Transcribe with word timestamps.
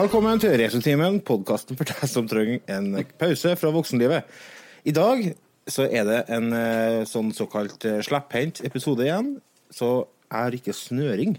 Velkommen 0.00 0.40
til 0.40 0.54
Retrotimen, 0.56 1.18
podkasten 1.28 1.76
for 1.76 1.84
deg 1.84 2.08
som 2.08 2.24
trenger 2.24 2.62
en 2.72 3.02
pause 3.20 3.50
fra 3.60 3.68
voksenlivet. 3.74 4.30
I 4.88 4.94
dag 4.96 5.26
så 5.68 5.84
er 5.92 6.06
det 6.08 6.20
en 6.32 6.46
eh, 6.56 7.02
sånn 7.04 7.34
såkalt 7.36 7.84
eh, 7.84 7.98
slepphendt 8.06 8.62
episode 8.64 9.04
igjen. 9.04 9.34
Så 9.68 9.90
jeg 10.30 10.38
har 10.38 10.56
ikke 10.56 10.72
snøring 10.78 11.34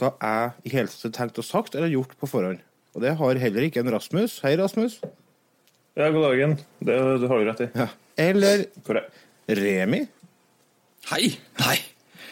hva 0.00 0.14
jeg 0.14 0.70
i 0.70 0.72
hele 0.78 0.88
tatt 0.88 1.04
har 1.10 1.14
tenkt 1.18 1.42
og 1.42 1.48
sagt 1.50 1.76
eller 1.76 1.92
gjort 1.92 2.14
på 2.16 2.30
forhånd. 2.30 2.62
Og 2.96 3.04
det 3.04 3.12
har 3.20 3.42
heller 3.42 3.68
ikke 3.68 3.84
en 3.84 3.92
Rasmus. 3.92 4.38
Hei, 4.46 4.54
Rasmus. 4.56 4.96
Ja, 5.92 6.08
god 6.08 6.24
dagen. 6.30 6.56
Det, 6.80 6.96
det 7.20 7.28
har 7.34 7.44
du 7.44 7.50
rett 7.50 7.64
i. 7.66 7.68
Ja. 7.82 7.90
Eller. 8.30 8.64
Remi. 9.60 10.06
Hei. 11.12 11.34
Nei, 11.60 11.76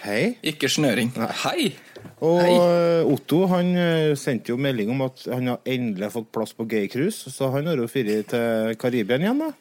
Hei. 0.06 0.22
ikke 0.54 0.72
snøring. 0.72 1.12
Nei. 1.18 1.28
Hei. 1.44 1.68
Og 2.24 2.40
Hei. 2.42 2.52
eh, 2.54 3.06
Otto 3.12 3.44
han 3.52 3.68
eh, 3.78 4.12
sendte 4.18 4.50
jo 4.52 4.58
melding 4.60 4.90
om 4.90 5.04
at 5.06 5.22
han 5.30 5.52
har 5.52 5.60
endelig 5.68 6.10
fått 6.16 6.32
plass 6.34 6.54
på 6.58 6.66
gaycruise, 6.70 7.30
så 7.30 7.50
han 7.54 7.68
har 7.70 7.78
jo 7.78 7.86
dratt 7.86 8.32
til 8.32 8.78
Karibia 8.80 9.20
igjen, 9.20 9.38
da. 9.44 9.52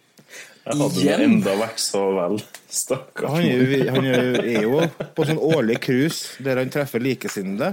Jeg 0.67 0.75
hadde 0.81 0.99
Igjen? 0.99 1.19
det 1.21 1.27
enda 1.29 1.53
vært 1.61 1.79
så 1.79 2.01
vel. 2.17 2.41
Stakkars. 2.67 3.29
Han 3.37 3.45
er 3.47 3.61
jo, 3.61 3.83
han 3.93 4.07
er 4.09 4.39
er 4.41 4.65
jo 4.65 4.81
på 5.15 5.27
sånn 5.29 5.39
årlig 5.39 5.77
cruise 5.85 6.43
der 6.43 6.59
han 6.59 6.73
treffer 6.73 6.99
likesinnede. 6.99 7.69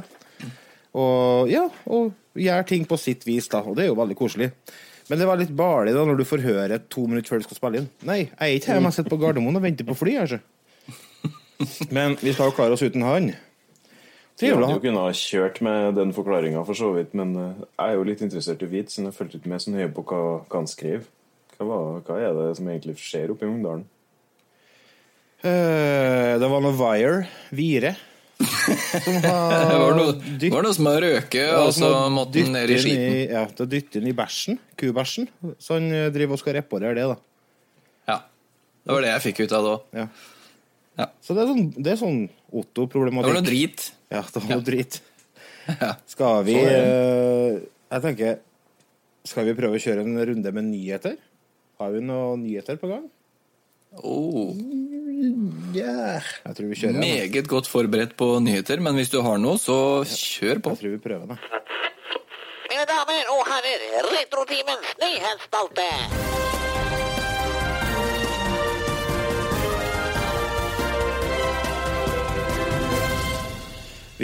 Og 0.94 1.50
ja, 1.50 1.64
og 1.90 2.12
gjør 2.38 2.68
ting 2.68 2.84
på 2.86 2.98
sitt 3.02 3.24
vis, 3.26 3.48
da. 3.50 3.64
Og 3.66 3.74
det 3.74 3.86
er 3.86 3.90
jo 3.90 3.96
veldig 3.98 4.14
koselig. 4.20 4.52
Men 5.10 5.18
det 5.20 5.26
var 5.26 5.40
litt 5.40 5.50
barlig 5.58 5.92
da 5.96 6.04
når 6.06 6.20
du 6.20 6.24
får 6.28 6.44
høre 6.46 6.78
to 6.92 7.08
minutter 7.10 7.34
før 7.34 7.42
du 7.42 7.48
skal 7.48 7.58
spille 7.58 7.80
inn. 7.82 7.88
Nei, 8.06 8.20
jeg 8.28 8.38
er 8.38 8.54
ikke 8.60 8.70
hjemme, 8.76 8.92
jeg 8.92 8.98
sitter 9.00 9.16
på 9.16 9.18
Gardermoen 9.24 9.58
og 9.58 9.64
venter 9.66 9.88
på 9.90 9.98
fly. 9.98 10.14
Altså. 10.22 10.38
Men 11.90 12.14
vi 12.22 12.32
skal 12.34 12.52
jo 12.52 12.54
klare 12.56 12.78
oss 12.78 12.84
uten 12.86 13.02
han. 13.04 13.32
Jeg 14.34 14.50
Trivelig 14.50 14.66
hadde 14.66 14.74
jo 14.80 14.82
kunnet 14.82 15.04
ha 15.04 15.10
kjørt 15.14 15.58
med 15.62 15.94
den 15.94 16.12
forklaringa, 16.16 16.64
for 16.66 16.74
så 16.74 16.88
vidt, 16.96 17.12
men 17.14 17.36
eh, 17.38 17.60
jeg 17.78 17.84
er 17.92 17.98
jo 18.00 18.06
litt 18.08 18.22
interessert 18.26 18.64
i 18.66 18.70
hvit, 18.72 18.90
så 18.90 19.04
jeg 19.04 19.14
fulgte 19.14 19.38
ikke 19.38 19.52
med 19.52 19.62
så 19.62 19.70
nøye 19.70 19.90
på 19.94 20.02
hva, 20.10 20.22
hva 20.42 20.58
han 20.58 20.66
skriver. 20.70 21.04
Hva, 21.60 21.76
hva 22.02 22.16
er 22.18 22.34
det 22.34 22.48
som 22.58 22.66
egentlig 22.72 22.96
skjer 22.98 23.30
oppe 23.30 23.46
i 23.46 23.52
Ungdalen? 23.52 23.84
Uh, 25.44 26.34
Det 26.40 26.48
var 26.50 26.62
noe 26.64 26.74
Wire, 26.74 27.26
Vire, 27.54 27.94
som 29.04 29.18
har 29.22 29.70
Det 29.70 29.78
var 29.84 29.96
noe, 30.00 30.14
dytt- 30.40 30.52
var 30.56 30.64
noe 30.66 30.74
som 30.74 30.88
har 30.90 30.98
røket, 31.04 31.50
og 31.60 31.70
så 31.76 31.90
måtte 32.12 32.42
han 32.42 32.56
ned 32.56 32.72
i 32.74 32.78
skiten. 32.80 33.04
I, 33.04 33.24
Ja, 33.30 33.44
det 33.46 33.54
dytter 33.54 33.70
dytte 33.76 34.00
inn 34.02 34.10
i 34.10 34.16
bæsjen, 34.18 34.58
kubæsjen. 34.80 35.28
Så 35.62 35.76
han 35.78 35.90
eh, 35.94 36.08
driver 36.14 36.34
og 36.38 36.42
skal 36.42 36.56
reparere 36.58 36.96
det, 36.98 37.06
da. 37.12 37.18
Ja. 38.10 38.18
Det 38.82 38.96
var 38.96 39.04
det 39.06 39.12
jeg 39.14 39.24
fikk 39.28 39.44
ut 39.44 39.54
av 39.60 39.68
det 39.68 39.74
òg. 39.76 39.84
Ja. 40.02 40.08
Ja. 41.04 41.06
Så 41.26 41.34
det 41.36 41.42
er 41.44 41.48
sånn, 41.50 41.68
det 41.76 41.92
er 41.94 42.00
sånn 42.02 42.18
Det 42.54 42.60
Otto-problematikk. 42.62 43.26
var 43.32 43.40
noe 43.40 43.46
drit. 43.46 43.84
Ja, 44.14 44.20
det 44.22 44.42
var 44.44 44.50
noe 44.54 44.64
drit. 44.66 45.00
Skal 46.12 46.44
vi 46.44 46.54
er 46.60 46.74
eh, 46.76 47.60
Jeg 47.88 48.02
tenker 48.04 48.34
Skal 49.24 49.46
vi 49.48 49.54
prøve 49.56 49.78
å 49.78 49.80
kjøre 49.80 50.04
en 50.04 50.18
runde 50.28 50.52
med 50.52 50.66
nyheter? 50.68 51.16
Har 51.80 51.90
vi 51.94 52.02
noen 52.04 52.44
nyheter 52.44 52.76
på 52.78 52.90
gang? 52.92 53.06
Oh, 54.04 54.52
Yeah. 55.74 56.20
Jeg 56.44 56.56
tror 56.58 56.68
vi 56.68 56.76
kjører. 56.76 56.92
den. 56.92 57.00
meget 57.00 57.48
godt 57.48 57.68
forberedt 57.70 58.12
på 58.20 58.26
nyheter, 58.44 58.82
men 58.84 58.98
hvis 58.98 59.08
du 59.10 59.22
har 59.24 59.38
noe, 59.40 59.56
så 59.58 60.04
kjør 60.04 60.60
på. 60.60 60.74
Jeg 60.74 60.82
tror 60.82 60.92
vi 60.98 61.00
prøver 61.06 61.32
det. 61.32 61.38
Mine 62.68 62.84
damer 62.90 63.32
og 63.32 63.40
herrer, 63.48 63.86
Retrotimens 64.12 64.92
nyhetsspalte. 65.00 66.43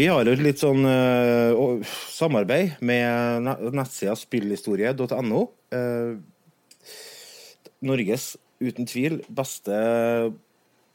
Vi 0.01 0.07
har 0.09 0.25
jo 0.25 0.33
litt 0.41 0.63
sånn 0.63 0.81
uh, 0.89 1.83
samarbeid 2.09 2.79
med 2.89 3.45
nettsida 3.77 4.15
spillhistorie.no. 4.17 5.41
Uh, 5.75 6.15
Norges 7.85 8.31
uten 8.65 8.89
tvil 8.89 9.19
beste 9.29 9.77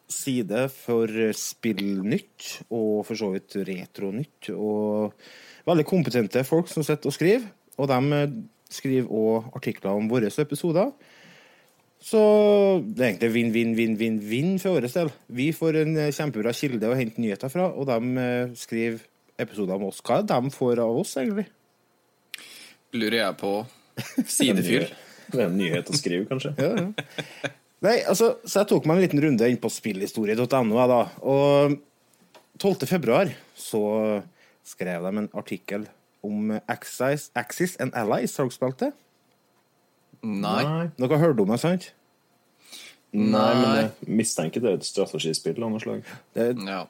side 0.09 0.63
for 0.73 1.13
spillnytt, 1.37 2.47
og 2.73 3.05
for 3.05 3.21
så 3.21 3.29
vidt 3.35 3.59
retronytt. 3.69 4.49
Og 4.57 5.13
veldig 5.69 5.85
kompetente 5.85 6.41
folk 6.47 6.73
som 6.73 6.81
sitter 6.85 7.13
og 7.13 7.17
skriver. 7.19 7.45
Og 7.77 7.91
de 7.91 8.17
eh, 8.17 8.35
skriver 8.73 9.13
òg 9.13 9.51
artikler 9.57 10.01
om 10.01 10.09
våre 10.09 10.33
episoder. 10.33 10.93
Så 12.05 12.19
det 12.85 13.01
er 13.01 13.07
egentlig 13.09 13.31
vinn, 13.33 13.51
vinn, 13.53 13.71
vinn, 13.73 13.95
vinn, 13.97 14.17
vinn 14.21 14.51
for 14.61 14.77
vår 14.77 14.85
del. 14.93 15.09
Vi 15.39 15.47
får 15.57 15.79
en 15.81 15.95
eh, 16.03 16.11
kjempebra 16.13 16.51
kilde 16.53 16.91
å 16.91 16.97
hente 16.97 17.21
nyheter 17.21 17.49
fra, 17.49 17.71
og 17.73 17.87
de 17.89 18.21
eh, 18.21 18.51
skriver 18.59 18.99
episoder 19.41 19.79
om 19.79 19.87
oss. 19.87 20.03
Hva 20.05 20.19
er 20.19 20.27
det 20.27 20.37
de 20.37 20.53
får 20.53 20.81
av 20.83 20.99
oss, 21.01 21.15
egentlig? 21.17 21.47
Lurer 22.93 23.17
jeg 23.23 23.37
på. 23.39 23.53
Sidefyll. 24.37 24.85
Det 25.33 25.41
er 25.41 25.47
en 25.47 25.57
nyhet 25.57 25.89
å 25.89 25.97
skrive, 25.97 26.27
kanskje? 26.29 26.53
Ja, 26.61 26.73
ja. 26.77 27.53
Nei, 27.85 27.97
altså, 28.07 28.31
så 28.47 28.61
jeg 28.61 28.69
tok 28.69 28.85
meg 28.87 28.97
en 28.97 29.03
liten 29.03 29.21
runde 29.21 29.49
inn 29.51 29.59
på 29.61 29.69
spillhistorie.no, 29.69 30.85
da. 30.89 31.01
Og 31.27 31.75
12. 32.61 32.85
februar 32.89 33.33
så 33.59 33.81
skrev 34.65 35.05
de 35.05 35.21
en 35.21 35.27
artikkel 35.37 35.83
om 36.25 36.53
Axis, 36.71 37.27
Axis 37.37 37.75
and 37.81 37.93
Allies. 37.97 38.37
Har 38.39 38.47
dere 38.47 38.55
spilt 38.55 38.79
det? 38.81 38.91
Nei. 40.23 40.89
Dere 40.97 41.17
har 41.17 41.23
hørt 41.27 41.39
om 41.43 41.49
det, 41.51 41.59
sant? 41.59 41.91
Nei, 43.15 43.51
men 43.55 43.69
jeg 43.79 44.15
mistenker 44.19 44.63
det 44.63 44.71
er 44.71 44.79
et 44.81 44.87
strategispill 44.87 45.63
av 45.63 45.71
noe 45.71 45.79
slag. 45.83 46.03
Det, 46.35 46.49
Ja. 46.65 46.81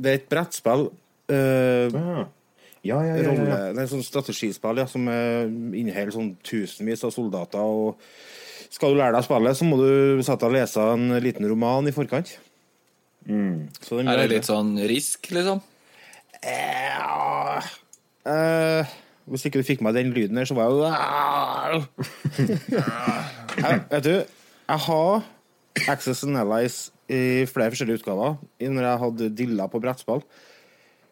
det 0.00 0.10
er 0.10 0.14
et 0.20 0.28
brettspill. 0.32 0.90
Uh, 1.30 2.24
Ja, 2.84 2.98
ja, 3.00 3.16
ja. 3.16 3.32
ja, 3.32 3.44
ja. 3.48 3.58
det 3.72 3.80
er 3.80 3.86
sånn 3.88 4.02
strategispill 4.04 4.76
ja, 4.76 4.84
som 4.86 5.06
eh, 5.08 5.46
inneholder 5.48 6.12
sånn 6.12 6.34
tusenvis 6.44 7.04
av 7.08 7.14
soldater. 7.14 7.58
og 7.64 7.96
Skal 8.68 8.92
du 8.92 8.98
lære 9.00 9.14
deg 9.16 9.24
spillet, 9.24 9.56
så 9.56 9.64
må 9.64 9.78
du 9.80 10.20
sette 10.20 10.44
deg 10.44 10.50
og 10.50 10.56
lese 10.58 10.84
en 10.92 11.06
liten 11.24 11.48
roman 11.48 11.88
i 11.88 11.94
forkant. 11.96 12.34
Så 13.24 13.96
den 13.96 14.08
Er 14.12 14.20
det 14.20 14.28
litt 14.34 14.44
sånn 14.44 14.74
risk, 14.84 15.30
liksom? 15.32 15.62
Ja 16.44 17.56
eh, 18.28 18.84
Hvis 19.30 19.46
ikke 19.48 19.60
du 19.62 19.66
fikk 19.66 19.84
med 19.84 19.96
den 19.96 20.12
lyden 20.12 20.36
her, 20.36 20.48
så 20.48 20.56
var 20.56 20.68
jeg 20.68 21.84
jeg, 23.56 23.84
Vet 23.92 24.04
du, 24.04 24.16
jeg 24.68 24.82
har 24.88 25.24
Access 25.88 26.24
and 26.26 26.38
Allies 26.38 26.90
i 27.10 27.44
flere 27.48 27.72
forskjellige 27.72 28.00
utgaver 28.00 28.36
når 28.60 28.86
jeg 28.86 29.00
hadde 29.04 29.30
dilla 29.36 29.66
på 29.68 29.80
brettspill. 29.82 30.22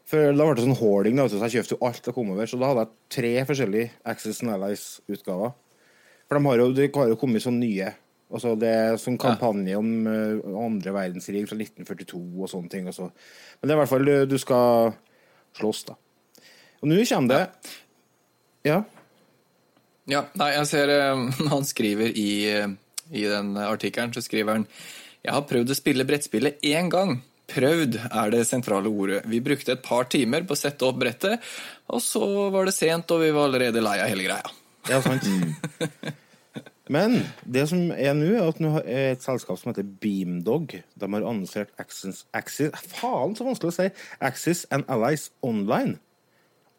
For 0.09 0.37
Da 0.37 0.45
ble 0.45 0.55
det 0.59 0.67
sånn 0.67 0.77
hoarding, 0.77 1.17
da, 1.17 1.25
så 1.31 1.41
jeg 1.47 1.57
kjøpte 1.57 1.77
jo 1.77 1.89
alt 1.89 2.09
jeg 2.09 2.17
kom 2.17 2.33
over. 2.35 2.49
Så 2.49 2.59
da 2.61 2.69
hadde 2.69 2.85
jeg 2.85 3.17
tre 3.17 3.33
forskjellige 3.49 3.93
Access 4.13 4.43
and 4.45 4.53
Allies-utgaver. 4.53 5.55
For 6.29 6.37
de 6.37 6.49
har 6.49 6.63
jo, 6.63 6.71
de 6.77 6.89
har 6.97 7.13
jo 7.13 7.19
kommet 7.21 7.45
sånn 7.45 7.61
nye. 7.63 7.93
Altså 8.33 8.55
Det 8.57 8.69
er 8.73 9.01
sånn 9.01 9.19
kampanje 9.21 9.77
om 9.77 9.91
eh, 10.09 10.53
andre 10.65 10.95
verdenskrig 10.97 11.45
fra 11.49 11.59
1942 11.59 12.21
og 12.41 12.49
sånne 12.49 12.73
ting. 12.73 12.89
Og 12.89 12.97
så. 12.97 13.09
Men 13.61 13.69
det 13.69 13.75
er 13.75 13.79
i 13.79 13.83
hvert 13.83 13.93
fall 13.93 14.09
du, 14.09 14.15
du 14.29 14.39
skal 14.41 14.95
slåss, 15.59 15.85
da. 15.91 15.99
Og 16.83 16.91
nå 16.91 16.99
kommer 17.07 17.31
det 17.31 17.73
Ja. 18.67 18.83
Ja, 20.11 20.25
nei, 20.39 20.53
jeg 20.57 20.69
ser 20.71 20.91
eh, 20.91 21.21
Han 21.53 21.67
skriver 21.67 22.15
i, 22.19 22.31
eh, 22.51 22.71
i 23.15 23.27
den 23.31 23.55
artikkelen, 23.61 24.15
så 24.15 24.23
skriver 24.25 24.59
han 24.59 24.65
Jeg 25.23 25.37
har 25.37 25.45
prøvd 25.47 25.71
å 25.71 25.79
spille 25.79 26.07
brettspillet 26.09 26.65
én 26.67 26.91
gang. 26.91 27.21
Prøvd 27.53 27.99
er 28.09 28.33
det 28.33 28.47
sentrale 28.49 28.91
ordet. 28.91 29.21
Vi 29.29 29.43
brukte 29.45 29.77
et 29.77 29.85
par 29.85 30.09
timer 30.11 30.47
på 30.47 30.57
å 30.57 30.59
sette 30.59 30.87
opp 30.89 30.99
brettet, 31.03 31.43
og 31.93 32.01
så 32.03 32.25
var 32.55 32.67
det 32.67 32.75
sent, 32.75 33.11
og 33.13 33.23
vi 33.23 33.31
var 33.35 33.51
allerede 33.51 33.83
lei 33.85 33.99
av 34.01 34.11
hele 34.11 34.27
greia. 34.27 34.53
Ja, 34.89 35.03
sant. 35.05 35.27
Men 36.93 37.21
det 37.45 37.67
som 37.71 37.93
er 37.95 38.17
nå, 38.19 38.31
er 38.35 38.49
at 38.49 38.63
nå 38.63 38.73
er 38.83 39.13
et 39.13 39.23
selskap 39.25 39.61
som 39.61 39.71
heter 39.71 39.87
Beamdog. 39.87 40.75
De 40.99 41.11
har 41.15 41.29
annonsert 41.29 41.71
Axis, 41.81 42.25
Axis 42.35 42.73
Faen, 42.97 43.37
så 43.39 43.47
vanskelig 43.47 43.71
å 43.71 43.77
si! 43.77 43.87
Axis 44.25 44.65
and 44.75 44.89
Allies 44.91 45.29
Online. 45.47 45.99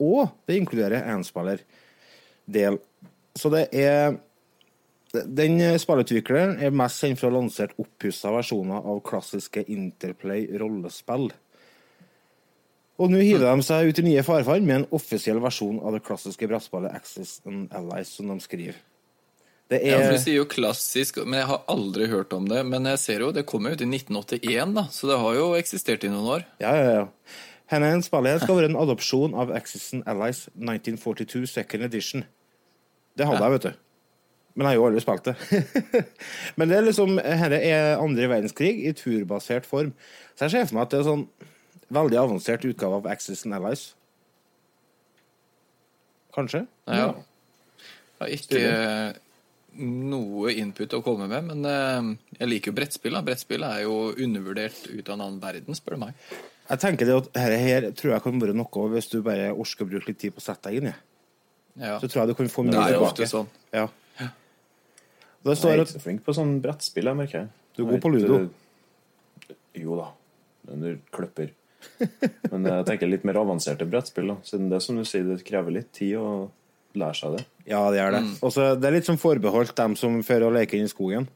Og 0.02 0.32
det 0.48 0.58
inkluderer 0.58 1.10
enspillerdel. 1.14 2.80
Så 3.38 3.50
det 3.54 3.68
er 3.72 4.20
Den 5.14 5.60
spillutvikleren 5.78 6.56
er 6.58 6.74
mest 6.74 7.04
kjent 7.04 7.20
for 7.20 7.28
å 7.28 7.30
ha 7.30 7.38
lansert 7.38 7.76
oppussa 7.78 8.32
versjoner 8.34 8.82
av 8.82 9.04
klassiske 9.06 9.62
Interplay 9.70 10.48
rollespill. 10.58 11.28
Og 12.98 13.12
nå 13.14 13.20
hiver 13.22 13.46
de 13.46 13.66
seg 13.66 13.92
ut 13.92 14.02
i 14.02 14.06
nye 14.08 14.24
farvann 14.26 14.66
med 14.66 14.76
en 14.80 14.88
offisiell 14.98 15.38
versjon 15.44 15.78
av 15.86 15.94
det 15.94 16.02
klassiske 16.06 16.50
brettspillet 16.50 16.98
Axis 16.98 17.36
and 17.46 17.70
Allies, 17.78 18.10
som 18.18 18.30
de 18.30 18.40
skriver. 18.42 18.78
Det 19.72 19.80
er... 19.80 19.94
Ja, 19.94 20.02
for 20.04 20.18
Du 20.18 20.22
sier 20.22 20.38
jo 20.38 20.50
klassisk, 20.50 21.18
men 21.26 21.40
jeg 21.40 21.50
har 21.50 21.64
aldri 21.72 22.10
hørt 22.12 22.34
om 22.36 22.46
det. 22.50 22.62
Men 22.70 22.86
jeg 22.94 23.02
ser 23.02 23.26
jo, 23.26 23.32
det 23.34 23.46
kom 23.50 23.66
jo 23.66 23.74
ut 23.74 23.82
i 23.82 23.90
1981, 23.90 24.76
da, 24.78 24.86
så 24.94 25.10
det 25.10 25.18
har 25.24 25.40
jo 25.40 25.50
eksistert 25.58 26.06
i 26.06 26.12
noen 26.14 26.30
år. 26.38 26.46
Ja, 26.64 26.76
ja, 26.78 26.94
ja. 27.00 27.08
Henne 27.74 28.04
spillet 28.06 28.36
her 28.36 28.44
skal 28.44 28.60
være 28.60 28.70
en 28.72 28.80
adopsjon 28.80 29.34
av 29.40 29.52
Axis 29.56 29.90
and 29.96 30.06
Allies 30.10 30.46
1942 30.54 31.48
Second 31.50 31.88
Edition. 31.88 32.26
Det 33.18 33.26
hadde 33.30 33.42
jeg, 33.44 33.56
vet 33.56 33.66
du. 33.68 33.82
Men 34.54 34.68
jeg 34.68 34.70
har 34.70 34.78
jo 34.78 34.86
aldri 34.86 35.02
spilt 35.02 35.30
det. 35.30 35.36
Men 36.58 36.70
det 36.70 36.78
er 36.78 36.86
liksom 36.86 37.18
Dette 37.18 37.60
er 37.66 37.98
andre 37.98 38.30
verdenskrig 38.30 38.76
i 38.86 38.94
turbasert 38.98 39.66
form. 39.66 39.94
Så 40.38 40.46
jeg 40.46 40.54
ser 40.54 40.70
for 40.70 40.78
meg 40.78 40.86
at 40.86 40.94
det 40.94 41.02
er 41.02 41.10
sånn 41.10 41.28
veldig 41.94 42.20
avansert 42.22 42.66
utgave 42.70 43.02
av 43.02 43.10
Axis 43.10 43.44
and 43.48 43.58
Allies. 43.58 43.88
Kanskje? 46.34 46.66
Ja. 46.90 47.12
Har 48.22 48.34
ikke 48.34 48.62
noe 49.74 50.54
input 50.54 50.94
å 50.94 51.02
komme 51.06 51.26
med, 51.30 51.50
men 51.50 51.66
eh, 51.66 52.10
jeg 52.38 52.50
liker 52.50 52.72
jo 52.72 52.78
brettspill. 52.78 53.16
da. 53.18 53.24
Brettspill 53.26 53.66
er 53.66 53.84
jo 53.88 53.96
undervurdert 54.12 54.86
ut 54.90 55.08
av 55.08 55.16
en 55.16 55.26
annen 55.26 55.42
verden, 55.42 55.78
spør 55.78 55.98
du 55.98 56.04
meg. 56.06 56.28
Jeg 56.70 56.80
tenker 56.80 57.06
det 57.10 57.16
at 57.18 57.26
dette 57.34 57.58
her 57.60 57.88
tror 57.92 58.14
jeg 58.14 58.24
kan 58.24 58.40
være 58.40 58.54
noe 58.56 58.84
hvis 58.94 59.10
du 59.12 59.18
bare 59.26 59.50
orker 59.52 59.84
å 59.86 59.90
bruke 59.90 60.08
litt 60.08 60.20
tid 60.22 60.34
på 60.36 60.40
å 60.40 60.46
sette 60.46 60.70
deg 60.70 60.80
inn 60.80 60.88
i. 60.94 60.96
Ja. 61.84 61.98
Så 62.00 62.08
tror 62.08 62.22
jeg 62.24 62.32
du 62.32 62.38
kan 62.40 62.48
få 62.54 62.64
Det 62.64 62.72
mye 62.78 62.86
er 62.88 62.94
jo 62.94 63.00
tilbake. 63.02 63.12
ofte 63.12 63.28
sånn. 63.34 63.50
Ja. 63.74 63.88
Det 65.44 65.58
Jeg 65.60 65.74
er 65.74 65.82
ikke 65.84 65.92
så 65.92 66.00
flink 66.06 66.22
på 66.24 66.34
sånn 66.38 66.54
brettspill, 66.64 67.04
jeg 67.10 67.20
merker. 67.20 67.50
Du 67.76 67.84
er 67.84 67.90
god 67.92 68.02
på 68.06 68.12
ludo. 68.14 68.38
Jo 69.76 69.98
da. 70.00 70.06
Men 70.70 70.80
du 70.86 70.90
kløpper. 71.12 71.50
Men 72.54 72.64
jeg 72.70 72.86
tenker 72.88 73.10
litt 73.12 73.26
mer 73.28 73.42
avanserte 73.42 73.84
brettspill, 73.90 74.30
da. 74.32 74.36
Siden 74.48 74.70
det 74.72 74.80
som 74.86 74.96
du 74.96 75.04
sier, 75.04 75.26
det 75.28 75.44
krever 75.44 75.76
litt 75.76 75.92
tid 75.92 76.16
å 76.16 76.50
lære 76.96 77.18
seg 77.20 77.36
det. 77.38 77.46
Ja, 77.68 77.82
det 77.92 78.00
gjør 78.00 78.16
det. 78.16 78.22
Mm. 78.24 78.34
Også, 78.48 78.70
det 78.80 78.88
er 78.88 78.96
litt 78.96 79.10
som 79.10 79.18
forbeholdt 79.20 79.76
dem 79.76 79.98
som 80.00 80.16
fører 80.24 80.48
å 80.48 80.54
leke 80.56 80.78
inn 80.80 80.88
i 80.88 80.94
skogen. 80.94 81.28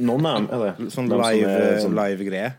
Noen 0.00 0.24
av 0.28 0.38
dem 0.40 0.48
er 0.48 0.64
det. 0.78 0.88
Sånn 0.94 1.12
er 1.12 1.20
live- 1.20 1.92
live-greie. 2.00 2.54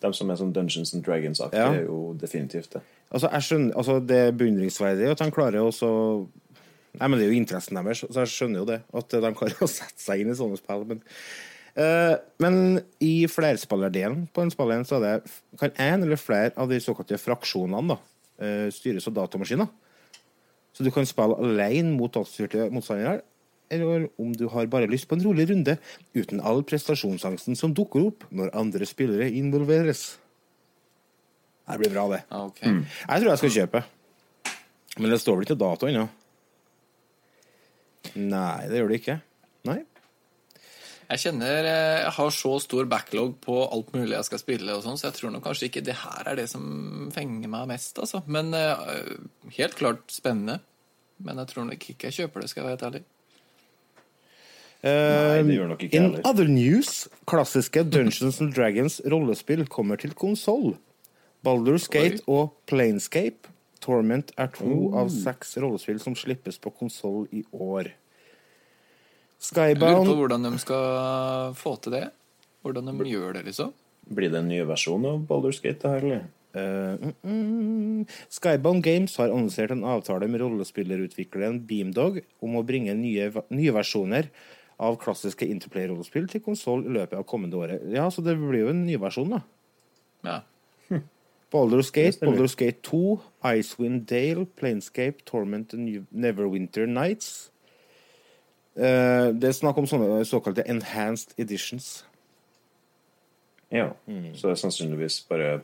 De 0.00 0.12
som 0.16 0.30
er 0.32 0.38
sånn 0.40 0.52
Dungeons 0.56 0.94
and 0.96 1.04
Dragons-aktige, 1.04 1.60
Ja. 1.60 1.72
er 1.74 1.84
jo 1.84 2.14
definitivt 2.16 2.72
det. 2.72 2.80
altså, 3.12 3.28
jeg 3.32 3.42
skjønner, 3.42 3.74
altså, 3.76 3.98
det 4.06 4.16
er 4.16 4.32
beundringsverdig 4.32 5.10
at 5.10 5.18
de 5.18 5.30
klarer 5.30 5.60
også 5.60 5.90
Nei, 6.98 7.06
men 7.06 7.18
Det 7.20 7.26
er 7.26 7.30
jo 7.30 7.38
interessen 7.38 7.76
deres, 7.78 8.00
så 8.02 8.24
jeg 8.24 8.30
skjønner 8.32 8.58
jo 8.58 8.64
det. 8.66 8.80
At 8.98 9.12
de 9.14 9.28
klarer 9.38 9.60
å 9.62 9.68
sette 9.78 10.02
seg 10.02 10.20
inn 10.24 10.32
i 10.32 10.34
sånne 10.34 10.56
spill. 10.58 10.82
Men, 10.88 11.02
uh, 11.78 12.16
men 12.42 12.80
i 13.00 13.26
flerspillerdelen 13.30 14.24
på 14.34 14.42
en 14.42 14.50
spiller 14.50 14.82
så 14.88 14.98
er 14.98 15.20
det 15.20 15.30
kan 15.60 15.70
én 15.78 16.02
eller 16.02 16.18
flere 16.18 16.50
av 16.58 16.68
de 16.68 16.80
såkalte 16.82 17.14
fraksjonene 17.22 17.94
da, 17.94 17.98
uh, 18.42 18.66
styres 18.74 19.06
av 19.06 19.14
datamaskiner. 19.20 19.70
Så 20.74 20.82
du 20.82 20.90
kan 20.90 21.06
spille 21.06 21.38
alene 21.38 21.94
mot 21.94 22.10
datastyrte 22.10 22.66
motstandere, 22.74 23.22
eller 23.70 24.08
om 24.20 24.32
du 24.36 24.46
har 24.50 24.66
bare 24.70 24.88
lyst 24.90 25.08
på 25.08 25.16
en 25.16 25.24
rolig 25.24 25.46
runde 25.50 25.76
uten 26.16 26.42
all 26.42 26.64
prestasjonsangsten 26.66 27.58
som 27.58 27.74
dukker 27.76 28.08
opp 28.10 28.26
når 28.34 28.52
andre 28.58 28.88
spillere 28.88 29.30
involveres. 29.30 30.18
Det 31.70 31.78
blir 31.78 31.92
bra, 31.94 32.08
det. 32.10 32.24
Okay. 32.34 32.72
Mm. 32.72 32.82
Jeg 32.84 33.22
tror 33.22 33.30
jeg 33.30 33.42
skal 33.42 33.56
kjøpe. 33.56 33.82
Men 34.98 35.12
det 35.14 35.20
står 35.22 35.38
vel 35.38 35.46
ikke 35.46 35.60
dato 35.60 35.86
ennå? 35.86 36.08
Nei, 38.18 38.66
det 38.66 38.80
gjør 38.80 38.90
det 38.90 38.98
ikke. 38.98 39.16
Nei. 39.70 39.78
Jeg 41.10 41.22
kjenner 41.24 41.66
eh, 41.66 42.00
jeg 42.04 42.14
har 42.16 42.34
så 42.34 42.52
stor 42.62 42.86
backlog 42.90 43.36
på 43.42 43.54
alt 43.64 43.88
mulig 43.96 44.14
jeg 44.14 44.26
skal 44.28 44.42
spille, 44.42 44.74
og 44.74 44.84
sånn, 44.84 44.98
så 44.98 45.08
jeg 45.08 45.18
tror 45.18 45.32
nok 45.34 45.46
kanskje 45.46 45.66
ikke 45.70 45.82
det 45.86 45.96
her 45.98 46.30
er 46.30 46.38
det 46.38 46.46
som 46.50 46.64
fenger 47.14 47.50
meg 47.50 47.70
mest. 47.70 47.98
Altså. 48.02 48.22
Men 48.30 48.52
eh, 48.56 49.14
helt 49.58 49.78
klart 49.78 50.04
spennende. 50.14 50.60
Men 51.20 51.42
jeg 51.42 51.50
tror 51.50 51.66
nok 51.68 51.88
ikke 51.92 52.08
jeg 52.08 52.22
kjøper 52.22 52.42
det, 52.42 52.50
skal 52.50 52.62
jeg 52.62 52.68
være 52.68 52.76
helt 52.76 52.86
ærlig. 52.90 53.02
Nei, 54.82 55.42
det 55.44 55.56
gjør 55.58 55.68
nok 55.74 55.82
ikke 55.84 55.98
heller. 55.98 56.08
In 56.08 56.14
heller. 56.16 56.28
other 56.30 56.48
news, 56.48 57.08
klassiske 57.28 57.84
Dungeons 57.90 58.40
and 58.40 58.54
Dragons 58.56 59.00
rollespill 59.04 59.66
kommer 59.68 60.00
til 60.00 60.14
konsoll. 60.16 60.76
Baldur's 61.44 61.88
Gate 61.90 62.22
og 62.28 62.54
Planescape. 62.66 63.48
Torment 63.80 64.32
er 64.36 64.50
to 64.52 64.64
Oh. 64.92 64.98
av 65.00 65.08
seks 65.08 65.56
rollespill 65.56 66.00
som 66.00 66.14
slippes 66.14 66.58
på 66.60 66.72
konsoll 66.76 67.28
i 67.32 67.44
år. 67.52 67.92
Jeg 69.40 69.78
lurer 69.80 70.04
på 70.04 70.16
hvordan 70.16 70.42
de 70.44 70.58
skal 70.58 71.54
få 71.56 71.80
til 71.80 71.92
det. 71.92 72.10
Hvordan 72.62 72.90
de 72.92 73.08
gjør 73.08 73.32
det, 73.38 73.46
liksom. 73.46 73.72
Blir 74.10 74.30
det 74.30 74.42
en 74.42 74.48
ny 74.48 74.60
versjon 74.68 75.04
av 75.06 75.24
Baldur's 75.26 75.62
Gate, 75.62 75.80
det 75.80 75.90
her, 75.90 76.04
eller? 76.04 76.28
Uh, 76.50 76.98
mm, 76.98 77.14
mm. 77.22 78.06
Skybound 78.28 78.82
Games 78.82 79.16
har 79.16 79.30
annonsert 79.30 79.70
en 79.70 79.84
avtale 79.86 80.26
med 80.28 80.40
rollespillerutvikleren 80.42 81.60
Beamdog 81.64 82.20
om 82.42 82.56
å 82.58 82.64
bringe 82.66 82.92
nye, 82.98 83.30
nye 83.54 83.72
versjoner 83.72 84.28
av 84.80 84.96
klassiske 85.02 85.46
Interplay-rollespill 85.46 86.28
til 86.30 86.42
konsoll 86.44 86.86
i 86.88 86.94
løpet 86.94 87.18
av 87.18 87.26
kommende 87.28 87.58
året. 87.60 87.84
Ja, 87.92 88.08
så 88.10 88.24
det 88.24 88.38
blir 88.40 88.64
jo 88.64 88.72
en 88.72 88.86
ny 88.86 88.96
versjon, 89.00 89.36
da. 89.36 89.42
Ja. 90.24 90.38
Baldur's 91.52 91.92
Gate. 91.92 92.20
Baldur's 92.24 92.56
Gate 92.56 92.80
2, 92.88 93.20
Icewind 93.52 94.06
Dale, 94.10 94.46
Planescape, 94.56 95.24
Torment 95.28 95.74
and 95.74 96.06
Neverwinter 96.10 96.86
Nights. 96.88 97.50
Eh, 98.76 99.28
det 99.34 99.50
er 99.50 99.56
snakk 99.56 99.78
om 99.80 99.88
sånne 99.90 100.22
såkalte 100.24 100.64
enhanced 100.70 101.34
editions. 101.38 102.04
Ja. 103.70 103.90
Mm. 104.06 104.32
Så 104.34 104.48
det 104.48 104.56
er 104.56 104.62
sannsynligvis 104.62 105.20
bare 105.28 105.60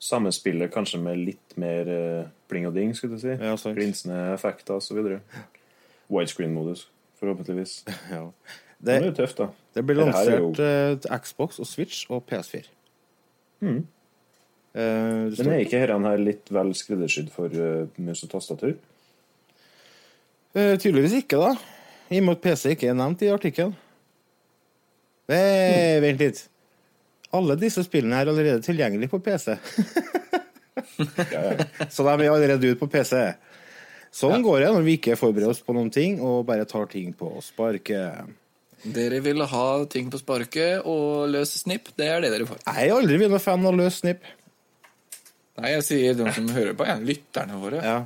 samme 0.00 0.32
spillet, 0.32 0.72
kanskje 0.72 1.00
med 1.02 1.18
litt 1.20 1.56
mer 1.60 1.90
eh, 1.90 2.30
pling 2.48 2.66
og 2.70 2.74
ding, 2.74 2.94
skulle 2.96 3.18
du 3.18 3.22
si. 3.22 3.34
Ja. 3.34 3.56
Glinsende 3.74 4.30
effekter 4.34 4.78
osv. 4.80 5.18
Widescreen-modus, 6.14 6.88
forhåpentligvis. 7.20 7.84
Ja. 8.14 8.26
Det 8.80 8.94
er 8.96 9.10
jo 9.10 9.12
tøft, 9.12 9.36
da. 9.36 9.50
det 9.76 9.82
blir 9.84 9.98
Dette 10.00 10.12
her 10.16 10.30
er 10.30 10.38
lansert 10.40 10.60
eh, 10.64 10.92
til 11.04 11.18
Xbox 11.20 11.58
og 11.60 11.66
Switch 11.68 12.06
og 12.08 12.22
PS4. 12.30 12.62
Mm. 13.60 13.82
Eh, 14.72 15.26
står... 15.34 15.42
Men 15.42 15.52
er 15.52 15.64
ikke 15.66 15.82
dette 15.82 15.98
her 16.06 16.22
litt 16.22 16.52
vel 16.56 16.72
skreddersydd 16.78 17.28
for 17.34 17.52
uh, 17.52 18.00
mus 18.00 18.24
og 18.24 18.32
tastatur? 18.32 18.72
Eh, 20.56 20.78
tydeligvis 20.80 21.18
ikke, 21.20 21.42
da. 21.42 21.52
I 22.10 22.22
og 22.22 22.30
med 22.30 22.38
at 22.38 22.46
PC 22.46 22.72
ikke 22.72 22.88
er 22.88 22.96
nevnt 22.98 23.26
i 23.26 23.30
artikkelen. 23.34 23.76
Mm. 25.30 26.00
Vent 26.02 26.24
litt. 26.24 26.40
Alle 27.36 27.54
disse 27.60 27.84
spillene 27.86 28.16
er 28.18 28.32
allerede 28.32 28.64
tilgjengelige 28.64 29.12
på 29.12 29.22
PC. 29.28 29.54
Ja, 31.30 31.40
ja. 31.52 31.86
Så 31.92 32.04
de 32.04 32.24
er 32.24 32.32
allerede 32.32 32.70
ute 32.70 32.78
på 32.80 32.88
PC. 32.90 33.12
Sånn 34.10 34.42
går 34.42 34.64
det 34.64 34.70
når 34.74 34.84
vi 34.86 34.96
ikke 34.98 35.16
forbereder 35.18 35.52
oss 35.52 35.62
på 35.62 35.74
noen 35.76 35.90
ting 35.94 36.18
og 36.24 36.42
bare 36.48 36.66
tar 36.68 36.88
ting 36.90 37.12
på 37.16 37.30
sparket. 37.46 38.32
Dere 38.80 39.20
ville 39.22 39.46
ha 39.46 39.66
ting 39.92 40.08
på 40.10 40.18
sparket 40.18 40.86
og 40.88 41.28
løs 41.30 41.52
snipp. 41.62 41.92
Det 41.98 42.08
er 42.10 42.24
det 42.24 42.32
dere 42.32 42.48
får. 42.48 42.62
Jeg 42.64 42.90
har 42.90 42.96
aldri 42.96 43.18
vært 43.20 43.34
noen 43.34 43.44
fan 43.44 43.66
av 43.68 43.76
løs 43.78 44.00
snipp. 44.02 44.24
Nei, 45.60 45.74
jeg 45.76 45.84
sier 45.84 46.16
de 46.16 46.30
som 46.32 46.48
hører 46.54 46.74
på, 46.74 46.86
jeg. 46.88 47.04
Lytterne 47.04 47.60
våre. 47.60 47.82
Ja. 47.84 47.98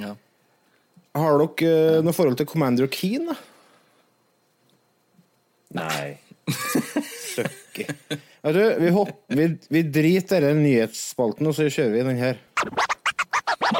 Ja. 0.00 0.14
Har 1.16 1.38
dere 1.42 1.74
eh, 1.98 2.02
noe 2.04 2.16
forhold 2.16 2.40
til 2.40 2.48
Commander 2.48 2.88
Keen? 2.92 3.28
da? 3.30 3.36
Nei. 5.76 6.16
Søkki. 6.48 7.88
Vi, 8.46 8.90
vi, 9.34 9.44
vi 9.74 9.80
driter 9.90 10.38
i 10.38 10.52
den 10.52 10.60
nyhetsspalten, 10.62 11.48
og 11.50 11.56
så 11.56 11.64
kjører 11.66 11.96
vi 11.96 12.02
den 12.06 12.20
her. 12.20 12.36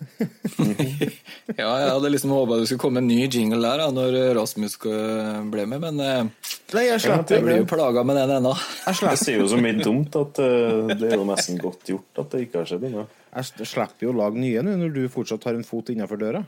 Ja, 1.60 1.68
jeg 1.80 1.90
hadde 1.90 2.10
liksom 2.12 2.32
håpa 2.32 2.58
det 2.60 2.68
skulle 2.68 2.82
komme 2.82 3.00
en 3.02 3.08
ny 3.10 3.24
jingle 3.26 3.60
der 3.64 3.82
da, 3.82 3.88
når 3.94 4.16
Rasmus 4.38 4.76
eh, 4.86 5.40
ble 5.52 5.66
med, 5.68 5.82
men 5.82 6.00
eh, 6.04 6.50
Nei, 6.70 6.84
jeg 6.86 6.94
jeg 6.94 7.02
slipper 7.04 7.44
blir 7.44 7.60
jo 7.62 7.68
plaga 7.70 8.04
med 8.06 8.18
den 8.20 8.32
ennå. 8.36 8.52
Jeg 8.86 9.18
sier 9.20 9.40
jo 9.42 9.48
så 9.50 9.58
mye 9.60 9.78
dumt 9.88 10.14
at 10.20 10.38
uh, 10.38 10.92
det 10.94 11.08
er 11.10 11.16
jo 11.18 11.26
nesten 11.26 11.58
godt 11.60 11.88
gjort 11.90 12.20
at 12.22 12.34
det 12.36 12.44
ikke 12.46 12.60
har 12.62 12.70
skjedd 12.70 12.86
ennå. 12.90 13.06
Jeg 13.34 13.68
slipper 13.72 14.06
jo 14.06 14.12
å 14.14 14.18
lage 14.20 14.38
nye 14.42 14.62
nå 14.66 14.76
når 14.84 14.94
du 14.94 15.00
fortsatt 15.12 15.48
har 15.50 15.58
en 15.58 15.66
fot 15.66 15.90
innenfor 15.90 16.20
døra. 16.20 16.44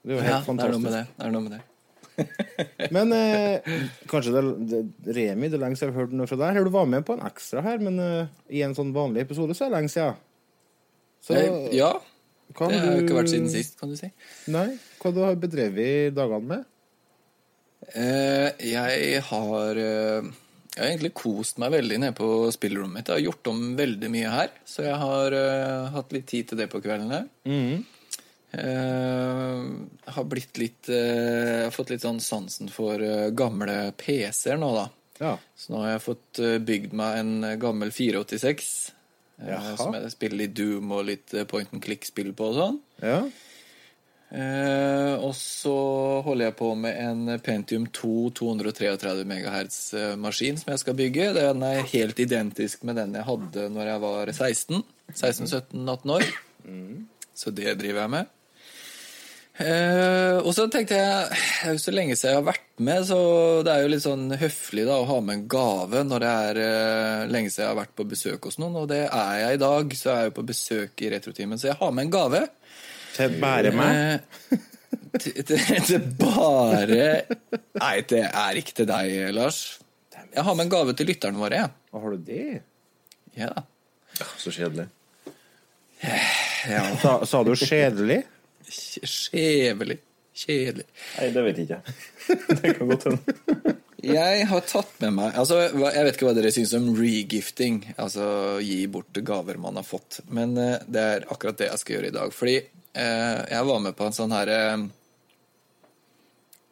Det 0.00 0.14
er 0.14 0.16
jo 0.16 0.24
helt 0.24 0.48
Ja, 0.48 0.54
det 0.56 0.64
er 0.68 0.72
noe 0.72 0.84
med 0.86 0.96
det. 0.96 1.04
det, 1.10 1.26
er 1.26 1.34
noe 1.34 1.44
med 1.44 1.58
det. 1.58 1.64
Men 2.90 3.12
eh, 3.14 3.68
kanskje 4.10 4.32
det, 4.34 4.42
det, 4.72 4.80
Remi, 5.14 5.50
det 5.52 5.58
er 5.58 5.62
lenge 5.62 5.78
siden 5.78 5.92
jeg 5.92 5.96
har 5.98 6.06
hørt 6.06 6.16
noe 6.18 6.26
fra 6.30 6.38
deg. 6.40 6.56
Her 6.56 6.66
Du 6.66 6.72
var 6.74 6.88
med 6.90 7.04
på 7.06 7.14
en 7.14 7.22
ekstra 7.28 7.62
her, 7.62 7.78
men 7.84 8.00
eh, 8.02 8.32
i 8.58 8.64
en 8.66 8.74
sånn 8.74 8.90
vanlig 8.96 9.22
episode 9.28 9.54
så 9.54 9.66
er 9.66 9.70
det 9.70 9.76
lenge 9.82 9.92
siden. 9.94 10.16
Så 11.28 11.36
Eh, 11.38 11.68
Ja, 11.76 11.92
hva 12.54 12.68
det 12.70 12.80
har 12.80 12.96
du- 12.96 13.02
ikke 13.04 13.18
vært 13.18 13.30
siden 13.32 13.50
sist, 13.52 13.78
kan 13.80 13.90
du 13.92 13.96
si. 13.96 14.10
Nei, 14.48 14.78
hva 15.02 15.12
du 15.14 15.20
har 15.24 15.36
bedrevet 15.36 16.14
dagene 16.16 16.46
med? 16.48 16.64
Eh, 17.94 18.50
jeg 18.72 19.20
har 19.22 19.76
eh, 19.78 20.22
Jeg 20.78 20.82
har 20.84 20.90
egentlig 20.92 21.14
kost 21.14 21.58
meg 21.58 21.72
veldig 21.72 21.98
nede 21.98 22.14
på 22.14 22.26
spillerommet 22.54 22.94
mitt. 23.00 23.08
Jeg 23.08 23.16
har 23.16 23.32
gjort 23.32 23.48
om 23.50 23.62
veldig 23.78 24.10
mye 24.12 24.30
her, 24.30 24.50
så 24.64 24.84
jeg 24.84 24.94
har 25.00 25.32
eh, 25.34 25.88
hatt 25.94 26.12
litt 26.12 26.26
tid 26.30 26.48
til 26.48 26.58
det 26.60 26.68
på 26.70 26.80
kveldene. 26.84 27.24
Mm. 27.48 27.84
Eh, 28.52 30.12
har 30.14 30.24
blitt 30.24 30.56
litt 30.60 30.88
eh, 30.88 30.94
Jeg 31.58 31.64
har 31.66 31.74
fått 31.74 31.90
litt 31.92 32.04
sånn 32.06 32.20
sansen 32.22 32.70
for 32.72 33.02
eh, 33.02 33.30
gamle 33.36 33.92
PC-er 33.98 34.60
nå, 34.60 34.70
da. 34.76 34.86
Ja. 35.18 35.32
Så 35.58 35.72
nå 35.74 35.82
har 35.82 35.96
jeg 35.96 36.04
fått 36.06 36.38
eh, 36.44 36.58
bygd 36.62 36.94
meg 36.96 37.18
en 37.24 37.32
eh, 37.44 37.56
gammel 37.60 37.90
486. 37.90 38.70
eh, 39.40 39.50
Jaha. 39.52 39.74
Som 39.80 39.96
jeg 39.96 40.14
spiller 40.14 40.42
litt 40.44 40.56
Doom 40.58 40.94
og 40.96 41.04
litt 41.10 41.34
eh, 41.34 41.46
point 41.48 41.70
and 41.74 41.84
click-spill 41.84 42.32
på 42.36 42.52
og 42.52 42.58
sånn. 42.62 42.80
ja. 43.04 43.20
Eh, 44.28 45.14
og 45.24 45.30
så 45.32 45.72
holder 46.20 46.50
jeg 46.50 46.56
på 46.58 46.66
med 46.76 46.98
en 47.00 47.38
Pentium 47.40 47.86
2 47.96 48.10
233 48.36 49.22
MHz-maskin 49.24 50.60
som 50.60 50.74
jeg 50.74 50.82
skal 50.82 50.98
bygge. 50.98 51.30
Den 51.38 51.64
er 51.64 51.86
helt 51.94 52.20
identisk 52.20 52.84
med 52.84 53.00
den 53.00 53.16
jeg 53.16 53.24
hadde 53.24 53.68
når 53.72 53.88
jeg 53.94 54.02
var 54.04 54.32
16. 54.34 54.82
16-17-18 55.14 56.12
år. 56.18 56.28
Så 57.32 57.54
det 57.56 57.78
driver 57.80 58.04
jeg 58.04 58.12
med. 58.18 58.34
Eh, 59.58 60.36
og 60.38 60.52
så 60.54 60.68
tenkte 60.70 60.94
jeg 60.94 61.30
Det 61.32 61.66
er 61.66 61.72
jo 61.74 61.80
så 61.82 61.90
lenge 61.90 62.14
siden 62.14 62.30
jeg 62.30 62.38
har 62.38 62.44
vært 62.46 62.66
med, 62.86 63.00
så 63.08 63.16
det 63.66 63.72
er 63.72 63.82
jo 63.82 63.90
litt 63.90 64.04
sånn 64.04 64.28
høflig 64.38 64.84
da 64.86 65.00
å 65.00 65.08
ha 65.08 65.16
med 65.18 65.34
en 65.34 65.48
gave 65.50 66.04
når 66.06 66.22
det 66.22 66.34
er 66.44 66.60
eh, 66.62 67.24
lenge 67.32 67.50
siden 67.50 67.64
jeg 67.64 67.72
har 67.72 67.80
vært 67.80 67.96
på 67.98 68.06
besøk 68.12 68.46
hos 68.46 68.60
noen, 68.62 68.76
og 68.84 68.86
det 68.92 69.00
er 69.08 69.40
jeg 69.42 69.58
i 69.58 69.62
dag. 69.64 69.96
Så 69.98 70.06
jeg 70.06 70.14
er 70.14 70.22
jeg 70.22 70.30
jo 70.30 70.36
på 70.36 70.46
besøk 70.52 71.02
i 71.02 71.10
Retrotimen, 71.16 71.58
så 71.58 71.72
jeg 71.72 71.78
har 71.82 71.96
med 71.96 72.06
en 72.06 72.14
gave. 72.14 72.44
Til 73.16 73.34
bare 73.42 73.74
meg. 73.74 73.98
Eh, 73.98 74.62
til, 75.18 75.42
til, 75.42 75.66
til 75.88 76.06
bare 76.20 77.02
Nei, 77.80 77.96
det 78.08 78.22
er 78.28 78.62
ikke 78.62 78.78
til 78.78 78.90
deg, 78.92 79.18
Lars. 79.34 79.60
Jeg 80.28 80.44
har 80.44 80.54
med 80.54 80.68
en 80.68 80.72
gave 80.76 80.94
til 80.94 81.10
lytterne 81.10 81.40
våre. 81.40 81.66
Hva 81.90 82.04
har 82.04 82.14
du 82.14 82.24
det? 82.30 82.62
Ja. 83.34 83.50
Så 84.38 84.54
kjedelig. 84.54 84.86
ja. 86.68 86.82
Sa, 87.02 87.18
sa 87.26 87.42
du 87.46 87.56
kjedelig? 87.58 88.22
Kjevelig. 88.68 89.98
Kjedelig. 90.38 90.86
Nei, 91.18 91.28
det 91.34 91.44
vet 91.46 91.60
jeg 91.60 91.68
ikke. 91.68 91.94
Det 92.62 92.74
kan 92.76 92.90
godt 92.90 93.06
hende. 93.08 93.76
Jeg 93.98 94.44
har 94.46 94.60
tatt 94.62 94.92
med 95.02 95.10
meg 95.16 95.38
altså, 95.40 95.56
Jeg 95.58 96.02
vet 96.06 96.14
ikke 96.14 96.28
hva 96.28 96.34
dere 96.36 96.52
syns 96.54 96.74
om 96.78 96.92
regifting. 96.94 97.80
Altså 97.98 98.58
gi 98.62 98.84
bort 98.90 99.18
gaver 99.26 99.58
man 99.58 99.80
har 99.80 99.86
fått. 99.86 100.20
Men 100.30 100.54
uh, 100.58 100.76
det 100.86 101.06
er 101.16 101.26
akkurat 101.26 101.58
det 101.58 101.72
jeg 101.72 101.82
skal 101.82 101.96
gjøre 101.96 102.12
i 102.12 102.14
dag. 102.14 102.36
Fordi 102.36 102.54
uh, 102.62 103.40
jeg 103.50 103.66
var 103.72 103.82
med 103.88 103.98
på 103.98 104.06
en 104.06 104.14
sånn 104.14 104.36
herre 104.36 104.60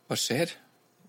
Hva 0.06 0.20
skjer? 0.20 0.54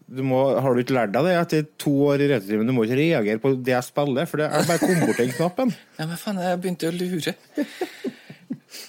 Du 0.07 0.23
må, 0.23 0.39
har 0.63 0.71
du 0.73 0.81
ikke 0.81 0.95
lært 0.95 1.11
deg 1.11 1.25
det 1.27 1.33
etter 1.35 1.65
to 1.83 1.91
år 2.07 2.21
i 2.23 2.29
Retrotimen? 2.31 2.69
Du 2.69 2.73
må 2.73 2.85
ikke 2.87 2.97
reagere 2.97 3.41
på 3.43 3.51
det 3.59 3.73
jeg 3.73 3.85
spiller, 3.89 4.29
for 4.29 4.39
det 4.39 4.47
er 4.47 4.69
bare 4.69 4.79
kom 4.79 5.01
bort 5.03 5.19
den 5.19 5.33
knappen. 5.35 5.73
Ja, 5.99 6.05
men 6.07 6.19
faen, 6.21 6.39
jeg 6.39 6.61
begynte 6.63 6.87
å 6.87 6.95
lure. 6.95 7.33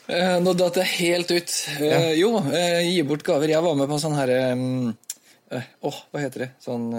Eh, 0.09 0.39
Nå 0.43 0.55
datt 0.59 0.77
jeg 0.81 0.91
helt 0.99 1.31
ut. 1.31 1.53
Eh, 1.81 2.13
Jo, 2.19 2.39
eh, 2.53 2.81
gi 2.89 3.03
bort 3.07 3.23
gaver. 3.27 3.49
Jeg 3.49 3.63
var 3.63 3.75
med 3.79 3.89
på 3.89 3.99
sånn 4.03 4.17
herre 4.19 4.41
Åh, 5.81 5.99
hva 6.13 6.21
heter 6.21 6.43
det? 6.45 6.49
Sånn 6.61 6.91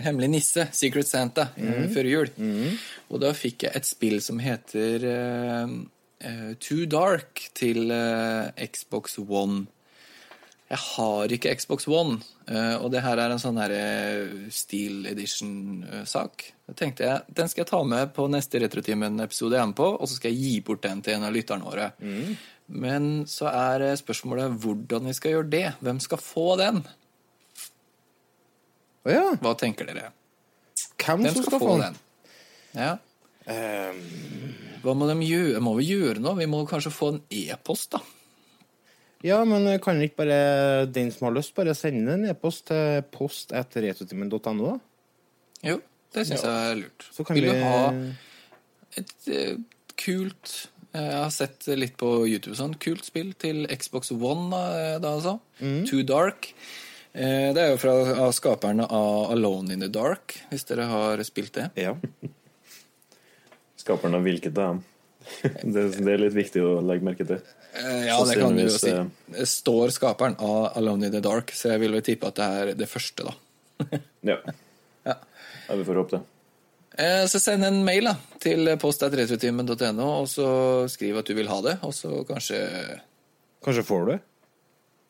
hemmelig 0.00 0.28
nisse. 0.32 0.68
Secret 0.72 1.06
Santa. 1.06 1.50
mm. 1.58 1.90
Før 1.92 2.06
jul. 2.08 2.30
Og 3.10 3.20
da 3.20 3.34
fikk 3.36 3.66
jeg 3.66 3.76
et 3.76 3.84
spill 3.84 4.20
som 4.24 4.38
heter 4.40 5.04
Too 6.64 6.86
Dark 6.86 7.42
til 7.54 7.92
Xbox 8.56 9.18
One. 9.20 9.66
Jeg 10.68 10.80
har 10.84 11.32
ikke 11.32 11.54
Xbox 11.56 11.86
One, 11.88 12.18
eh, 12.44 12.74
og 12.76 12.90
det 12.92 13.00
her 13.00 13.16
er 13.22 13.32
en 13.32 13.40
sånn 13.40 13.56
her 13.56 13.72
eh, 13.72 14.50
Steel 14.52 15.06
Edition-sak. 15.08 16.44
Da 16.68 16.74
tenkte 16.76 17.06
jeg, 17.06 17.24
Den 17.38 17.48
skal 17.48 17.62
jeg 17.62 17.70
ta 17.70 17.80
med 17.88 18.12
på 18.16 18.26
neste 18.28 18.60
Retrotimen-episode 18.60 19.56
jeg 19.56 19.64
er 19.64 19.70
med 19.70 19.78
på, 19.78 19.88
og 19.96 20.04
så 20.04 20.18
skal 20.18 20.34
jeg 20.34 20.42
gi 20.42 20.60
bort 20.66 20.84
den 20.84 21.00
til 21.04 21.16
en 21.16 21.24
av 21.24 21.32
lytterne 21.32 21.64
våre. 21.64 21.88
Men 22.68 23.24
så 23.30 23.48
er 23.48 23.86
eh, 23.86 23.96
spørsmålet 23.96 24.58
hvordan 24.60 25.08
vi 25.08 25.16
skal 25.16 25.38
gjøre 25.38 25.50
det. 25.56 25.64
Hvem 25.80 26.02
skal 26.04 26.20
få 26.20 26.46
den? 26.60 26.82
Å 29.08 29.14
ja. 29.14 29.24
Hva 29.40 29.54
tenker 29.56 29.88
dere? 29.88 30.10
Hvem 31.00 31.24
Hvem 31.24 31.32
skal, 31.32 31.48
skal 31.48 31.64
få 31.64 31.78
den? 31.80 31.96
Ja. 32.76 32.92
Um... 33.48 34.04
Hva 34.84 34.92
må 34.94 35.08
de 35.08 35.16
gjøre? 35.24 35.64
Må 35.64 35.72
vi 35.80 35.88
gjøre 35.94 36.20
noe? 36.20 36.36
Vi 36.38 36.46
må 36.50 36.60
kanskje 36.68 36.92
få 36.92 37.14
en 37.14 37.22
e-post, 37.32 37.96
da. 37.96 38.04
Ja, 39.26 39.38
men 39.48 39.66
kan 39.82 40.00
ikke 40.02 40.22
bare 40.22 40.86
den 40.86 41.10
som 41.14 41.28
har 41.28 41.36
lyst, 41.38 41.54
bare 41.56 41.74
sende 41.74 42.14
en 42.14 42.26
e-post 42.30 42.68
til 42.70 43.02
post.retrotimen.no? 43.14 44.72
da? 44.72 44.78
Jo, 45.66 45.78
det 46.14 46.26
syns 46.28 46.44
jeg 46.44 46.72
er 46.72 46.76
lurt. 46.84 47.06
Så 47.12 47.26
kan 47.26 47.38
Vil 47.38 47.48
vi 47.48 47.54
du 47.56 47.64
ha 47.64 47.80
et 48.98 49.14
uh, 49.30 49.56
kult 49.98 50.52
eh, 50.92 51.02
Jeg 51.02 51.22
har 51.22 51.32
sett 51.34 51.66
litt 51.76 51.96
på 52.00 52.10
YouTube 52.26 52.56
sånn 52.58 52.76
kult 52.80 53.06
spill 53.06 53.32
til 53.38 53.66
Xbox 53.70 54.12
One, 54.14 54.48
da, 54.52 54.62
eh, 54.78 54.98
da 55.02 55.14
altså. 55.18 55.38
Too 55.88 56.04
Dark. 56.06 56.52
Eh, 57.12 57.50
Det 57.54 57.62
er 57.62 57.72
jo 57.72 57.80
fra 57.82 57.94
av 58.28 58.32
skaperne 58.36 58.86
av 58.86 59.32
Alone 59.34 59.74
in 59.74 59.82
the 59.82 59.90
Dark, 59.92 60.38
hvis 60.52 60.66
dere 60.70 60.86
har 60.90 61.22
spilt 61.26 61.58
det. 61.58 61.70
Ja. 61.76 61.96
skaperne 63.82 64.20
av 64.20 64.26
hvilket 64.26 64.54
av 64.54 64.76
dem. 64.76 64.84
Det, 65.74 65.82
det 65.98 66.12
er 66.14 66.20
litt 66.22 66.34
viktig 66.36 66.62
å 66.64 66.78
legge 66.82 67.04
merke 67.06 67.26
til. 67.28 67.38
Eh, 67.78 68.06
Ja, 68.08 68.16
det 68.26 68.38
kan 68.40 68.56
du 68.56 68.62
jo 68.64 68.72
si. 68.74 68.92
Står 69.46 69.92
skaperen 69.94 70.34
av 70.42 70.72
Alone 70.78 71.06
in 71.10 71.12
the 71.14 71.20
Dark, 71.24 71.52
så 71.54 71.74
jeg 71.74 71.82
vil 71.84 71.92
vel 71.98 72.02
tippe 72.06 72.30
at 72.30 72.38
det 72.40 72.48
er 72.62 72.72
det 72.78 72.88
første, 72.90 73.28
da. 73.28 73.36
Ja. 74.32 74.38
Ja. 75.06 75.14
vi 75.76 75.84
får 75.86 76.00
håpe 76.02 76.16
det. 76.16 76.22
Eh, 76.98 77.24
Så 77.30 77.38
send 77.42 77.64
en 77.68 77.82
mail 77.86 78.08
da, 78.10 78.16
til 78.42 78.72
post.retrotimen.no, 78.82 80.08
og 80.22 80.26
så 80.32 80.48
skriv 80.90 81.20
at 81.20 81.28
du 81.30 81.34
vil 81.38 81.48
ha 81.52 81.60
det, 81.62 81.76
og 81.86 81.94
så 81.94 82.24
kanskje, 82.28 82.58
Kanskje 83.64 83.84
får 83.86 84.04
du 84.06 84.10
det? 84.14 84.18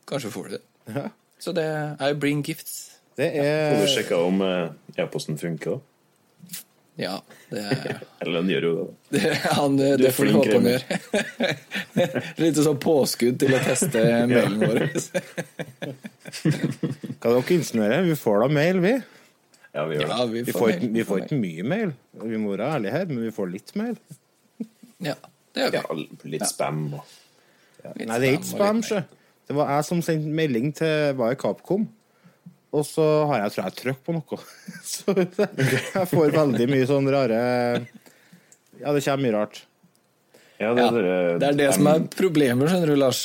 kanskje 0.09 0.31
får 0.33 0.45
du 0.49 0.53
det. 0.57 0.63
Ja. 0.95 1.07
Så 1.39 1.53
det 1.53 1.65
er 1.69 2.15
bring 2.17 2.41
gifts. 2.43 2.77
Det 3.19 3.27
Får 3.35 3.77
vi 3.77 3.85
er 3.85 3.91
sjekka 3.93 4.19
om 4.25 4.41
eh, 4.45 4.71
e-posten 5.03 5.37
funker, 5.41 5.77
da? 5.79 6.59
Ja, 6.99 7.13
det 7.53 7.61
er 7.63 8.01
Eller 8.25 8.41
han 8.41 8.49
gjør 8.51 8.65
jo 8.67 8.73
det. 9.15 9.21
Han, 9.55 9.77
det, 9.79 9.91
Du 10.01 10.07
er 10.09 10.15
får 10.17 10.27
vi 10.27 10.33
flink, 10.33 10.39
håpe 10.41 10.57
han 10.59 10.67
gjør. 10.73 12.25
Litt 12.43 12.59
sånn 12.67 12.81
påskudd 12.83 13.39
til 13.43 13.55
å 13.55 13.61
teste 13.63 14.03
mailen 14.31 14.59
vår. 14.65 14.83
kan 17.23 17.37
dere 17.37 17.55
insinuere? 17.55 18.01
Vi 18.09 18.17
får 18.19 18.43
da 18.45 18.49
mail, 18.59 18.81
vi. 18.85 18.95
Ja, 19.77 19.85
vi 19.87 19.99
gjør 19.99 20.09
det. 20.09 20.17
Ja, 20.19 20.27
vi 20.33 20.43
Vi 20.43 20.53
får, 20.53 20.59
får, 20.59 20.69
mail. 20.73 20.83
ikke, 20.83 20.93
vi 20.99 21.05
får 21.13 21.23
ikke 21.25 21.39
mye 21.43 21.69
mail. 21.75 21.95
Vi 22.25 22.41
må 22.43 22.55
være 22.57 22.71
ærlige 22.79 22.97
her, 22.97 23.07
men 23.13 23.23
vi 23.29 23.33
får 23.37 23.53
litt 23.53 23.75
mail. 23.79 23.95
Ja, 25.07 25.15
det 25.55 25.63
gjør 25.67 25.71
vi. 25.77 25.79
Ja, 25.79 26.29
litt 26.35 26.49
spam 26.51 26.83
og 26.99 27.17
Litt 27.95 28.09
Nei, 28.11 28.17
det 28.19 28.27
er 28.29 28.35
ikke 28.41 28.49
spam, 28.51 28.81
sjø. 28.85 28.99
Det 29.49 29.55
var 29.57 29.71
jeg 29.77 29.85
som 29.87 30.01
sendte 30.05 30.29
melding 30.35 30.73
til 30.77 31.15
var 31.17 31.33
i 31.33 31.39
Capcom. 31.41 31.87
Og 32.77 32.85
så 32.85 33.05
har 33.31 33.45
jeg, 33.47 33.53
tror 33.55 33.65
jeg, 33.65 33.77
trykk 33.79 34.01
på 34.05 34.15
noe. 34.19 34.39
Så 34.85 35.15
jeg 35.17 36.07
får 36.11 36.35
veldig 36.41 36.67
mye 36.69 36.89
sånn 36.91 37.09
rare 37.13 37.39
Ja, 38.79 38.93
det 38.93 39.01
kommer 39.07 39.23
mye 39.25 39.35
rart. 39.39 39.63
Ja, 40.61 40.75
det, 40.75 40.83
Ja, 40.83 40.91
er 40.99 41.39
det 41.41 41.49
er 41.49 41.57
det 41.63 41.69
som 41.79 41.89
er 41.89 42.03
problemet, 42.13 42.69
skjønner 42.69 42.93
du, 42.93 42.97
Lars. 43.01 43.23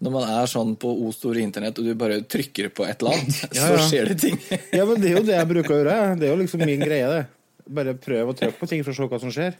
Når 0.00 0.14
man 0.14 0.30
er 0.32 0.46
sånn 0.48 0.70
på 0.80 0.88
O 1.04 1.10
store 1.12 1.42
internett, 1.44 1.76
og 1.76 1.84
du 1.84 1.92
bare 1.98 2.22
trykker 2.24 2.70
på 2.72 2.86
et 2.88 3.02
eller 3.02 3.18
annet, 3.18 3.40
Ja, 3.52 3.66
så 3.68 3.74
ja. 3.76 3.82
skjer 3.90 4.12
det 4.14 4.16
ting. 4.22 4.38
Ja, 4.72 4.86
men 4.88 5.02
det 5.02 5.10
er 5.10 5.18
jo 5.18 5.24
det 5.28 5.36
jeg 5.36 5.50
bruker 5.50 5.74
å 5.76 5.80
gjøre. 5.82 5.96
Det 6.16 6.28
er 6.28 6.32
jo 6.32 6.38
liksom 6.40 6.64
min 6.64 6.80
greie, 6.86 7.10
det. 7.18 7.24
Bare 7.70 7.92
prøv 8.00 8.32
å 8.32 8.36
trykke 8.38 8.56
på 8.62 8.70
ting 8.70 8.80
for 8.86 8.94
å 8.94 8.96
se 8.96 9.10
hva 9.12 9.20
som 9.20 9.34
skjer. 9.34 9.58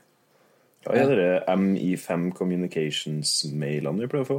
Ja, 0.87 0.95
er 0.97 1.11
det 1.19 1.29
MI5 1.61 2.31
Communications-mailene 2.39 4.01
vi 4.01 4.09
prøver 4.09 4.25
å 4.25 4.31
få? 4.31 4.39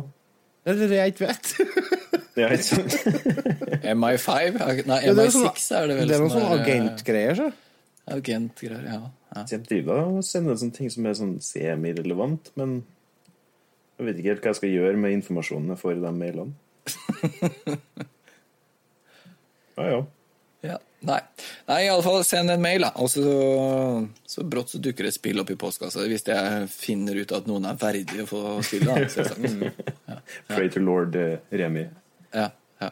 Det 0.66 0.74
er 0.74 0.90
det 0.90 0.98
jeg 1.04 1.14
ikke 1.14 1.28
vet. 1.30 2.00
Ja, 2.40 2.48
ikke 2.56 2.64
sant? 2.64 2.94
MI5? 3.98 4.60
Nei, 4.88 5.00
Ja, 5.04 5.14
det 5.14 5.26
er 5.26 5.34
MI6 5.34 5.66
sånn- 5.66 5.78
er 5.82 5.88
det 5.92 5.98
vel 5.98 6.08
Det 6.08 6.16
er 6.16 6.22
noen 6.24 6.32
som 6.32 6.46
sånne 6.46 6.62
agentgreier, 6.64 7.36
så. 7.42 7.50
Agentgreier, 8.16 8.86
ja. 8.88 9.02
ja. 9.36 9.44
Så 9.46 9.58
Jeg 9.58 9.66
driver 9.68 10.06
og 10.08 10.24
sender 10.28 10.56
sånne 10.62 10.78
ting 10.80 10.90
som 10.94 11.06
er 11.12 11.18
sånn 11.20 11.36
semi-relevant, 11.44 12.52
men 12.60 12.78
jeg 14.00 14.08
vet 14.08 14.22
ikke 14.22 14.32
helt 14.34 14.42
hva 14.48 14.54
jeg 14.56 14.60
skal 14.62 14.72
gjøre 14.74 14.98
med 15.04 15.18
informasjonen 15.20 15.74
jeg 15.76 15.82
får 15.84 15.98
i 16.00 16.02
de 16.06 16.14
mailene. 16.22 16.54
Ja, 19.78 19.86
ja. 19.88 20.02
Ja, 20.62 20.76
nei. 21.08 21.18
nei, 21.66 21.78
i 21.86 21.90
alle 21.90 22.04
fall 22.06 22.20
send 22.28 22.52
en 22.54 22.62
mail, 22.62 22.84
da. 22.86 22.92
Og 23.02 23.08
så, 23.10 23.24
så 24.30 24.44
brått 24.46 24.70
så 24.76 24.82
dukker 24.84 25.08
det 25.08 25.14
et 25.14 25.18
spill 25.18 25.42
opp 25.42 25.50
i 25.50 25.56
postkassa. 25.58 26.04
Hvis 26.06 26.28
jeg 26.28 26.68
finner 26.70 27.18
ut 27.18 27.34
at 27.34 27.48
noen 27.50 27.66
er 27.66 27.80
verdig 27.82 28.20
å 28.22 28.28
få 28.30 28.42
spille, 28.68 28.94
da. 28.94 29.08
selvsagt. 29.16 30.22
Pray 30.52 30.70
to 30.76 30.84
lord 30.86 31.18
eh, 31.18 31.40
Remi. 31.58 31.88
Ja, 32.34 32.50
ja. 32.82 32.90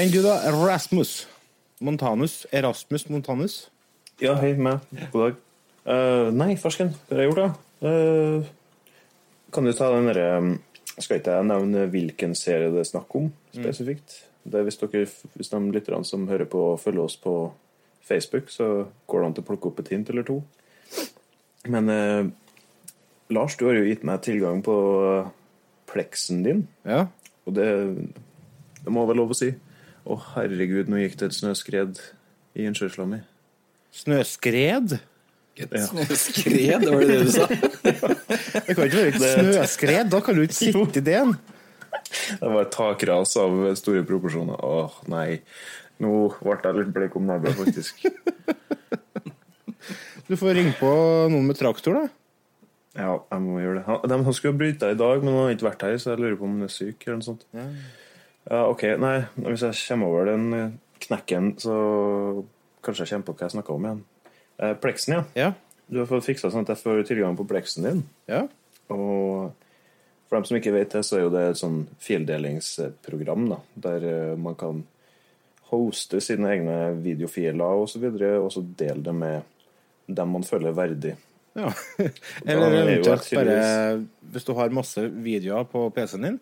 Enn 0.00 0.10
du, 0.12 0.20
da? 0.24 0.38
Rasmus 0.52 1.26
Montanus. 1.84 2.44
Erasmus 2.52 3.06
Montanus. 3.12 3.56
Ja, 4.22 4.34
hei, 4.40 4.54
meg. 4.56 4.80
God 5.12 5.22
dag. 5.26 5.42
Uh, 5.86 6.30
nei, 6.34 6.54
farsken, 6.58 6.94
hva 7.06 7.14
har 7.14 7.22
jeg 7.22 7.30
gjort, 7.30 7.42
da? 7.44 7.86
Uh, 7.86 8.48
kan 9.54 9.66
du 9.68 9.70
ta 9.76 9.90
den 9.92 10.08
derre 10.08 10.24
um, 10.40 10.48
Skal 10.96 11.20
ikke 11.20 11.34
jeg 11.36 11.46
nevne 11.46 11.84
hvilken 11.92 12.32
serie 12.34 12.72
det 12.72 12.80
er 12.82 12.88
snakk 12.88 13.12
om 13.18 13.28
spesifikt? 13.54 14.16
Det 14.46 14.58
er 14.58 14.64
hvis, 14.66 14.78
dere, 14.80 15.04
hvis 15.36 15.52
de 15.52 15.60
lytterne 15.74 16.06
som 16.08 16.24
hører 16.30 16.48
på, 16.50 16.62
følger 16.80 17.04
oss 17.04 17.16
på 17.20 17.34
Facebook, 18.06 18.48
så 18.54 18.86
går 19.10 19.20
det 19.22 19.28
an 19.28 19.36
til 19.36 19.44
å 19.44 19.48
plukke 19.50 19.70
opp 19.70 19.80
et 19.82 19.88
hint 19.92 20.10
eller 20.12 20.26
to. 20.26 20.36
Men 21.66 21.90
eh, 21.90 22.28
Lars, 23.34 23.56
du 23.58 23.64
har 23.66 23.74
jo 23.74 23.88
gitt 23.88 24.04
meg 24.06 24.22
tilgang 24.22 24.62
på 24.66 24.76
eh, 25.10 25.30
pleksen 25.90 26.44
din, 26.46 26.62
Ja. 26.86 27.08
og 27.46 27.56
det, 27.58 27.66
det 28.86 28.94
må 28.94 29.02
være 29.08 29.18
lov 29.18 29.34
å 29.34 29.36
si. 29.36 29.50
Å, 30.06 30.16
herregud, 30.36 30.86
nå 30.86 31.00
gikk 31.02 31.18
det 31.18 31.32
et 31.32 31.36
snøskred 31.40 31.98
i 32.54 32.68
innkjørsla 32.68 33.06
mi. 33.10 33.18
Snøskred? 33.96 34.98
Et 35.56 35.74
snøskred, 35.88 36.84
var 36.86 37.02
det 37.02 37.08
det 37.10 37.18
du 37.24 37.32
sa? 37.34 37.48
Det 38.66 38.76
kan 38.76 38.86
ikke 38.86 39.02
være 39.02 39.18
snøskred. 39.40 40.10
Da 40.12 40.20
kan 40.22 40.36
du 40.38 40.44
ikke 40.44 40.58
sitte 40.58 41.00
i 41.00 41.04
den. 41.06 41.34
Det 42.06 42.52
var 42.52 42.60
et 42.62 42.72
takras 42.74 43.34
av 43.40 43.58
store 43.80 44.04
proporsjoner. 44.06 44.62
Åh, 44.62 45.00
nei. 45.10 45.40
Nå 46.02 46.12
ble 46.38 46.56
jeg 46.60 46.78
litt 46.78 46.94
blek 46.94 47.16
om 47.18 47.26
nebbet, 47.26 47.56
faktisk. 47.56 48.06
Du 50.26 50.34
får 50.38 50.58
ringe 50.58 50.74
på 50.78 50.88
noen 51.32 51.46
med 51.48 51.58
traktor, 51.58 51.98
da. 51.98 52.08
Ja, 52.96 53.12
jeg 53.32 53.42
må 53.44 53.60
gjøre 53.60 53.82
det. 53.82 54.00
De, 54.10 54.18
han 54.26 54.36
skulle 54.36 54.54
ha 54.54 54.60
bryta 54.60 54.90
i 54.92 54.98
dag, 54.98 55.22
men 55.22 55.34
han 55.34 55.48
har 55.48 55.54
ikke 55.56 55.68
vært 55.70 55.84
her, 55.86 55.96
så 56.00 56.14
jeg 56.14 56.22
lurer 56.22 56.38
på 56.40 56.46
om 56.48 56.56
han 56.56 56.68
er 56.68 56.72
syk 56.72 57.06
eller 57.06 57.18
noe 57.20 57.26
sånt. 57.26 57.46
Ja, 57.56 57.66
OK. 58.46 58.84
Nei, 59.02 59.16
hvis 59.48 59.64
jeg 59.66 59.78
kommer 59.88 60.12
over 60.12 60.30
den 60.30 60.46
eh, 60.54 60.74
knekken, 61.06 61.54
så 61.58 61.76
kanskje 62.84 63.04
jeg 63.04 63.12
kommer 63.14 63.28
på 63.28 63.36
hva 63.36 63.46
jeg 63.48 63.56
snakka 63.56 63.74
om 63.74 63.86
igjen. 63.88 64.02
Eh, 64.62 64.74
pleksen, 64.80 65.16
ja. 65.16 65.22
Ja. 65.36 65.52
Du 65.86 66.00
har 66.00 66.08
fått 66.10 66.26
fiksa 66.26 66.50
sånn 66.50 66.66
at 66.66 66.74
jeg 66.74 66.82
får 66.82 67.06
tilgang 67.08 67.36
på 67.38 67.46
pleksen 67.48 67.86
din. 67.86 68.02
Ja. 68.30 68.44
Og 68.94 69.52
for 70.26 70.38
dem 70.38 70.46
som 70.48 70.58
ikke 70.58 70.74
vet 70.74 70.94
det, 70.94 71.02
så 71.06 71.18
er 71.18 71.26
jo 71.26 71.32
det 71.34 71.44
et 71.50 71.60
sånn 71.60 71.84
fildelingsprogram, 72.02 73.48
da, 73.52 73.60
der 73.86 74.06
eh, 74.10 74.38
man 74.38 74.58
kan 74.58 74.82
hoste 75.70 76.20
sine 76.22 76.50
egne 76.54 76.76
videofiler 77.02 77.82
og 77.82 77.88
så 77.90 78.00
videre, 78.02 78.36
og 78.38 78.52
så 78.54 78.62
dele 78.62 79.02
det 79.02 79.14
med 79.14 79.54
dem 80.06 80.36
man 80.36 80.46
føler 80.46 80.74
verdig. 80.74 81.16
ja. 81.58 81.72
Eller 82.46 82.66
er 82.68 82.90
eventuelt 82.92 83.30
bare 83.34 84.04
Hvis 84.30 84.44
du 84.46 84.52
har 84.54 84.74
masse 84.74 85.02
videoer 85.10 85.66
på 85.70 85.88
PC-en 85.94 86.26
din, 86.28 86.38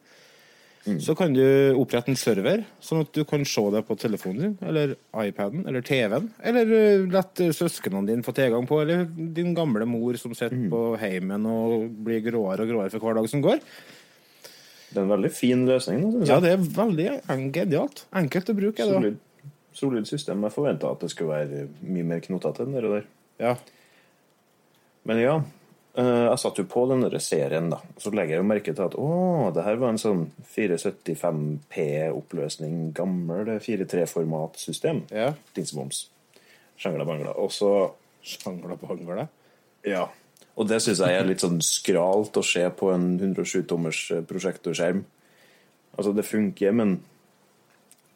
Mm. 0.85 0.99
så 1.00 1.14
kan 1.17 1.33
du 1.33 1.41
opprette 1.81 2.11
en 2.12 2.17
server, 2.21 2.61
sånn 2.85 3.00
at 3.00 3.12
du 3.17 3.23
kan 3.25 3.41
se 3.49 3.62
det 3.73 3.81
på 3.88 3.95
telefonen 3.97 4.41
din, 4.43 4.57
eller 4.69 4.91
iPaden, 5.17 5.62
eller 5.67 5.81
TV-en, 5.81 6.26
eller 6.45 6.69
uh, 6.75 7.07
lett 7.09 7.41
uh, 7.41 7.53
søsknene 7.57 8.05
dine 8.11 8.23
få 8.26 8.35
tilgang 8.37 8.67
på, 8.69 8.83
eller 8.83 9.07
din 9.09 9.55
gamle 9.57 9.87
mor 9.88 10.19
som 10.21 10.35
sitter 10.37 10.53
Mm. 10.55 10.67
på 10.71 10.83
heimen 11.00 11.47
og 11.49 11.88
blir 12.05 12.21
gråere 12.26 12.67
og 12.67 12.69
gråere 12.69 12.91
for 12.93 13.00
hver 13.00 13.17
dag 13.17 13.29
som 13.33 13.41
går. 13.41 13.62
Det 14.93 15.00
er 15.00 15.07
en 15.07 15.14
veldig 15.17 15.33
fin 15.33 15.64
løsning. 15.67 16.05
Da, 16.21 16.35
Ja, 16.35 16.41
det 16.45 16.53
er 16.53 16.69
veldig 16.76 17.09
genialt. 17.57 18.05
Enkelt 18.12 18.53
å 18.53 18.55
bruke. 18.55 18.76
det 18.85 18.93
solid, 18.93 19.17
solid 19.73 20.07
system. 20.07 20.43
Jeg 20.45 20.53
forventa 20.53 20.93
at 20.93 21.00
det 21.00 21.11
skulle 21.11 21.33
være 21.33 21.64
mye 21.81 22.05
mer 22.05 22.21
knotete 22.21 22.62
enn 22.62 22.76
det 22.76 22.83
der. 22.85 23.05
Ja. 23.41 23.57
Men 25.05 25.19
ja, 25.19 25.37
eh, 25.38 25.63
jeg 25.94 26.38
satt 26.42 26.58
jo 26.58 26.64
på 26.66 26.90
den 26.90 27.06
serien, 27.22 27.70
da. 27.70 27.78
Så 28.02 28.10
legger 28.10 28.34
jeg 28.34 28.42
jo 28.42 28.50
merke 28.50 28.74
til 28.74 28.86
at 28.86 28.94
å, 28.98 29.08
det 29.54 29.62
her 29.66 29.76
var 29.78 29.88
en 29.94 30.02
sånn 30.02 30.22
475P-oppløsning, 30.56 32.74
gammel 32.96 33.46
4.3-formatsystem. 33.62 34.98
ja. 35.14 35.30
Dingseboms. 35.54 35.98
Sjangla 36.80 37.04
bangla. 37.06 37.30
Og 37.38 37.52
så 37.54 37.70
Sjangla 38.24 38.76
bangla. 38.80 39.28
Ja. 39.86 40.08
Og 40.54 40.68
det 40.70 40.80
syns 40.82 41.02
jeg 41.02 41.18
er 41.18 41.26
litt 41.28 41.42
sånn 41.44 41.60
skralt 41.64 42.36
å 42.38 42.44
se 42.46 42.62
på 42.74 42.90
en 42.94 43.14
107-tommers 43.20 44.00
prosjektorskjerm. 44.28 45.02
Altså, 45.94 46.14
det 46.14 46.26
funker, 46.26 46.74
men 46.74 46.96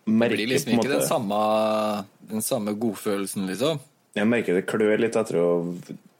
Det 0.08 0.30
blir 0.32 0.50
liksom 0.50 0.78
ikke 0.78 0.96
den 0.96 1.06
samme, 1.06 1.38
den 2.30 2.42
samme 2.42 2.74
godfølelsen, 2.74 3.46
liksom. 3.50 3.82
Jeg 4.16 4.26
merker 4.26 4.54
det 4.56 4.66
klør 4.66 4.98
litt 4.98 5.16
etter 5.16 5.36
å 5.38 5.48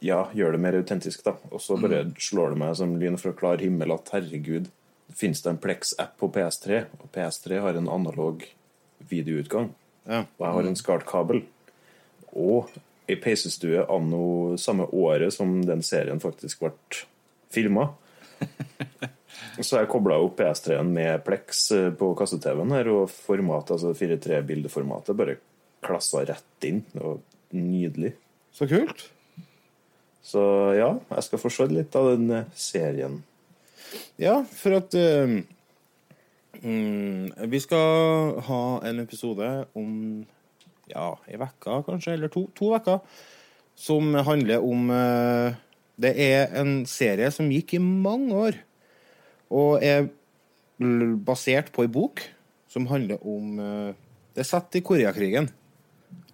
ja, 0.04 0.28
gjøre 0.36 0.52
det 0.54 0.60
mer 0.62 0.76
autentisk, 0.78 1.22
da. 1.26 1.32
Og 1.50 1.60
så 1.60 1.78
bare 1.80 2.04
Mm. 2.04 2.12
slår 2.18 2.50
det 2.50 2.58
meg 2.58 2.76
som 2.76 2.96
lyn 3.00 3.16
fra 3.18 3.32
klar 3.32 3.58
himmel 3.58 3.92
at 3.94 4.10
herregud, 4.12 4.68
fins 5.14 5.42
det 5.42 5.50
en 5.50 5.58
Plex-app 5.58 6.16
på 6.20 6.28
PS3, 6.30 6.84
og 7.00 7.08
PS3 7.12 7.60
har 7.60 7.74
en 7.80 7.88
analog 7.88 8.44
videoutgang. 9.08 9.70
Ja. 10.06 10.20
Og 10.38 10.44
jeg 10.46 10.52
har 10.54 10.66
en 10.68 10.76
SCART-kabel. 10.76 11.42
Og 12.36 12.68
ei 13.08 13.16
peisestue 13.16 13.86
anno 13.88 14.56
samme 14.60 14.86
året 14.92 15.32
som 15.32 15.64
den 15.64 15.82
serien 15.82 16.20
faktisk 16.20 16.60
ble 16.60 16.72
filma. 17.50 17.88
Så 19.60 19.78
jeg 19.80 19.88
kobla 19.90 20.18
opp 20.22 20.36
PS3-en 20.38 20.92
med 20.94 21.24
Plex 21.26 21.70
eh, 21.74 21.90
på 21.90 22.12
kasse-TV-en 22.18 22.70
her, 22.76 22.88
og 22.92 23.10
format, 23.10 23.70
altså 23.74 23.90
4.3-bildeformatet 23.96 25.16
bare 25.18 25.38
klassa 25.82 26.22
rett 26.26 26.66
inn. 26.68 26.84
Var 26.94 27.18
nydelig. 27.54 28.14
Så 28.52 28.68
kult. 28.70 29.08
Så 30.24 30.42
ja, 30.76 30.90
jeg 31.14 31.24
skal 31.24 31.40
få 31.40 31.50
se 31.52 31.68
litt 31.70 31.94
av 31.96 32.10
den 32.12 32.30
eh, 32.34 32.50
serien. 32.58 33.22
Ja, 34.20 34.42
for 34.44 34.76
at 34.76 34.96
uh, 34.98 35.38
Vi 37.48 37.60
skal 37.62 38.40
ha 38.48 38.62
en 38.88 39.00
episode 39.00 39.48
om 39.78 39.92
ja, 40.88 41.12
ei 41.28 41.38
uke, 41.38 41.78
kanskje, 41.86 42.16
eller 42.16 42.32
to, 42.32 42.46
to 42.56 42.72
uker, 42.74 43.00
som 43.78 44.14
handler 44.26 44.64
om 44.64 44.90
uh, 44.90 45.54
Det 45.96 46.12
er 46.18 46.52
en 46.60 46.82
serie 46.88 47.30
som 47.34 47.50
gikk 47.52 47.76
i 47.78 47.82
mange 47.82 48.34
år, 48.34 48.58
og 49.48 49.84
er 49.84 50.10
basert 51.26 51.72
på 51.74 51.86
ei 51.86 51.90
bok 51.90 52.22
som 52.68 52.86
handler 52.90 53.22
om 53.24 53.56
uh, 53.58 53.94
Det 54.34 54.44
er 54.44 54.50
satt 54.50 54.76
i 54.76 54.84
Koreakrigen. 54.84 55.48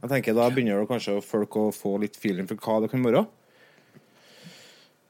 Jeg 0.05 0.11
tenker 0.13 0.37
Da 0.37 0.51
begynner 0.53 0.83
det 0.83 0.91
kanskje 0.91 1.17
folk 1.25 1.57
å 1.57 1.71
få 1.73 1.97
litt 2.03 2.19
feeling 2.21 2.49
for 2.51 2.61
hva 2.61 2.83
det 2.85 2.91
kan 2.93 3.05
være. 3.07 3.25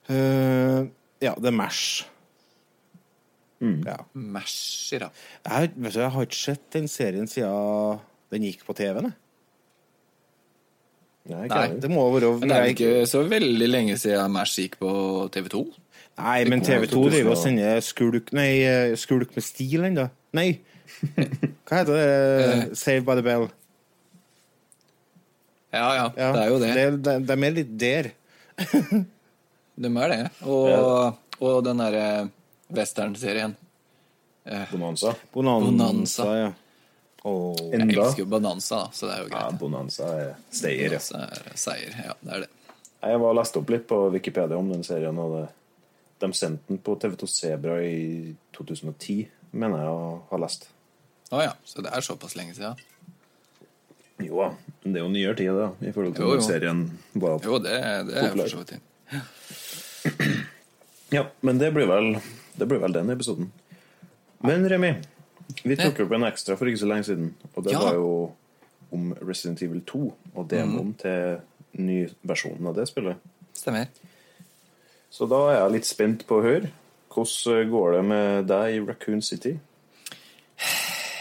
Uh, 0.06 0.86
ja, 1.24 1.32
er 1.34 1.54
Mash. 1.54 2.04
Ja. 3.64 3.96
Mash, 4.12 4.92
ja. 4.92 5.08
Jeg, 5.48 5.72
vet 5.74 5.94
du, 5.96 6.00
jeg 6.02 6.12
har 6.14 6.26
ikke 6.28 6.38
sett 6.38 6.64
den 6.76 6.86
serien 6.90 7.26
siden 7.30 8.02
den 8.34 8.46
gikk 8.46 8.62
på 8.66 8.76
TV-en. 8.76 9.10
Nei, 11.24 11.46
Nei, 11.48 11.68
Det 11.80 11.88
må 11.88 12.04
være 12.12 12.34
Men 12.36 12.50
det 12.50 12.56
er 12.58 12.70
ikke 12.74 13.06
så 13.08 13.22
veldig 13.24 13.68
lenge 13.70 13.96
siden 13.96 14.32
Mash 14.34 14.60
gikk 14.60 14.76
på 14.82 14.92
TV2? 15.32 15.64
Nei, 16.20 16.38
men 16.52 16.60
TV2 16.62 17.00
i 17.00 17.12
driver 17.16 17.32
og 17.32 17.40
sender 17.40 17.80
skulk 17.82 18.28
Nei, 18.36 18.50
eh, 18.68 18.92
skulk 19.00 19.32
med 19.34 19.42
stil 19.42 19.88
ennå. 19.88 20.06
Nei. 20.36 20.60
Hva 21.66 21.80
heter 21.80 21.96
det? 21.96 22.76
Save 22.78 23.02
by 23.08 23.16
the 23.18 23.24
Bell. 23.24 23.48
Ja, 25.74 25.88
ja, 25.98 26.06
Ja, 26.16 26.30
det 26.34 26.42
er 26.44 26.48
jo 26.52 26.58
det. 26.62 26.72
Det, 26.78 26.86
det, 27.02 27.14
det 27.28 27.36
er 27.36 27.54
litt 27.58 27.74
der. 27.80 28.10
De 29.74 29.90
er 29.90 30.12
det. 30.12 30.18
Og, 30.46 31.16
og 31.42 31.56
den 31.66 31.80
derre 31.82 32.08
westernserien. 32.70 33.56
Bonanza. 34.70 35.14
Bonanza, 35.32 35.70
Bonanza. 35.70 36.26
ja. 36.38 36.52
Åh. 37.24 37.56
Jeg 37.72 37.88
elsker 37.88 38.20
jo 38.20 38.26
Bonanza, 38.28 38.82
da, 38.84 38.90
så 38.92 39.08
det 39.08 39.14
er 39.14 39.22
jo 39.22 39.28
greit. 39.32 39.46
Ja. 39.48 39.58
Bonanza 39.58 40.08
er 40.12 40.32
seier. 40.52 40.92
ja. 40.92 41.00
Bonanza 41.00 41.22
er 41.24 41.56
seier. 41.58 41.96
Ja, 42.04 42.16
det 42.20 42.34
er 42.36 42.44
det. 42.44 42.50
Jeg 43.04 43.20
var 43.20 43.36
lest 43.36 43.56
opp 43.60 43.72
litt 43.72 43.86
på 43.88 43.98
Wikipedia 44.12 44.56
om 44.60 44.68
den 44.72 44.84
serien, 44.84 45.18
og 45.20 45.32
det, 45.38 45.46
de 46.20 46.30
sendte 46.36 46.68
den 46.70 46.80
på 46.84 46.94
TV2 47.00 47.28
Sebra 47.28 47.78
i 47.84 48.34
2010, 48.56 49.16
mener 49.56 49.82
jeg 49.84 49.96
å 49.96 50.04
ha 50.30 50.40
lest. 50.44 50.68
Å 51.32 51.40
ja, 51.42 51.54
så 51.64 51.84
det 51.84 51.92
er 51.96 52.04
såpass 52.04 52.36
lenge 52.36 52.54
siden. 52.56 52.76
Jo 54.24 54.44
da, 54.44 54.50
men 54.84 54.92
det 54.92 55.00
er 55.00 55.04
jo 55.04 55.12
nyere 55.12 55.36
tid, 55.38 55.46
da, 55.56 55.68
i 55.88 55.92
forhold 55.92 56.14
til 56.14 56.24
Jo, 56.26 56.34
jo. 56.34 56.40
serien 56.44 56.84
var 57.14 57.38
Jo, 57.44 57.58
det, 57.58 57.78
det 58.10 58.16
er 58.20 58.30
for 58.36 58.48
så 58.52 58.56
vidt 58.60 58.68
ting. 58.74 58.82
Ja, 61.14 61.26
men 61.46 61.58
det 61.58 61.70
blir 61.74 61.86
vel, 61.88 62.16
det 62.58 62.66
blir 62.68 62.80
vel 62.82 62.92
den 62.92 63.10
episoden. 63.14 63.50
Men 64.44 64.66
Remi, 64.68 64.92
vi 65.64 65.76
tok 65.78 66.00
opp 66.04 66.12
en 66.16 66.26
ekstra 66.28 66.56
for 66.58 66.68
ikke 66.68 66.82
så 66.82 66.88
lenge 66.90 67.04
siden, 67.08 67.30
og 67.54 67.64
det 67.64 67.72
Ja. 67.72 67.80
var 67.80 67.94
jo 67.94 68.32
om 68.92 69.12
Resident 69.22 69.62
Evil 69.62 69.80
2 69.86 70.14
og 70.34 70.48
demoen 70.50 70.92
Mm. 70.92 70.94
til 70.98 71.40
nyversjonen 71.78 72.66
av 72.68 72.74
det 72.76 72.88
spillet. 72.88 73.16
Stemmer. 73.54 73.86
Så 75.10 75.26
da 75.28 75.40
er 75.50 75.60
jeg 75.62 75.72
litt 75.72 75.86
spent 75.86 76.26
på 76.26 76.40
å 76.40 76.42
høre. 76.42 76.70
Hvordan 77.10 77.70
går 77.70 77.92
det 77.96 78.04
med 78.04 78.46
deg 78.48 78.74
i 78.74 78.80
Raccoon 78.86 79.22
City? 79.22 79.58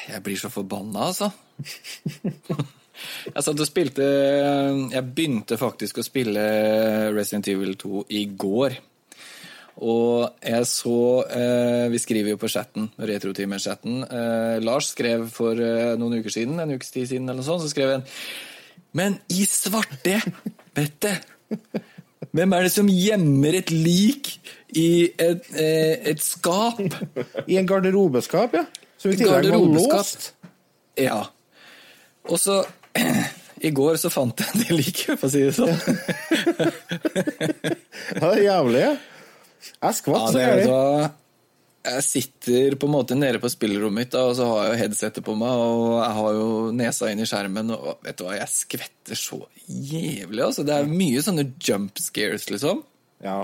Jeg 0.10 0.24
blir 0.24 0.36
så 0.36 0.50
forbanna, 0.50 1.00
altså. 1.14 1.32
jeg 3.30 3.46
satt 3.46 3.60
og 3.60 3.70
spilte 3.70 4.08
Jeg 4.94 5.04
begynte 5.16 5.60
faktisk 5.60 6.00
å 6.00 6.06
spille 6.06 6.44
Resident 7.14 7.50
Evil 7.54 7.78
2 7.80 8.04
i 8.20 8.26
går. 8.40 8.80
Og 9.82 10.46
jeg 10.46 10.66
så 10.70 10.98
eh, 11.34 11.86
Vi 11.90 12.02
skriver 12.02 12.36
jo 12.36 12.42
på 12.42 12.50
chatten, 12.52 12.92
Retrotimen-chatten. 12.98 14.04
Eh, 14.06 14.58
Lars 14.62 14.92
skrev 14.94 15.26
for 15.34 15.58
eh, 15.58 15.96
noen 15.98 16.20
uker 16.22 16.34
siden, 16.34 16.60
en 16.62 16.76
ukes 16.76 16.94
tid 16.94 17.10
siden, 17.10 17.30
eller 17.30 17.42
noe 17.42 17.48
sånt, 17.48 17.64
så 17.66 17.72
skrev 17.74 17.96
han 17.96 18.06
Men 18.94 19.18
i 19.34 19.48
svarte 19.50 20.20
bette! 20.78 21.18
Hvem 22.34 22.54
er 22.56 22.66
det 22.66 22.72
som 22.74 22.88
gjemmer 22.90 23.60
et 23.60 23.72
lik 23.74 24.30
i 24.78 25.10
et, 25.22 25.50
eh, 25.58 26.00
et 26.14 26.22
skap? 26.22 26.80
I 27.50 27.60
en 27.60 27.68
garderobeskap, 27.70 28.56
ja. 28.58 28.64
Som 28.98 29.14
i 29.14 29.18
tillegg 29.20 29.52
var 29.52 29.68
låst. 29.74 30.32
Ja. 30.98 31.20
Og 32.30 32.40
så 32.42 32.62
I 33.64 33.72
går 33.72 33.96
så 34.02 34.12
fant 34.12 34.44
jeg 34.44 34.60
det 34.60 34.76
like, 34.76 35.16
for 35.16 35.30
å 35.30 35.32
si 35.32 35.44
det 35.46 35.54
sånn. 35.56 35.74
Ja, 38.14 38.28
det 38.28 38.36
er 38.36 38.42
jævlig. 38.44 38.82
Jeg 39.72 39.96
skvatt 39.98 40.34
så 40.34 40.42
jævlig. 40.42 40.66
hva, 40.68 41.12
jeg 41.84 42.04
sitter 42.06 42.76
på 42.80 42.88
en 42.88 42.94
måte 42.94 43.16
nede 43.18 43.40
på 43.44 43.50
spillerommet 43.52 44.06
mitt, 44.06 44.12
da, 44.14 44.26
og 44.30 44.36
så 44.38 44.48
har 44.50 44.66
jeg 44.66 44.74
jo 44.74 44.80
headsetet 44.82 45.26
på 45.26 45.36
meg, 45.40 45.64
og 45.64 45.98
jeg 46.02 46.18
har 46.20 46.38
jo 46.38 46.50
nesa 46.76 47.10
inn 47.12 47.24
i 47.24 47.28
skjermen, 47.28 47.74
og 47.76 48.04
vet 48.06 48.20
du 48.20 48.26
hva, 48.28 48.38
jeg 48.38 48.52
skvetter 48.52 49.20
så 49.20 49.40
jævlig. 49.68 50.44
Altså. 50.46 50.68
Det 50.68 50.78
er 50.78 50.92
mye 50.92 51.24
sånne 51.26 51.48
jump 51.64 52.00
scares, 52.04 52.50
liksom. 52.52 52.84
Ja. 53.24 53.42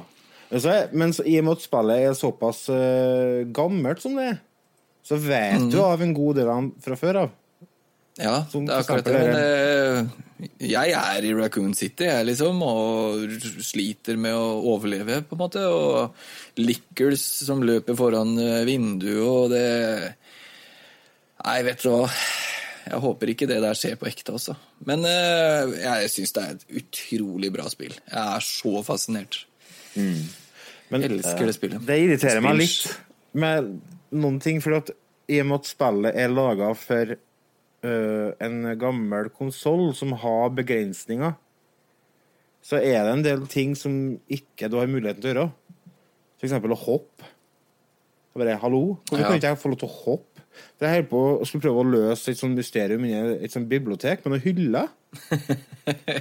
Men 0.50 1.14
i 1.24 1.36
og 1.40 1.46
med 1.46 1.58
at 1.58 1.66
spillet 1.66 2.06
er 2.06 2.16
såpass 2.18 2.64
uh, 2.74 3.46
gammelt 3.56 4.02
som 4.04 4.16
det 4.18 4.32
er, 4.34 4.40
så 5.06 5.18
vet 5.22 5.70
du 5.72 5.80
av 5.82 6.02
en 6.04 6.16
god 6.16 6.40
del 6.40 6.50
av 6.50 6.62
dem 6.62 6.72
fra 6.84 6.98
før 7.00 7.24
av. 7.26 7.36
Ja, 8.20 8.44
Som 8.52 8.66
det 8.68 8.76
er 8.76 8.84
akkurat 8.84 9.08
det. 9.08 9.14
Men 9.16 9.38
eh, 9.40 10.50
jeg 10.68 10.94
er 10.96 11.26
i 11.28 11.34
Raccoon 11.36 11.74
City, 11.78 12.08
jeg, 12.10 12.28
liksom, 12.28 12.60
og 12.66 13.24
sliter 13.64 14.20
med 14.20 14.36
å 14.36 14.60
overleve, 14.74 15.22
på 15.28 15.38
en 15.38 15.42
måte. 15.42 15.64
Og 15.64 16.60
lickers 16.60 17.24
som 17.48 17.64
løper 17.64 17.98
foran 18.00 18.36
eh, 18.44 18.64
vinduet, 18.68 19.24
og 19.24 19.54
det 19.56 19.68
Nei, 21.40 21.62
vet 21.64 21.80
du 21.86 21.94
hva. 21.94 22.08
Jeg 22.90 23.00
håper 23.00 23.30
ikke 23.32 23.48
det 23.48 23.62
der 23.64 23.78
skjer 23.78 23.96
på 24.00 24.10
ekte 24.10 24.34
også. 24.36 24.58
Men 24.90 25.06
eh, 25.08 25.78
jeg 25.86 26.10
syns 26.12 26.36
det 26.36 26.44
er 26.44 26.58
et 26.58 26.82
utrolig 26.82 27.54
bra 27.56 27.70
spill. 27.72 27.96
Jeg 27.96 28.20
er 28.20 28.44
så 28.44 28.82
fascinert. 28.84 29.46
Men 29.96 31.06
Elsker 31.06 31.48
det 31.48 31.56
spillet. 31.56 31.86
det 31.88 32.00
irriterer 32.04 32.44
meg 32.44 32.60
litt 32.60 32.92
med 33.40 33.72
noen 34.20 34.40
ting, 34.44 34.60
for 34.64 34.82
at 34.82 34.92
i 35.30 35.40
og 35.40 35.48
med 35.48 35.62
at 35.62 35.70
spillet 35.70 36.20
er 36.20 36.32
laga 36.34 36.74
for 36.78 37.16
øh, 37.84 38.34
en 38.42 38.58
gammel 38.80 39.30
konsoll 39.30 39.94
som 39.96 40.12
har 40.20 40.50
begrensninger, 40.56 41.34
så 42.62 42.76
er 42.84 43.04
det 43.08 43.14
en 43.14 43.24
del 43.24 43.46
ting 43.48 43.76
som 43.78 44.20
ikke 44.30 44.68
du 44.70 44.78
har 44.82 44.88
muligheten 44.92 45.22
til 45.24 45.32
å 45.32 45.36
gjøre. 45.36 45.52
For 46.40 46.48
eksempel 46.50 46.72
å 46.76 46.80
hoppe. 46.80 47.30
Så 48.34 48.40
bare, 48.42 48.58
Hallo, 48.62 48.98
hvorfor 49.10 49.20
Ja. 49.24 49.28
kan 49.28 49.40
ikke 49.40 49.48
jeg 49.54 49.58
få 49.62 49.70
lov 49.72 49.80
til 49.80 49.88
å 49.90 49.96
hoppe? 50.06 50.26
For 50.78 50.86
Jeg 50.88 51.08
på 51.10 51.20
å 51.40 51.46
skulle 51.48 51.62
prøve 51.64 51.82
å 51.84 51.90
løse 51.92 52.32
et 52.32 52.38
sånt 52.38 52.56
mysterium 52.56 53.04
inni 53.06 53.38
et 53.44 53.52
sånt 53.52 53.70
bibliotek 53.70 54.26
med 54.26 54.34
noen 54.36 54.44
hyller. 54.44 54.88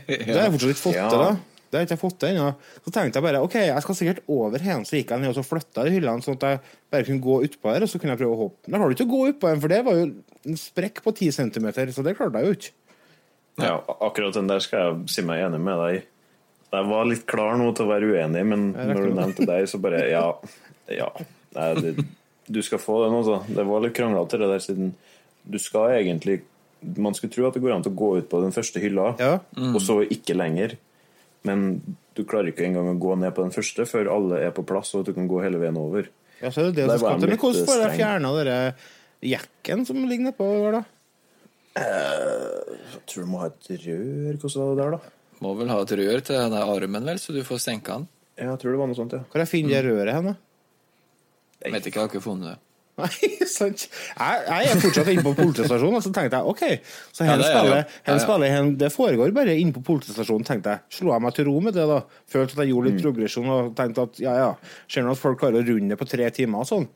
Det 0.09 0.35
har 0.35 0.47
jeg 0.47 0.53
fortsatt 0.55 0.71
ikke 0.73 0.85
fått 0.87 0.95
Ja. 0.95 1.09
til. 1.11 1.19
da 1.19 1.37
Det 1.69 1.77
har 1.79 1.85
ikke 1.87 1.97
jeg 1.97 2.01
fått 2.01 2.19
til 2.23 2.31
ennå. 2.33 2.49
Så 2.85 2.91
tenkte 2.95 3.19
jeg 3.21 3.25
bare 3.29 3.41
OK, 3.45 3.55
jeg 3.61 3.83
skal 3.85 3.97
sikkert 3.99 4.21
over 4.33 4.59
hen. 4.65 4.85
Så 4.89 4.97
gikk 4.97 5.11
jeg 5.13 5.21
ned 5.21 5.31
og 5.35 5.37
så 5.37 5.45
flytta 5.45 5.85
de 5.85 5.93
hyllene, 5.93 6.25
sånn 6.25 6.39
at 6.41 6.47
jeg 6.49 6.61
bare 6.95 7.05
kunne 7.09 7.25
gå 7.27 7.35
utpå 7.49 7.73
der, 7.75 7.85
og 7.85 7.91
så 7.93 8.01
kunne 8.01 8.15
jeg 8.17 8.23
prøve 8.23 8.37
å 8.37 8.43
hoppe. 8.47 8.65
Men 8.69 8.79
jeg 8.79 8.85
klarte 8.87 8.97
ikke 8.99 9.09
å 9.09 9.15
gå 9.15 9.33
utpå 9.35 9.51
den, 9.53 9.61
for 9.65 9.75
det 9.75 9.81
var 9.85 9.99
jo 10.01 10.07
en 10.49 10.61
sprekk 10.63 11.03
på 11.05 11.13
10 11.19 11.33
centimeter, 11.37 11.93
så 11.93 12.05
det 12.07 12.17
klarte 12.17 12.41
jeg 12.41 12.49
jo 12.49 12.57
ikke. 12.59 12.75
Ja, 13.59 13.75
akkurat 14.07 14.37
den 14.39 14.47
der 14.49 14.63
skal 14.63 14.85
jeg 14.87 15.09
si 15.13 15.25
meg 15.27 15.43
enig 15.45 15.61
med 15.61 15.81
deg 15.83 15.97
i. 15.99 16.05
Jeg 16.69 16.85
var 16.91 17.07
litt 17.09 17.25
klar 17.27 17.57
nå 17.59 17.71
til 17.77 17.87
å 17.87 17.91
være 17.93 18.09
uenig, 18.13 18.45
men 18.47 18.67
når 18.77 18.99
du 19.09 19.15
nevnte 19.17 19.47
deg, 19.49 19.65
så 19.69 19.81
bare 19.81 20.03
Ja. 20.11 20.27
ja. 20.93 21.09
Nei, 21.57 21.69
det, 21.81 21.95
du 22.49 22.59
skal 22.63 22.79
få 22.81 23.03
den, 23.07 23.17
altså. 23.19 23.41
Det 23.49 23.65
var 23.67 23.81
litt 23.85 23.97
kranglete, 23.97 24.39
det 24.41 24.49
der, 24.53 24.61
siden 24.65 24.95
du 25.49 25.57
skal 25.61 25.95
egentlig 25.97 26.43
Man 27.03 27.15
skulle 27.17 27.33
tro 27.35 27.47
at 27.49 27.57
det 27.57 27.63
går 27.65 27.73
an 27.75 27.83
til 27.83 27.91
å 27.91 27.99
gå 27.99 28.09
ut 28.21 28.29
på 28.31 28.39
den 28.45 28.53
første 28.55 28.79
hylla, 28.79 29.09
Ja. 29.19 29.41
og 29.75 29.81
så 29.83 29.97
ikke 30.07 30.37
lenger. 30.39 30.77
Men 31.47 31.65
du 32.19 32.25
klarer 32.27 32.51
ikke 32.51 32.67
engang 32.67 32.89
å 32.91 32.97
gå 32.99 33.15
ned 33.21 33.35
på 33.37 33.45
den 33.47 33.55
første 33.55 33.87
før 33.87 34.11
alle 34.11 34.41
er 34.49 34.55
på 34.57 34.65
plass, 34.67 34.91
og 34.95 35.05
at 35.05 35.11
du 35.11 35.19
kan 35.19 35.29
gå 35.31 35.43
hele 35.45 35.61
veien 35.63 35.79
over. 35.79 36.09
Ja, 36.41 36.51
så 36.51 36.65
er 36.65 36.71
det 36.71 36.81
det 36.81 36.89
som 36.91 36.99
skal 37.05 37.23
til. 37.23 37.33
Men 37.33 37.41
hvordan 37.43 37.69
får 37.69 37.83
jeg 37.85 37.99
fjerna 38.01 38.33
den 38.39 39.31
jekken 39.33 39.87
som 39.87 40.03
ligger 40.07 40.31
nedpå 40.31 40.49
der, 40.65 40.79
da? 40.79 40.83
Jeg 41.79 43.01
tror 43.07 43.25
du 43.25 43.31
må 43.31 43.41
ha 43.43 43.49
et 43.53 43.71
rør. 43.71 44.39
Hvordan 44.43 44.61
var 44.63 44.69
det 44.69 44.83
der, 44.83 44.97
da? 44.97 45.15
Må 45.39 45.55
vel 45.59 45.71
ha 45.71 45.79
et 45.85 45.95
rør 46.01 46.23
til 46.27 46.41
den 46.43 46.57
armen, 46.59 47.11
vel, 47.13 47.21
så 47.23 47.35
du 47.35 47.43
får 47.47 47.63
senka 47.63 48.01
den. 48.01 48.09
Ja, 48.39 48.53
jeg 48.53 48.63
tror 48.63 48.75
det 48.75 48.81
var 48.81 48.91
noe 48.91 48.99
sånt, 48.99 49.15
ja. 49.15 49.23
Hvor 49.31 49.43
jeg 49.43 49.51
finner 49.51 49.79
det 49.79 49.93
røret 49.93 50.15
hen, 50.15 50.33
da? 50.33 50.35
Jeg 51.63 51.75
vet 51.75 51.87
ikke, 51.91 51.99
jeg 51.99 52.05
har 52.07 52.11
ikke 52.13 52.23
funnet 52.23 52.53
det. 52.53 52.59
Nei, 52.99 53.29
sant. 53.47 53.85
Jeg, 53.87 54.41
jeg 54.49 54.71
er 54.73 54.81
fortsatt 54.83 55.11
inne 55.13 55.23
på 55.23 55.33
politistasjonen, 55.39 55.99
og 56.01 56.03
så 56.03 56.11
tenkte 56.15 56.41
jeg 56.41 56.53
OK. 56.53 56.63
Så 57.15 57.23
Ja, 57.25 57.31
hen 57.31 57.43
det 57.43 57.49
spiller, 57.49 57.77
Ja, 57.79 58.13
ja. 58.13 58.17
spillet 58.25 58.55
hen, 58.55 58.71
det 58.81 58.91
foregår 58.95 59.35
bare 59.37 59.55
inne 59.59 59.75
på 59.77 59.83
politistasjonen, 59.87 60.47
tenkte 60.49 60.75
jeg. 60.75 60.83
Slo 60.99 61.13
jeg 61.15 61.25
meg 61.25 61.37
til 61.37 61.47
ro 61.47 61.55
med 61.63 61.77
det, 61.79 61.85
da. 61.91 62.01
Følte 62.35 62.57
at 62.59 62.65
jeg 62.65 62.73
gjorde 62.73 62.91
litt 62.91 63.05
progresjon 63.05 63.53
og 63.55 63.71
tenkte 63.79 64.07
at 64.09 64.19
ja, 64.25 64.35
ja, 64.43 64.49
ser 64.91 65.07
nå 65.07 65.15
at 65.15 65.23
folk 65.23 65.39
klarer 65.45 65.63
å 65.63 65.67
runde 65.69 65.95
det 65.95 66.01
på 66.01 66.09
tre 66.11 66.27
timer 66.35 66.65
og 66.65 66.71
sånn. 66.73 66.89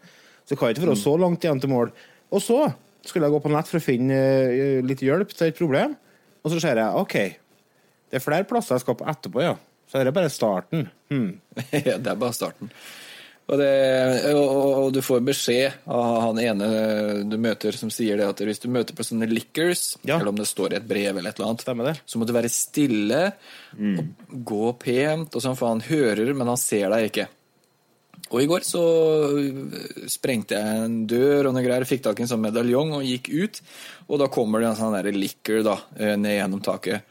Så 0.43 0.55
det 0.57 0.59
kan 0.59 0.75
ikke 0.75 0.89
være 0.89 0.99
så 1.05 1.15
langt 1.23 1.47
igjen 1.47 1.63
til 1.63 1.71
mål. 1.71 1.93
Og 2.35 2.43
så 2.43 2.59
skulle 3.07 3.29
jeg 3.29 3.35
gå 3.37 3.43
på 3.47 3.53
nett 3.55 3.71
for 3.71 3.79
å 3.79 3.85
finne 3.85 4.19
eh, 4.51 4.81
litt 4.87 5.03
hjelp 5.07 5.31
til 5.35 5.51
et 5.53 5.59
problem, 5.59 5.95
og 6.43 6.51
så 6.51 6.59
ser 6.63 6.79
jeg 6.83 6.99
OK, 7.03 7.15
det 8.11 8.19
er 8.19 8.23
flere 8.23 8.47
plasser 8.51 8.75
jeg 8.77 8.83
skal 8.85 8.99
på 8.99 9.07
etterpå, 9.11 9.43
ja. 9.47 9.55
Så 9.91 10.01
er 10.01 10.09
det 10.09 10.15
bare 10.17 10.31
starten. 10.33 10.87
Hmm. 11.13 11.35
Ja, 11.77 11.99
det 12.01 12.11
er 12.15 12.19
bare 12.19 12.33
starten. 12.35 12.71
Og, 13.53 13.59
det, 13.61 14.33
og, 14.33 14.49
og- 14.49 14.93
du 14.97 15.01
får 15.05 15.21
beskjed 15.27 15.75
av 15.93 16.21
han 16.23 16.39
ene 16.41 16.69
du 17.29 17.37
møter 17.37 17.77
som 17.77 17.91
sier 17.93 18.17
det 18.17 18.25
at 18.31 18.41
hvis 18.49 18.63
du 18.63 18.71
møter 18.73 18.97
på 18.97 19.05
sånne 19.05 19.29
lickers, 19.29 19.99
Ja. 20.09 20.17
eller 20.17 20.33
om 20.33 20.41
det 20.41 20.47
står 20.49 20.73
i 20.73 20.77
et 20.81 20.89
brev 20.89 21.19
eller 21.19 21.29
et 21.35 21.39
eller 21.39 21.51
annet, 21.53 22.01
så 22.07 22.17
må 22.19 22.25
du 22.27 22.33
være 22.33 22.49
stille 22.49 23.21
og 23.77 24.43
gå 24.49 24.73
pent, 24.81 25.37
og 25.37 25.43
sånn, 25.45 25.57
for 25.59 25.69
han 25.69 25.85
hører, 25.85 26.33
men 26.35 26.49
han 26.49 26.57
ser 26.57 26.89
deg 26.95 27.11
ikke. 27.11 27.29
Og 28.33 28.41
i 28.41 28.47
går 28.49 28.65
så 28.65 28.81
sprengte 30.09 30.57
jeg 30.57 30.85
en 30.87 30.95
dør 31.11 31.49
og 31.51 31.55
noe 31.57 31.65
greier, 31.65 31.85
fikk 31.85 32.03
tak 32.07 32.21
i 32.21 32.25
en 32.25 32.31
sånn 32.31 32.41
medaljong 32.45 32.95
og 32.97 33.05
gikk 33.05 33.29
ut. 33.35 33.61
Og 34.09 34.19
da 34.23 34.29
kommer 34.33 34.63
det 34.63 34.71
en 34.71 34.79
sånn 34.79 34.95
der 34.97 35.63
da, 35.63 35.77
eh, 35.99 36.17
ned 36.17 36.39
gjennom 36.41 36.63
taket. 36.65 37.03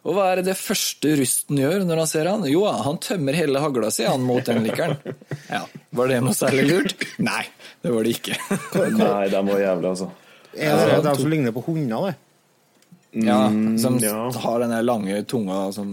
Og 0.00 0.16
hva 0.16 0.30
er 0.32 0.40
det 0.44 0.54
første 0.56 1.12
rusten 1.20 1.58
gjør 1.60 1.82
når 1.84 2.00
han 2.02 2.08
ser 2.08 2.28
han? 2.30 2.46
Jo, 2.48 2.62
han 2.64 2.96
tømmer 3.04 3.36
hele 3.36 3.60
hagla 3.60 3.90
si 3.92 4.06
han 4.08 4.24
mot 4.24 4.46
den 4.46 4.62
likeren. 4.64 4.96
Ja, 5.50 5.66
Var 5.96 6.08
det 6.08 6.20
noe 6.24 6.36
særlig 6.36 6.64
lurt? 6.70 7.04
Nei, 7.20 7.42
det 7.84 7.92
var 7.92 8.08
det 8.08 8.14
ikke. 8.16 8.38
Nei, 8.96 9.28
de 9.32 9.42
var 9.50 9.60
jævlig, 9.60 9.92
altså. 9.92 10.08
Er 10.56 10.80
det 10.88 11.02
de 11.04 11.14
som 11.20 11.30
ligner 11.30 11.54
på 11.54 11.64
hunder, 11.68 12.08
det? 12.08 12.16
Ja, 13.26 13.42
Som 13.82 13.98
ja. 14.00 14.16
har 14.30 14.62
den 14.62 14.74
lange 14.86 15.16
tunga 15.26 15.64
som 15.74 15.88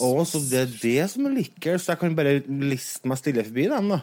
Å, 0.00 0.08
så 0.28 0.40
det 0.44 0.58
er 0.60 0.72
det 0.82 1.10
som 1.12 1.26
er 1.28 1.36
liker, 1.38 1.80
så 1.80 1.94
jeg 1.94 2.00
kan 2.00 2.16
bare 2.16 2.38
liste 2.46 3.08
meg 3.08 3.18
stille 3.20 3.44
forbi 3.44 3.66
dem, 3.72 3.90
da. 3.92 3.98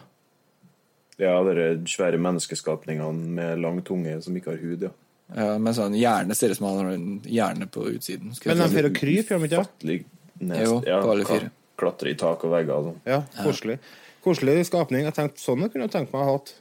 Ja, 1.18 1.32
de 1.42 1.88
svære 1.90 2.20
menneskeskapningene 2.22 3.32
med 3.38 3.62
lang 3.64 3.80
tunge 3.86 4.12
som 4.22 4.36
ikke 4.38 4.52
har 4.52 4.60
hud, 4.62 4.84
ja. 4.86 4.92
Ja, 5.36 5.58
Med 5.58 5.74
sånn 5.76 5.94
hjerne 5.98 6.34
ser 6.34 6.50
ut 6.50 6.56
som 6.56 6.66
han 6.70 6.78
har 6.84 6.92
en 6.94 7.20
hjerne 7.24 7.66
på 7.70 7.84
utsiden. 7.92 8.34
Skal 8.34 8.52
Men 8.54 8.62
han 8.64 8.70
får 8.70 8.88
å 8.90 8.94
krype, 8.96 9.34
gjør 9.34 9.40
han 9.40 9.48
ikke? 9.48 10.04
Nest, 10.40 10.62
Jo, 10.64 10.82
ja, 10.86 11.00
på 11.02 11.10
alle 11.12 11.24
fire. 11.28 11.50
Klatre 11.78 12.10
i 12.10 12.14
tak 12.18 12.44
og 12.44 12.50
vegger 12.54 12.74
og 12.78 12.84
sånn. 12.88 13.00
Ja, 13.06 13.22
koselig. 13.44 13.78
Koselig 14.24 14.64
skapning. 14.66 15.04
Jeg 15.06 15.14
tenkte, 15.14 15.38
sånn 15.42 15.68
kunne 15.70 15.86
jeg 15.86 15.90
tenkt 15.94 16.12
meg 16.12 16.22
å 16.22 16.24
ha 16.24 16.32
hatt. 16.38 16.54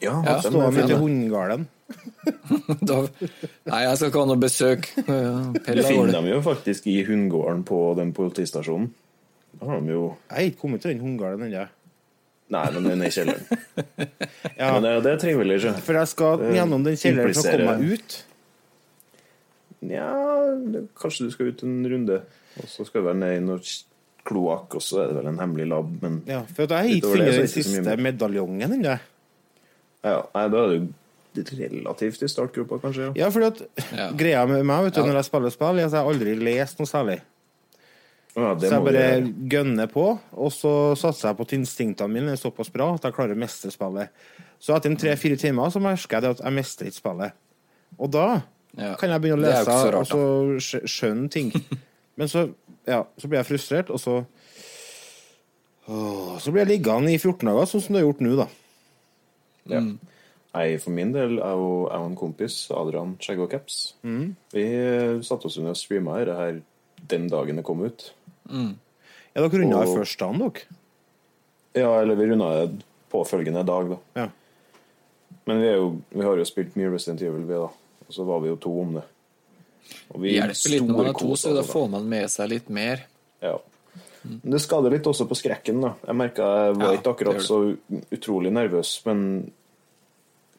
Ja, 0.00 0.22
Ja, 0.24 0.38
Stå 0.40 0.62
i 0.68 0.72
fine. 0.76 0.96
hundegarden. 0.98 1.66
Nei, 2.60 3.80
jeg 3.84 3.96
skal 3.98 4.10
ikke 4.10 4.22
ha 4.22 4.28
noe 4.30 4.40
besøk. 4.40 4.86
Du 4.96 5.02
Pella 5.04 5.82
går 5.82 5.88
finner 5.88 6.06
det. 6.10 6.14
dem 6.16 6.28
jo 6.30 6.40
faktisk 6.44 6.86
i 6.90 7.02
hundegården 7.06 7.64
på 7.68 7.80
den 7.98 8.12
politistasjonen. 8.16 8.90
Da 9.60 9.66
har 9.66 9.80
de 9.82 9.92
jo 9.92 10.04
Jeg 10.30 10.36
har 10.36 10.46
ikke 10.50 10.60
kommet 10.62 10.82
til 10.84 10.92
den 10.94 11.02
hundegarden 11.04 11.46
ennå. 11.48 11.66
Nei, 12.50 12.64
men 12.74 12.82
den 12.88 13.02
er 13.04 13.06
i 13.06 13.14
kjelleren. 13.14 13.44
Ja, 14.60 14.72
Men 14.74 14.82
det, 14.82 14.90
det 15.04 15.12
er 15.14 15.20
trivelig, 15.22 15.60
ikke? 15.60 15.74
for 15.86 15.96
jeg 16.00 16.08
skal 16.10 16.42
gjennom 16.56 16.82
den 16.84 16.96
kjelleren 16.98 17.34
for 17.36 17.46
å 17.46 17.52
komme 17.54 17.76
meg 17.78 17.92
ut. 17.94 18.16
Nja, 19.80 20.08
kanskje 21.00 21.28
du 21.28 21.30
skal 21.32 21.52
ut 21.54 21.62
en 21.64 21.78
runde, 21.88 22.18
og 22.60 22.66
så 22.68 22.84
skal 22.84 23.00
du 23.00 23.06
være 23.08 23.20
ned 23.22 23.36
i 23.38 23.44
noe 23.46 23.62
kloakk, 24.28 24.74
og 24.76 24.82
så 24.84 24.98
er 25.04 25.12
det 25.12 25.16
vel 25.20 25.30
en 25.30 25.38
hemmelig 25.40 25.68
lab, 25.70 25.94
men 26.02 26.18
Ja, 26.28 26.42
for 26.50 26.66
jeg 26.66 26.74
har 26.76 26.90
ikke 26.98 27.14
funnet 27.14 27.38
den 27.38 27.48
siste 27.54 27.94
medaljongen 28.04 28.74
ennå. 28.76 28.98
ja, 30.04 30.18
nei, 30.34 30.44
da 30.52 30.64
er 30.66 30.74
du 30.74 30.90
relativt 31.56 32.22
i 32.26 32.28
startgropa, 32.28 32.80
kanskje. 32.82 33.08
Ja. 33.14 33.24
Ja, 33.24 33.30
fordi 33.32 33.46
at 33.46 33.88
Ja. 33.96 34.10
greia 34.12 34.44
med 34.50 34.66
meg 34.66 34.84
vet 34.84 34.94
du, 34.94 35.00
Ja. 35.00 35.06
når 35.06 35.20
jeg 35.22 35.24
spiller 35.30 35.50
spill, 35.54 35.78
er 35.78 35.86
at 35.86 35.92
jeg 35.92 36.00
har 36.02 36.12
aldri 36.12 36.34
lest 36.36 36.78
noe 36.82 36.86
særlig. 36.90 37.20
Å 38.36 38.40
Ja, 38.44 38.54
Så 38.58 38.70
jeg 38.70 38.84
bare 38.84 39.04
gønner 39.50 39.88
på, 39.90 40.04
og 40.38 40.52
så 40.54 40.94
satser 40.96 41.28
jeg 41.30 41.36
på 41.40 41.42
at 41.48 41.54
instinktene 41.56 42.12
mine 42.12 42.30
er 42.32 42.38
såpass 42.38 42.70
bra 42.72 42.92
at 42.94 43.02
jeg 43.02 43.12
klarer 43.16 43.34
å 43.34 43.40
mestre 43.42 43.70
spillet. 43.74 44.08
Så 44.60 44.76
etter 44.76 44.90
en 44.92 44.96
tre-fire 45.00 45.36
timer 45.40 45.70
så 45.74 45.80
merker 45.82 46.16
jeg 46.16 46.22
det 46.22 46.30
at 46.36 46.44
jeg 46.44 46.52
mestrer 46.54 46.86
ikke 46.92 47.00
spillet. 47.02 47.32
Og 47.98 48.10
da 48.14 48.42
Ja. 48.78 48.94
kan 48.94 49.10
jeg 49.10 49.20
begynne 49.20 49.42
å 49.42 49.50
er 49.50 49.64
lese 49.64 49.96
og 49.98 50.06
så 50.06 50.84
skjønne 50.86 51.28
ting. 51.30 51.50
Men 52.16 52.28
så, 52.28 52.54
ja, 52.86 53.02
så 53.18 53.26
blir 53.28 53.40
jeg 53.42 53.46
frustrert, 53.50 53.90
og 53.90 53.98
så 53.98 54.24
Åh, 55.88 56.38
Så 56.38 56.52
blir 56.52 56.64
jeg 56.66 56.78
liggende 56.78 57.10
i 57.12 57.18
14 57.18 57.48
dager, 57.48 57.66
sånn 57.66 57.82
som 57.82 57.94
du 57.94 57.98
har 57.98 58.04
gjort 58.06 58.20
nå, 58.22 58.36
da. 58.38 58.46
Ja. 59.70 59.80
Nei, 60.54 60.66
for 60.82 60.90
min 60.94 61.12
del, 61.14 61.36
jeg 61.38 61.58
og, 61.62 61.90
jeg 61.90 61.98
og 62.00 62.06
en 62.10 62.16
kompis, 62.18 62.56
Adrian 62.74 63.16
Skjegg 63.22 63.40
og 63.44 63.50
Caps, 63.52 63.94
Mm. 64.06 64.36
vi 64.52 64.64
eh, 64.66 65.20
satte 65.22 65.46
oss 65.46 65.58
under 65.58 65.70
og 65.74 65.76
streama 65.78 66.18
dette 66.18 66.36
her 66.36 66.60
den 67.10 67.28
dagen 67.28 67.56
det 67.56 67.64
kom 67.64 67.82
ut. 67.84 68.12
Mm. 68.48 68.74
Ja, 69.34 69.42
dere 69.42 69.62
runda 69.62 69.76
Og- 69.76 69.86
det 69.86 69.96
først 70.00 70.18
dagen, 70.18 70.38
dere. 70.38 70.78
Ja, 71.74 72.00
eller 72.00 72.14
vi 72.18 72.26
runda 72.26 72.66
det 72.66 72.82
påfølgende 73.10 73.66
dag, 73.66 73.90
da. 73.90 73.98
Ja. 74.14 74.28
Men 75.46 75.60
vi, 75.60 75.66
er 75.68 75.76
jo, 75.76 76.00
vi 76.10 76.22
har 76.22 76.36
jo 76.36 76.44
spilt 76.44 76.76
mye 76.76 76.90
Resident 76.92 77.22
Evil, 77.22 77.46
vi, 77.46 77.54
da. 77.54 77.70
Og 78.06 78.14
så 78.14 78.24
var 78.26 78.40
vi 78.40 78.48
jo 78.48 78.56
to 78.56 78.72
om 78.80 78.94
det. 78.98 79.04
Og 80.10 80.20
vi 80.22 80.34
hjelper 80.34 80.70
litt 80.70 80.86
når 80.86 80.96
man 80.96 81.10
er 81.10 81.18
to, 81.18 81.36
så 81.38 81.54
da 81.54 81.62
får 81.66 81.90
man 81.90 82.08
med 82.10 82.30
seg 82.30 82.50
litt 82.50 82.68
mer. 82.68 83.04
Ja. 83.42 83.56
Men 84.22 84.52
det 84.52 84.60
skader 84.60 84.92
litt 84.92 85.06
også 85.08 85.26
på 85.30 85.38
skrekken, 85.38 85.80
da. 85.82 85.94
Jeg 86.06 86.18
merka 86.18 86.48
jeg 86.66 86.74
var 86.76 86.92
Ja, 86.92 86.98
ikke 86.98 87.14
akkurat 87.14 87.38
det 87.40 87.46
så 87.46 87.60
utrolig 88.12 88.52
nervøs, 88.52 88.92
men 89.06 89.22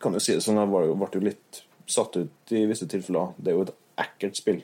kan 0.01 0.13
jo 0.17 0.19
si 0.23 0.33
det 0.33 0.41
sånn, 0.43 0.57
jeg 0.57 0.71
ble 0.71 1.11
jo 1.13 1.23
litt 1.27 1.61
satt 1.91 2.17
ut 2.17 2.55
i 2.55 2.65
visse 2.65 2.87
tilfeller. 2.89 3.35
Det 3.37 3.51
er 3.51 3.57
jo 3.59 3.65
et 3.67 3.75
ekkelt 4.01 4.39
spill. 4.39 4.61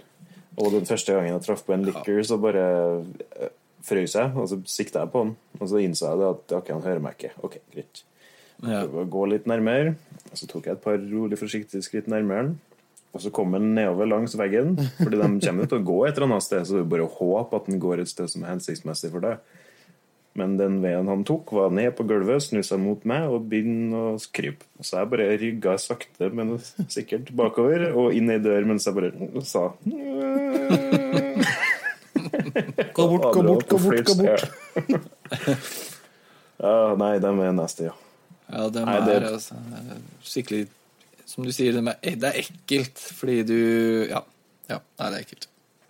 Og 0.57 0.73
den 0.73 0.87
første 0.89 1.13
gangen 1.13 1.35
jeg 1.35 1.45
traff 1.45 1.63
på 1.65 1.75
en 1.75 1.85
licker, 1.85 2.21
så 2.25 2.39
bare 2.41 2.65
frøs 3.87 4.15
jeg, 4.17 4.33
og 4.35 4.47
så 4.49 4.59
sikta 4.67 5.03
jeg 5.03 5.13
på 5.13 5.25
den. 5.25 5.35
Og 5.59 5.69
så 5.69 5.81
innså 5.83 6.09
jeg 6.09 6.21
det 6.21 6.29
at 6.33 6.55
ok, 6.59 6.71
han 6.75 6.85
hører 6.85 7.03
meg 7.03 7.17
ikke. 7.17 7.33
Ok, 7.45 7.59
greit. 7.73 8.03
Ja. 8.65 8.81
Gå 8.87 9.27
litt 9.29 9.45
nærmere. 9.49 9.93
Og 10.31 10.39
så 10.39 10.49
tok 10.49 10.65
jeg 10.67 10.77
et 10.77 10.83
par 10.83 10.97
rolig 10.97 11.37
forsiktige 11.39 11.85
skritt 11.85 12.09
nærmere. 12.11 12.55
Og 13.15 13.21
så 13.23 13.31
kom 13.33 13.53
den 13.55 13.71
nedover 13.73 14.09
langs 14.09 14.35
veggen, 14.37 14.75
fordi 14.99 15.17
de 15.17 15.29
kommer 15.47 15.69
til 15.69 15.79
å 15.79 15.85
gå 15.87 16.01
et 16.05 16.17
eller 16.17 16.27
annet 16.27 16.45
sted, 16.45 16.65
så 16.67 16.75
det 16.75 16.83
er 16.83 16.91
bare 16.91 17.05
å 17.07 17.13
håpe 17.15 17.57
at 17.57 17.69
den 17.69 17.79
går 17.81 18.03
et 18.03 18.11
sted 18.11 18.29
som 18.29 18.43
er 18.43 18.51
hensiktsmessig 18.51 19.09
for 19.13 19.23
deg. 19.23 19.39
Men 20.37 20.53
den 20.59 20.75
veien 20.83 21.07
han 21.09 21.23
tok, 21.25 21.49
var 21.57 21.71
ned 21.73 21.95
på 21.97 22.05
gulvet, 22.05 22.43
snu 22.45 22.59
seg 22.65 22.77
mot 22.83 23.01
meg 23.09 23.25
og 23.33 23.47
begynne 23.49 23.97
å 23.97 24.15
krype. 24.37 24.67
Så 24.85 24.99
jeg 24.99 25.09
bare 25.09 25.31
rygga 25.41 25.73
sakte, 25.81 26.29
men 26.29 26.57
sikkert 26.93 27.31
bakover 27.37 27.87
og 27.97 28.13
inn 28.13 28.29
ei 28.29 28.37
dør 28.43 28.67
mens 28.69 28.85
jeg 28.85 28.93
bare 28.99 29.41
sa 29.47 29.71
Gå 32.93 33.07
bort, 33.07 33.33
gå 33.33 33.41
bort, 33.43 33.67
gå 33.69 33.77
bort. 33.77 34.05
gå 34.07 34.15
bort. 34.21 34.43
Ja, 36.57 36.95
nei, 36.97 37.11
de 37.21 37.29
er 37.29 37.53
nasty, 37.53 37.85
ja. 37.89 37.93
Ja, 38.47 38.69
de 38.71 38.81
Nei, 38.87 38.95
er 39.11 39.25
altså 39.27 39.57
skikkelig 40.23 40.69
Som 41.27 41.43
du 41.43 41.51
sier, 41.51 41.75
de 41.75 41.81
er, 41.91 42.15
det 42.15 42.29
er 42.29 42.37
ekkelt 42.45 43.01
fordi 43.17 43.41
du 43.43 43.57
Ja. 44.07 44.21
ja 44.71 44.77
nei, 45.01 45.09
det 45.09 45.17
er 45.17 45.23
ekkelt. 45.25 45.47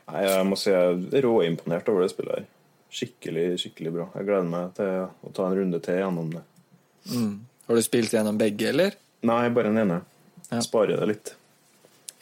Nei, 0.08 0.24
jeg 0.26 0.48
må 0.50 0.58
si 0.58 0.72
jeg 0.72 0.98
er 1.20 1.28
råimponert 1.28 1.90
over 1.92 2.02
det 2.06 2.10
spillet 2.16 2.40
her. 2.40 2.46
Skikkelig, 2.94 3.60
skikkelig 3.62 3.92
bra. 3.94 4.06
Jeg 4.16 4.28
gleder 4.30 4.48
meg 4.48 4.72
til 4.78 5.10
å 5.28 5.32
ta 5.36 5.48
en 5.50 5.58
runde 5.60 5.80
til 5.84 6.00
gjennom 6.00 6.30
det. 6.34 6.44
Har 7.68 7.76
du 7.76 7.84
spilt 7.84 8.14
gjennom 8.16 8.38
begge, 8.40 8.70
eller? 8.72 8.96
Nei, 9.28 9.42
bare 9.52 9.72
den 9.72 9.82
ene. 9.84 10.00
Ja. 10.50 10.62
Sparer 10.64 11.02
det 11.02 11.10
litt. 11.12 11.34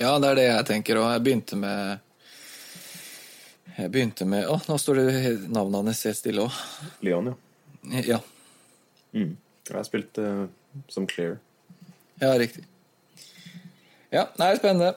Ja, 0.02 0.16
det 0.20 0.32
er 0.32 0.40
det 0.40 0.46
jeg 0.48 0.68
tenker 0.72 1.00
òg. 1.00 1.12
Jeg 1.14 1.24
begynte 1.24 1.58
med 1.60 2.02
Jeg 3.76 3.92
begynte 3.92 4.26
med 4.28 4.48
Å, 4.50 4.58
nå 4.68 4.78
står 4.80 5.00
det 5.02 5.34
navnet 5.52 5.92
hans 5.92 6.04
helt 6.08 6.20
stille 6.20 6.46
òg. 6.48 6.60
Leon, 7.06 7.32
ja. 7.32 8.04
Ja. 8.16 8.20
Mm. 9.14 9.36
Jeg 9.68 9.76
har 9.78 9.86
spilt 9.88 10.18
uh, 10.22 10.46
som 10.92 11.06
Clear. 11.10 11.38
ja, 12.22 12.34
riktig. 12.40 12.66
Ja, 14.14 14.26
det 14.38 14.48
er 14.48 14.60
spennende. 14.60 14.94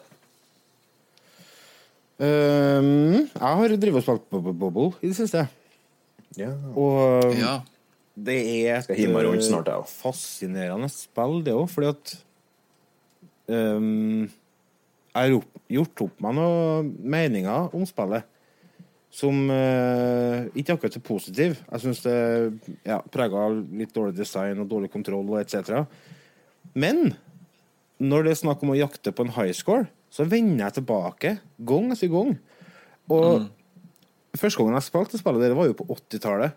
Um, 2.18 3.28
jeg 3.28 3.38
har 3.60 3.76
drevet 3.76 4.00
og 4.00 4.04
spilt 4.06 4.28
Bubble 4.32 4.54
Bobble 4.58 4.90
i 5.02 5.10
det 5.10 5.18
siste. 5.20 5.44
Ja. 6.36 6.52
Og 6.76 7.34
Ja. 7.38 7.62
det 8.16 8.38
er 8.68 8.82
et 8.82 9.44
snart, 9.44 9.70
fascinerende 9.88 10.90
spill, 10.92 11.42
det 11.44 11.54
òg, 11.54 11.68
fordi 11.70 11.88
at 11.88 12.16
um, 13.48 14.28
Jeg 15.14 15.30
har 15.30 15.36
opp, 15.38 15.62
gjort 15.68 16.02
opp 16.04 16.20
meg 16.20 16.34
noen 16.36 16.90
meninger 17.02 17.74
om 17.74 17.86
spillet 17.88 18.26
som 19.10 19.48
uh, 19.50 20.44
ikke 20.52 20.74
akkurat 20.76 20.96
er 20.98 21.02
positiv. 21.02 21.56
Jeg 21.72 21.80
syns 21.80 22.02
det 22.04 22.18
ja, 22.84 23.00
prega 23.10 23.46
av 23.48 23.56
litt 23.72 23.94
dårlig 23.96 24.14
design 24.18 24.60
og 24.60 24.68
dårlig 24.68 24.92
kontroll 24.92 25.24
og 25.32 25.40
etc. 25.40 25.86
Men 26.76 27.16
når 27.98 28.26
det 28.28 28.34
er 28.34 28.42
snakk 28.44 28.62
om 28.62 28.74
å 28.74 28.78
jakte 28.78 29.10
på 29.16 29.24
en 29.24 29.32
high 29.34 29.54
score, 29.56 29.88
så 30.12 30.28
vender 30.28 30.66
jeg 30.68 30.76
tilbake 30.78 31.32
gang 31.66 31.90
etter 31.92 32.12
gang. 32.12 32.36
Og 33.08 33.48
første 34.40 34.60
gangen 34.60 34.78
jeg 34.78 34.88
spilte 34.88 35.20
spillet, 35.20 35.44
der, 35.44 35.56
var 35.58 35.68
jo 35.68 35.76
på 35.78 35.86
80-tallet. 35.94 36.56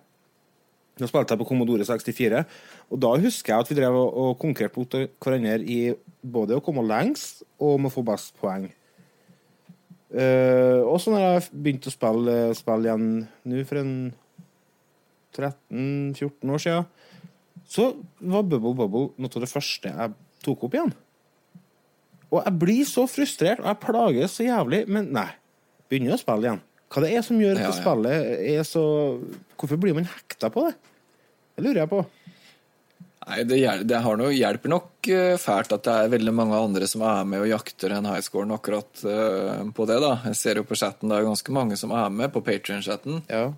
Da 1.01 1.07
spilte 1.09 1.33
jeg 1.33 1.41
på 1.41 1.47
Commodore 1.49 1.85
64, 1.87 2.43
og 2.91 3.01
da 3.01 3.11
husker 3.23 3.53
jeg 3.53 3.63
at 3.63 3.71
vi 3.71 3.77
drev 3.79 3.95
og, 3.97 4.09
og 4.21 4.39
konkurrerte 4.41 4.81
mot 4.81 4.97
hverandre 5.23 5.57
i 5.63 5.79
både 6.21 6.57
å 6.57 6.63
komme 6.63 6.83
lengst 6.85 7.45
og 7.57 7.77
om 7.77 7.87
å 7.87 7.93
få 7.93 8.03
best 8.05 8.35
poeng. 8.41 8.67
Uh, 10.11 10.83
og 10.83 10.97
så 10.99 11.13
når 11.13 11.21
jeg 11.23 11.45
begynte 11.55 11.87
å 11.87 11.93
spille, 11.93 12.35
spille 12.59 12.89
igjen 12.89 13.05
nå 13.47 13.61
for 13.69 13.79
en 13.79 13.93
13-14 15.31 16.51
år 16.51 16.63
siden, 16.65 16.89
så 17.71 17.93
var 18.19 18.43
Bubble 18.43 18.75
Bubble 18.75 19.05
noe 19.15 19.31
av 19.31 19.45
det 19.45 19.49
første 19.49 19.93
jeg 19.93 20.17
tok 20.43 20.67
opp 20.67 20.75
igjen. 20.75 20.91
Og 22.31 22.41
jeg 22.43 22.59
blir 22.59 22.83
så 22.87 23.05
frustrert, 23.11 23.63
og 23.63 23.69
jeg 23.71 23.81
plages 23.83 24.35
så 24.37 24.47
jævlig, 24.47 24.83
men 24.91 25.09
nei. 25.15 25.29
Begynner 25.91 26.15
å 26.15 26.19
spille 26.19 26.47
igjen. 26.47 26.61
Hva 26.91 27.03
det 27.05 27.11
er 27.15 27.23
som 27.23 27.39
gjør 27.39 27.59
at 27.59 27.69
Ja, 27.69 27.75
spillet 27.75 28.31
er 28.51 28.65
så 28.67 28.83
Hvorfor 29.55 29.79
blir 29.79 29.95
man 29.95 30.09
hekta 30.09 30.49
på 30.51 30.65
det? 30.67 30.73
Det 31.55 31.63
lurer 31.63 31.83
jeg 31.83 31.91
på. 31.91 32.01
Nei, 33.21 33.43
det, 33.45 33.57
det 33.85 33.99
har 34.01 34.17
noe, 34.17 34.31
hjelper 34.33 34.71
nok 34.71 35.07
eh, 35.13 35.35
fælt 35.37 35.75
at 35.75 35.83
det 35.85 35.93
er 35.93 36.13
veldig 36.15 36.31
mange 36.33 36.57
andre 36.57 36.87
som 36.89 37.03
er 37.05 37.27
med 37.29 37.43
og 37.43 37.51
jakter 37.51 37.93
den 37.93 38.07
highscoren 38.09 38.53
akkurat 38.55 39.03
uh, 39.05 39.61
på 39.77 39.85
det. 39.85 39.99
da. 40.01 40.15
Jeg 40.31 40.39
ser 40.39 40.57
jo 40.57 40.65
på 40.65 40.77
chatten, 40.79 41.11
det 41.11 41.19
er 41.19 41.27
ganske 41.27 41.53
mange 41.53 41.77
som 41.77 41.93
er 41.93 42.09
med 42.09 42.33
på 42.33 42.41
Patrion-chatten. 42.47 43.21
Ja. 43.29 43.51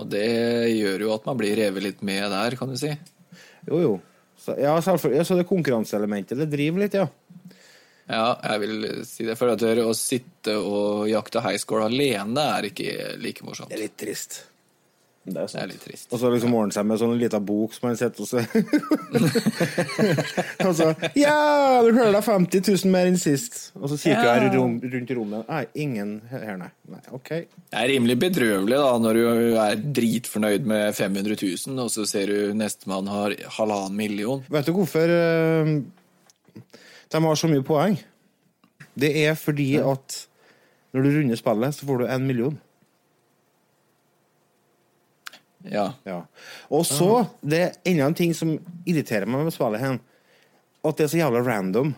Og 0.00 0.08
det 0.08 0.24
gjør 0.72 1.04
jo 1.04 1.12
at 1.12 1.28
man 1.28 1.36
blir 1.40 1.52
revet 1.58 1.84
litt 1.84 2.00
med 2.06 2.30
der, 2.32 2.56
kan 2.56 2.72
du 2.72 2.78
si. 2.80 2.94
Jo, 3.68 3.82
jo. 3.82 3.92
Så, 4.40 4.56
ja, 4.60 4.72
selvfølgelig. 4.80 5.20
Ja, 5.20 5.28
så 5.28 5.36
det 5.36 5.48
konkurranseelementet, 5.52 6.40
det 6.40 6.48
driver 6.52 6.84
litt, 6.86 6.96
ja. 6.96 7.10
Ja, 8.06 8.36
jeg 8.52 8.60
vil 8.62 8.74
si 9.08 9.24
det. 9.26 9.34
For 9.38 9.48
at 9.54 9.62
å 9.62 9.92
sitte 9.98 10.54
og 10.60 11.08
jakte 11.10 11.40
high 11.42 11.58
score 11.58 11.84
alene 11.88 12.42
er 12.58 12.62
ikke 12.70 13.16
like 13.22 13.42
morsomt. 13.46 13.70
Det 13.72 13.78
er 13.80 13.84
litt 13.88 13.96
trist. 13.98 14.44
Det 15.26 15.40
er 15.42 15.46
Det 15.50 15.58
er 15.58 15.66
litt 15.72 15.82
trist. 15.82 16.06
Og 16.14 16.20
så 16.22 16.28
liksom 16.30 16.52
ordne 16.54 16.70
seg 16.70 16.84
med 16.86 17.00
sånn 17.00 17.16
liten 17.18 17.42
bok 17.48 17.72
som 17.74 17.88
man 17.88 17.96
sitter 17.98 18.22
og 18.22 18.28
så 18.30 18.38
Og 20.68 20.74
så 20.78 20.86
Ja, 21.18 21.82
du 21.82 21.90
klarer 21.90 22.14
deg 22.14 22.22
50 22.28 22.62
000 22.84 22.92
mer 22.94 23.10
enn 23.10 23.18
sist. 23.18 23.72
Og 23.74 23.90
så 23.90 23.98
jeg 24.04 24.14
Ja. 24.14 24.38
rom, 24.54 24.78
rundt 24.78 25.10
i 25.10 25.14
rommet. 25.18 25.42
Nei, 25.50 25.64
ingen 25.74 26.20
her, 26.30 26.54
nei. 26.62 26.70
nei. 26.94 27.02
OK. 27.10 27.28
Det 27.42 27.74
er 27.74 27.90
rimelig 27.90 28.20
bedrøvelig 28.22 28.78
da, 28.78 28.94
når 29.02 29.18
du 29.18 29.26
er 29.66 29.74
dritfornøyd 29.98 30.62
med 30.70 30.94
500 30.94 31.34
000, 31.42 31.74
og 31.82 31.90
så 31.90 32.06
ser 32.06 32.30
du 32.30 32.54
nestemann 32.54 33.10
har 33.10 33.34
halvannen 33.58 33.98
million. 33.98 34.46
Vet 34.48 34.62
du 34.70 34.76
hvorfor 34.78 35.10
eh, 35.10 35.74
de 37.12 37.20
har 37.24 37.38
så 37.38 37.48
mye 37.50 37.64
poeng? 37.66 37.98
Det 38.98 39.10
er 39.26 39.34
fordi 39.38 39.76
at 39.78 40.22
når 40.94 41.02
du 41.04 41.10
runder 41.18 41.36
spillet, 41.38 41.74
så 41.76 41.86
får 41.86 41.98
du 42.02 42.06
en 42.08 42.26
million. 42.26 42.56
Ja. 45.66 45.90
Ja. 46.06 46.20
Og 46.70 46.84
så, 46.86 47.26
det 47.42 47.60
er 47.64 47.72
enda 47.90 48.06
en 48.06 48.16
ting 48.16 48.34
som 48.38 48.54
irriterer 48.86 49.26
meg 49.28 49.46
med 49.48 49.54
spillet 49.54 49.82
her, 49.82 49.96
at 50.86 50.98
det 50.98 51.06
er 51.06 51.10
så 51.12 51.18
jævla 51.20 51.42
random. 51.46 51.94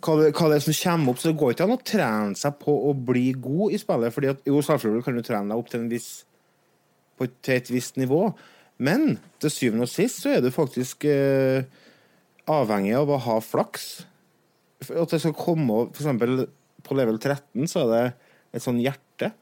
Hva 0.00 0.14
det, 0.16 0.30
hva 0.34 0.48
det 0.48 0.56
er 0.58 0.64
som 0.64 0.76
kommer 0.80 1.12
opp, 1.12 1.20
så 1.20 1.30
det 1.30 1.38
går 1.38 1.52
ikke 1.54 1.66
an 1.68 1.74
å 1.76 1.82
trene 1.86 2.38
seg 2.40 2.56
på 2.62 2.72
å 2.88 2.94
bli 2.96 3.26
god 3.36 3.76
i 3.76 3.80
spillet, 3.80 4.14
fordi 4.14 4.30
at, 4.32 4.40
jo, 4.48 4.62
selvfølgelig 4.64 5.04
kan 5.06 5.18
du 5.18 5.22
trene 5.26 5.52
deg 5.52 5.60
opp 5.60 5.68
til, 5.70 5.84
viss, 5.92 6.08
på, 7.20 7.28
et- 7.28 7.36
til 7.44 7.58
et 7.58 7.70
visst 7.70 8.00
nivå, 8.00 8.22
men 8.80 9.18
til 9.44 9.52
syvende 9.52 9.84
og 9.84 9.92
sist 9.92 10.22
så 10.24 10.32
er 10.38 10.40
du 10.40 10.48
faktisk 10.54 11.04
eh, 11.04 11.68
avhengig 12.50 12.94
av 12.98 13.10
å 13.10 13.20
ha 13.26 13.36
flaks. 13.44 13.90
For 14.84 15.02
at 15.02 15.12
det 15.14 15.20
skal 15.22 15.36
komme 15.36 15.84
opp, 15.84 15.94
for 15.96 16.04
eksempel 16.04 16.46
på 16.86 16.96
level 16.96 17.20
13 17.20 17.68
så 17.70 17.84
er 17.84 17.90
det 17.92 18.04
et 18.56 18.64
sånn 18.64 18.80
hjerte, 18.82 19.32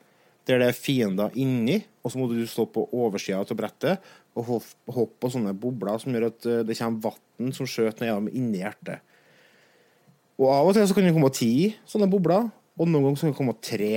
der 0.48 0.62
det 0.62 0.70
er 0.70 0.76
fiender 0.76 1.34
inni, 1.38 1.78
og 2.02 2.12
så 2.12 2.20
må 2.20 2.28
du 2.30 2.40
stå 2.48 2.64
på 2.72 2.86
oversida 2.96 3.42
av 3.42 3.56
brettet 3.56 4.04
og 4.38 4.62
hoppe 4.94 5.20
på 5.20 5.30
sånne 5.34 5.52
bobler 5.58 5.98
som 6.00 6.14
gjør 6.14 6.28
at 6.30 6.46
eh, 6.48 6.64
det 6.64 6.76
kommer 6.78 7.10
vann 7.10 7.52
som 7.54 7.68
skjøter 7.68 8.06
ned 8.06 8.30
inni 8.38 8.62
hjertet. 8.62 9.02
Og 10.38 10.52
av 10.54 10.70
og 10.70 10.76
til 10.76 10.86
så 10.86 10.94
kan 10.94 11.08
det 11.08 11.14
komme 11.16 11.32
ti 11.34 11.52
sånne 11.88 12.08
bobler, 12.10 12.48
og 12.78 12.88
noen 12.88 13.08
ganger 13.08 13.18
så 13.18 13.26
kan 13.26 13.34
det 13.34 13.40
komme 13.40 13.56
tre. 13.58 13.92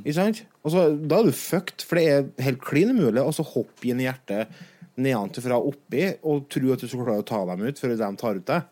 Ikke 0.00 0.16
sant? 0.16 0.44
Og 0.64 0.72
så, 0.72 0.86
da 0.96 1.18
er 1.20 1.28
du 1.28 1.36
fucked, 1.36 1.84
for 1.84 2.00
det 2.00 2.04
er 2.08 2.46
helt 2.46 2.62
klin 2.64 2.94
umulig 2.94 3.20
å 3.20 3.48
hoppe 3.50 3.90
inn 3.90 4.00
i 4.00 4.08
hjertet 4.08 4.52
nedenfra 4.96 5.42
fra 5.48 5.58
oppi 5.58 6.04
og 6.22 6.46
tro 6.52 6.72
at 6.74 6.82
du 6.84 6.88
skal 6.88 7.02
klare 7.06 7.22
å 7.24 7.26
ta 7.26 7.40
dem 7.50 7.64
ut 7.66 7.80
før 7.80 7.94
de 7.98 8.10
tar 8.20 8.38
ut 8.40 8.46
deg. 8.50 8.68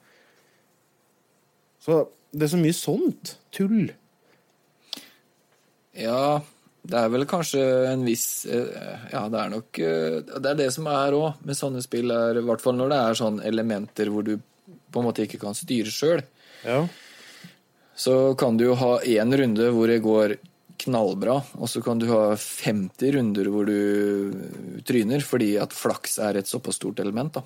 Så 1.82 1.98
det 2.32 2.46
er 2.46 2.52
så 2.54 2.60
mye 2.60 2.76
sånt 2.76 3.36
tull. 3.52 3.90
Ja, 5.98 6.40
det 6.88 6.98
er 6.98 7.10
vel 7.12 7.26
kanskje 7.28 7.60
en 7.90 8.04
viss 8.06 8.46
eh, 8.48 9.02
Ja, 9.12 9.26
det 9.30 9.38
er 9.42 9.50
nok 9.52 9.78
eh, 9.78 10.14
Det 10.24 10.48
er 10.48 10.56
det 10.56 10.70
som 10.72 10.86
er 10.90 11.12
òg 11.14 11.42
med 11.44 11.58
sånne 11.58 11.82
spill, 11.84 12.08
er, 12.10 12.40
i 12.40 12.44
hvert 12.46 12.64
fall 12.64 12.78
når 12.78 12.88
det 12.94 13.00
er 13.02 13.18
sånne 13.20 13.44
elementer 13.50 14.08
hvor 14.10 14.24
du 14.26 14.38
på 14.92 15.00
en 15.02 15.06
måte 15.06 15.26
ikke 15.26 15.40
kan 15.42 15.54
styre 15.56 15.92
sjøl, 15.92 16.22
Ja. 16.64 16.80
så 17.96 18.32
kan 18.40 18.56
du 18.56 18.66
jo 18.70 18.74
ha 18.80 18.94
én 19.04 19.32
runde 19.36 19.68
hvor 19.72 19.88
det 19.92 20.00
går 20.04 20.34
knallbra, 20.82 21.38
og 21.58 21.70
så 21.70 21.82
kan 21.84 22.00
du 22.00 22.08
ha 22.10 22.32
50 22.36 23.14
runder 23.16 23.50
hvor 23.52 23.68
du 23.68 24.80
tryner, 24.88 25.24
fordi 25.26 25.54
at 25.62 25.74
flaks 25.76 26.18
er 26.22 26.40
et 26.40 26.50
såpass 26.50 26.80
stort 26.80 27.00
element, 27.02 27.38
da. 27.38 27.44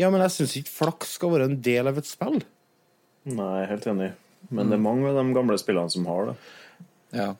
ja, 0.00 0.10
men 0.10 0.24
jeg 0.26 0.34
syns 0.36 0.56
ikke 0.60 0.74
flaks 0.74 1.16
skal 1.18 1.32
være 1.34 1.48
en 1.50 1.60
del 1.64 1.90
av 1.90 2.00
et 2.00 2.08
spill. 2.08 2.42
Nei, 3.24 3.52
jeg 3.56 3.64
er 3.64 3.72
helt 3.72 3.88
enig. 3.94 4.10
Men 4.50 4.68
det 4.68 4.76
er 4.76 4.84
mange 4.84 5.08
av 5.08 5.16
de 5.16 5.36
gamle 5.36 5.56
spillene 5.60 5.92
som 5.92 6.04
har 6.10 6.28
det. 6.28 6.34
Ja. 7.14 7.30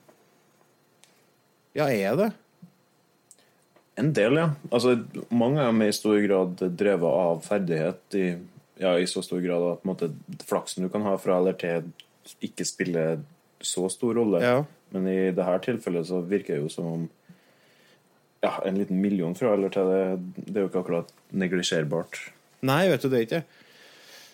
Ja, 1.75 1.91
er 1.91 2.17
det? 2.17 2.31
En 4.01 4.11
del, 4.15 4.39
ja. 4.41 4.49
Altså, 4.71 4.97
mange 5.31 5.61
av 5.63 5.71
dem 5.71 5.85
er 5.85 5.93
i 5.93 5.97
stor 5.97 6.17
grad 6.25 6.63
drevet 6.79 7.19
av 7.27 7.43
ferdighet 7.45 8.17
i, 8.19 8.25
ja, 8.81 8.95
i 8.99 9.07
så 9.11 9.23
stor 9.23 9.43
grad 9.45 9.67
at 9.75 9.85
måte, 9.87 10.11
flaksen 10.49 10.87
du 10.87 10.91
kan 10.91 11.05
ha 11.07 11.15
fra 11.21 11.39
eller 11.39 11.59
til, 11.59 11.91
ikke 12.43 12.67
spiller 12.67 13.23
så 13.65 13.87
stor 13.93 14.17
rolle. 14.19 14.41
Ja. 14.43 14.57
Men 14.95 15.09
i 15.11 15.19
dette 15.35 15.59
tilfellet 15.67 16.07
så 16.09 16.21
virker 16.23 16.55
det 16.57 16.63
jo 16.65 16.71
som 16.73 16.87
om 16.93 17.05
ja, 18.45 18.53
en 18.69 18.77
liten 18.79 19.01
million 19.01 19.35
fra 19.35 19.55
eller 19.57 19.73
til 19.73 19.89
det, 19.91 20.01
det 20.47 20.57
er 20.59 20.65
jo 20.67 20.71
ikke 20.71 20.83
akkurat 20.85 21.13
neglisjerbart. 21.35 22.19
Nei, 22.65 22.83
vet 22.93 23.03
du, 23.05 23.09
det 23.13 23.23
ikke. 23.27 23.43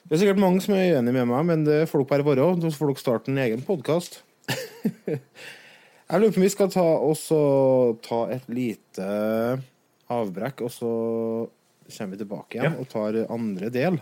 Det 0.05 0.17
er 0.17 0.21
sikkert 0.25 0.41
mange 0.43 0.63
som 0.65 0.75
er 0.75 0.97
uenig 0.97 1.13
med 1.15 1.29
meg, 1.31 1.45
men 1.47 1.63
det 1.67 1.85
får 1.91 2.03
dere 2.11 2.27
bare 2.27 2.43
være. 2.43 2.71
Så 2.73 2.81
får 2.81 2.91
dere 2.93 3.03
starte 3.05 3.31
en 3.33 3.41
egen 3.45 3.63
podkast. 3.67 4.21
Jeg 6.11 6.19
lurer 6.19 6.33
på 6.35 6.41
om 6.41 6.45
vi 6.45 6.51
skal 6.51 6.71
ta, 6.75 6.83
også 7.07 7.41
ta 8.03 8.21
et 8.35 8.49
lite 8.51 9.07
avbrekk, 10.11 10.65
og 10.67 10.73
så 10.75 10.89
kommer 11.91 12.17
vi 12.17 12.21
tilbake 12.25 12.59
igjen 12.59 12.75
Ja. 12.75 12.81
og 12.83 12.89
tar 12.91 13.19
andre 13.31 13.71
del. 13.71 14.01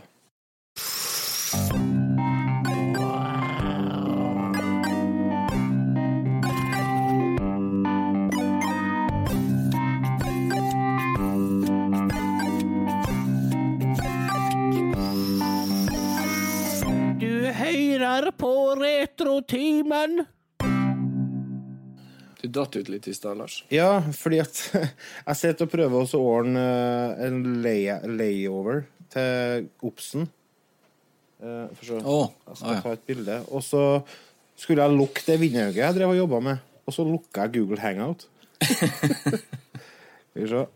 Retrotimen. 19.48 20.24
Du 22.40 22.48
datt 22.48 22.76
ut 22.76 22.88
litt 22.88 23.08
i 23.08 23.14
stad, 23.14 23.38
Lars. 23.38 23.64
Ja, 23.72 24.02
fordi 24.12 24.40
at 24.42 24.60
jeg 25.28 25.36
sitter 25.40 25.66
og 25.66 25.72
prøver 25.72 26.04
å 26.04 26.20
ordne 26.20 26.64
eh, 26.64 27.22
en 27.26 27.38
lay 27.64 27.88
layover 28.04 28.84
til 29.10 29.68
Obsen. 29.88 30.28
Eh, 31.40 31.64
For 31.72 31.88
så 31.88 32.00
oh, 32.04 32.28
jeg 32.28 32.60
skal 32.60 32.60
skal 32.60 32.76
ja. 32.76 32.82
ta 32.84 32.92
et 32.94 33.06
bilde. 33.08 33.38
Og 33.48 33.64
så 33.64 33.82
skulle 34.58 34.84
jeg 34.84 34.98
lukke 35.00 35.24
det 35.26 35.38
vindauget 35.40 35.80
jeg 35.80 35.96
drev 35.96 36.12
og 36.12 36.20
jobba 36.20 36.40
med, 36.50 36.64
og 36.84 36.94
så 36.94 37.06
lukka 37.08 37.46
jeg 37.46 37.56
Google 37.56 37.80
Hangout. 37.82 38.28
Skal 38.60 39.40
vi 40.44 40.50
se. 40.52 40.66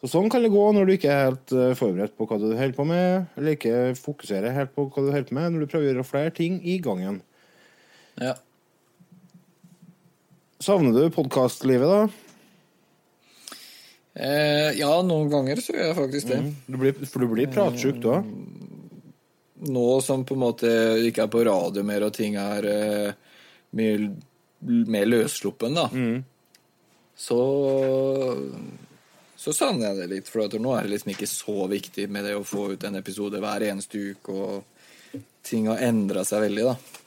Så 0.00 0.08
sånn 0.14 0.30
kan 0.32 0.40
det 0.40 0.48
gå 0.52 0.62
når 0.72 0.86
du 0.88 0.94
ikke 0.94 1.10
er 1.12 1.26
helt 1.26 1.52
eh, 1.52 1.74
forberedt 1.76 2.14
på 2.16 2.24
hva 2.28 2.38
du 2.40 2.46
holder 2.48 2.72
på 2.76 2.86
med, 2.88 3.26
eller 3.36 3.56
ikke 3.56 3.74
fokuserer 4.00 4.54
helt 4.56 4.72
på 4.72 4.86
hva 4.86 5.02
du 5.04 5.10
holder 5.12 5.28
på 5.28 5.36
med, 5.36 5.52
når 5.52 5.66
du 5.66 5.68
prøver 5.68 5.84
å 5.84 5.90
gjøre 5.90 6.06
flere 6.08 6.32
ting 6.36 6.60
i 6.64 6.78
gangen. 6.82 7.20
ja. 8.20 8.36
Savner 10.60 10.92
du 10.92 11.06
podkastlivet, 11.08 11.88
da? 11.88 12.00
Eh, 14.12 14.74
ja, 14.76 14.90
noen 15.00 15.30
ganger 15.32 15.60
så 15.64 15.72
gjør 15.72 15.86
jeg 15.86 15.96
faktisk 15.96 16.28
det. 16.28 16.40
Du 16.66 16.76
blir, 16.82 16.98
for 17.08 17.24
du 17.24 17.30
blir 17.30 17.48
pratsjuk, 17.48 17.96
du 18.02 18.10
òg. 18.12 18.26
Nå 19.72 19.86
som 20.04 20.26
på 20.28 20.36
en 20.36 20.42
måte 20.42 20.68
ikke 21.08 21.24
er 21.24 21.32
på 21.32 21.46
radio 21.48 21.84
mer, 21.88 22.04
og 22.04 22.12
ting 22.16 22.36
er 22.40 22.68
eh, 22.68 23.32
mye 23.76 24.10
mer 24.60 25.08
løssluppen, 25.08 25.76
da, 25.76 25.86
så 27.16 27.40
så 29.40 29.54
savner 29.56 29.88
jeg 29.90 30.00
det 30.02 30.08
litt. 30.10 30.28
For 30.28 30.60
nå 30.60 30.74
er 30.76 30.84
det 30.84 30.94
liksom 30.94 31.14
ikke 31.14 31.28
så 31.30 31.64
viktig 31.70 32.08
med 32.12 32.26
det 32.28 32.36
å 32.36 32.44
få 32.46 32.70
ut 32.74 32.82
en 32.84 32.98
episode 33.00 33.40
hver 33.40 33.64
eneste 33.70 34.00
uke, 34.12 34.34
og 34.34 35.20
ting 35.46 35.70
har 35.70 35.80
endra 35.86 36.26
seg 36.28 36.44
veldig, 36.44 36.66
da. 36.68 37.00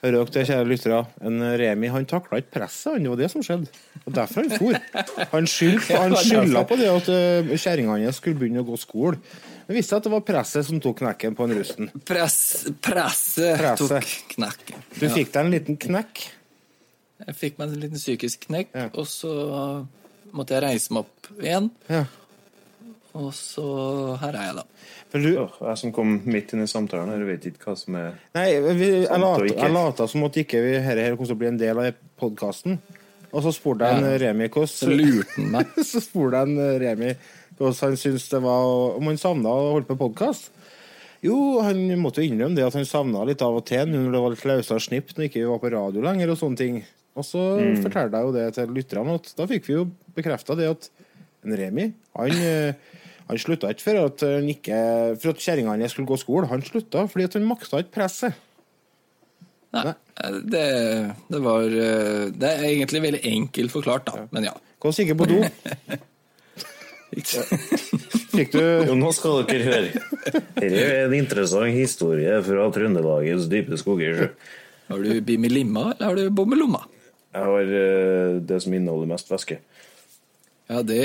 Hører 0.00 0.16
dere 0.16 0.32
det, 0.32 0.42
kjære 0.48 0.68
lyttere? 0.68 0.98
En 1.28 1.42
Remi 1.60 1.88
han 1.92 2.06
takla 2.08 2.38
ikke 2.40 2.54
presset, 2.54 2.94
han. 2.94 3.04
Det 3.04 3.10
var 3.12 3.18
det 3.20 3.28
som 3.32 3.42
skjedde. 3.44 3.80
Og 4.00 4.14
derfor 4.16 4.46
han 4.46 4.54
for. 4.56 4.78
Han 5.34 5.48
han 6.00 6.16
skylda 6.16 6.62
på 6.70 6.78
det 6.80 6.88
at 6.88 7.10
uh, 7.12 7.50
kjerringa 7.52 7.98
hans 7.98 8.20
skulle 8.22 8.40
begynne 8.40 8.64
å 8.64 8.68
gå 8.68 8.78
skole. 8.80 9.20
Det 9.68 9.76
viste 9.76 9.92
seg 9.92 10.00
at 10.00 10.08
det 10.08 10.12
var 10.14 10.24
presset 10.26 10.66
som 10.66 10.80
tok 10.82 11.02
knekken 11.02 11.36
på 11.36 11.46
en 11.46 11.54
rusten. 11.58 11.92
Press, 12.08 12.40
presset 12.80 13.60
presse. 13.60 13.88
tok 13.92 14.16
knekken. 14.32 14.86
Du 14.96 15.06
fikk 15.12 15.34
deg 15.36 15.44
en 15.44 15.52
liten 15.52 15.80
knekk. 15.84 16.24
Jeg 17.26 17.36
fikk 17.36 17.60
meg 17.60 17.68
en 17.68 17.84
liten 17.84 18.00
psykisk 18.00 18.48
knekk, 18.48 18.72
Ja. 18.72 18.88
og 18.96 19.04
så 19.08 19.34
måtte 20.36 20.56
jeg 20.56 20.64
reise 20.64 20.94
meg 20.94 21.06
opp 21.06 21.30
igjen. 21.40 21.70
Ja. 21.90 22.04
Og 23.18 23.32
så 23.34 23.64
her 24.22 24.36
er 24.38 24.44
jeg, 24.50 24.56
da. 24.60 24.64
Men 25.10 25.24
du, 25.24 25.30
Oh, 25.42 25.54
jeg 25.66 25.78
som 25.80 25.92
kom 25.94 26.12
midt 26.30 26.52
inn 26.54 26.62
i 26.62 26.68
samtalen 26.70 27.10
her, 27.10 27.24
vet 27.26 27.48
ikke 27.50 27.64
hva 27.72 27.74
som 27.78 27.96
er 27.98 28.12
nei, 28.38 28.46
vi, 28.78 28.90
jeg 29.02 29.18
lata 29.24 29.48
ikke. 29.48 29.64
jeg 29.64 29.74
lata 29.74 30.06
som 30.12 30.26
at 30.28 30.38
ikke 30.44 30.60
vi 30.62 30.76
her, 30.84 31.00
her 31.02 31.16
kom 31.18 31.26
til 31.26 31.34
å 31.34 31.40
bli 31.40 31.48
en 31.50 31.58
del 31.58 31.80
av 31.82 31.98
podkasten. 32.22 32.78
Og 33.30 33.42
så 33.44 33.50
spurte 33.54 33.86
jeg 33.86 33.98
en 33.98 34.06
Ja. 34.06 34.14
Remi 34.28 34.46
Så 34.50 34.86
hvordan 34.86 34.96
lurte 35.00 35.34
han 35.36 35.50
meg. 35.56 35.74
Så 35.90 36.02
spurte 36.02 36.38
jeg 36.38 36.54
en 36.54 36.80
Remi 36.82 37.12
hvordan 37.58 37.76
han 37.90 37.98
syntes 38.00 38.28
det 38.30 38.40
var 38.46 38.96
om 38.96 39.10
han 39.10 39.18
savna 39.20 39.50
å 39.52 39.72
holde 39.74 39.90
på 39.90 39.98
podkast. 40.00 40.48
Jo, 41.20 41.60
han 41.60 41.82
måtte 42.00 42.22
jo 42.22 42.30
innrømme 42.30 42.56
det 42.56 42.64
at 42.64 42.78
han 42.78 42.86
savna 42.88 43.26
litt 43.28 43.42
av 43.44 43.58
og 43.58 43.66
til 43.68 43.90
når 43.90 44.06
det 44.14 44.22
var 44.22 44.32
litt 44.32 44.46
løsere 44.48 44.80
snipp 44.80 45.10
når 45.16 45.26
ikke 45.26 45.42
vi 45.42 45.50
var 45.50 45.60
på 45.60 45.72
radio 45.74 46.06
lenger 46.06 46.32
og 46.32 46.38
sånne 46.40 46.56
ting. 46.62 46.78
Og 47.20 47.26
så 47.26 47.44
fortalte 47.84 48.16
jeg 48.16 48.28
jo 48.28 48.34
det 48.36 48.46
til 48.56 48.74
lytterne 48.76 49.16
at 49.20 49.30
da 49.38 49.46
fikk 49.50 49.68
vi 49.68 49.76
jo 49.76 49.86
bekrefta 50.16 50.56
det 50.58 50.70
at 50.72 50.90
en 51.46 51.56
Remi 51.56 51.86
han, 52.18 52.42
eh, 52.44 53.00
han 53.30 53.40
slutta 53.40 53.70
ikke 53.72 53.86
for 53.86 54.00
at 54.02 54.24
ikke 54.52 54.78
For 55.22 55.32
at 55.32 55.40
kjerringa 55.40 55.76
hans 55.76 55.94
skulle 55.94 56.10
gå 56.10 56.18
skole. 56.20 56.48
Han 56.50 56.64
slutta 56.66 57.06
fordi 57.08 57.28
at 57.28 57.36
han 57.38 57.48
makta 57.48 57.84
ikke 57.84 57.96
presset. 58.00 58.46
Nei, 59.70 59.92
det, 60.50 60.66
det 61.30 61.40
var 61.44 61.62
eh, 61.62 62.24
Det 62.34 62.48
er 62.48 62.64
egentlig 62.72 63.04
veldig 63.04 63.20
enkelt 63.30 63.74
forklart, 63.76 64.08
da. 64.10 64.26
Men 64.34 64.50
ja. 64.50 64.54
Gå 64.80 64.92
sikkert 64.96 65.20
på 65.20 65.28
do. 65.30 65.38
Fikk 67.10 68.54
du 68.54 68.62
Jo, 68.62 68.94
nå 68.98 69.10
skal 69.14 69.42
dere 69.48 69.66
høre. 69.66 70.02
Dette 70.56 70.70
er 70.70 71.04
en 71.04 71.16
interessant 71.18 71.74
historie 71.74 72.38
fra 72.46 72.68
Trøndelagets 72.74 73.48
dype 73.50 73.78
skoger. 73.80 74.30
Har 74.90 75.04
du 75.04 75.20
bim 75.26 75.44
i 75.46 75.50
limma, 75.50 75.90
eller 75.92 76.06
har 76.06 76.18
du 76.18 76.34
bom 76.34 76.54
i 76.54 76.58
lomma? 76.58 76.82
Jeg 77.30 77.46
har 77.46 77.72
eh, 77.80 78.40
det 78.42 78.58
som 78.64 78.74
inneholder 78.74 79.10
mest 79.12 79.30
væske. 79.30 79.60
Ja, 80.70 80.82
det. 80.86 81.02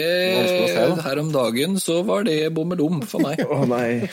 Her 1.01 1.21
om 1.21 1.31
dagen 1.33 1.79
så 1.81 2.01
var 2.05 2.25
det 2.27 2.53
bommelom 2.53 3.01
for 3.09 3.25
meg. 3.25 3.41
Å 3.53 3.65
nei. 3.69 4.05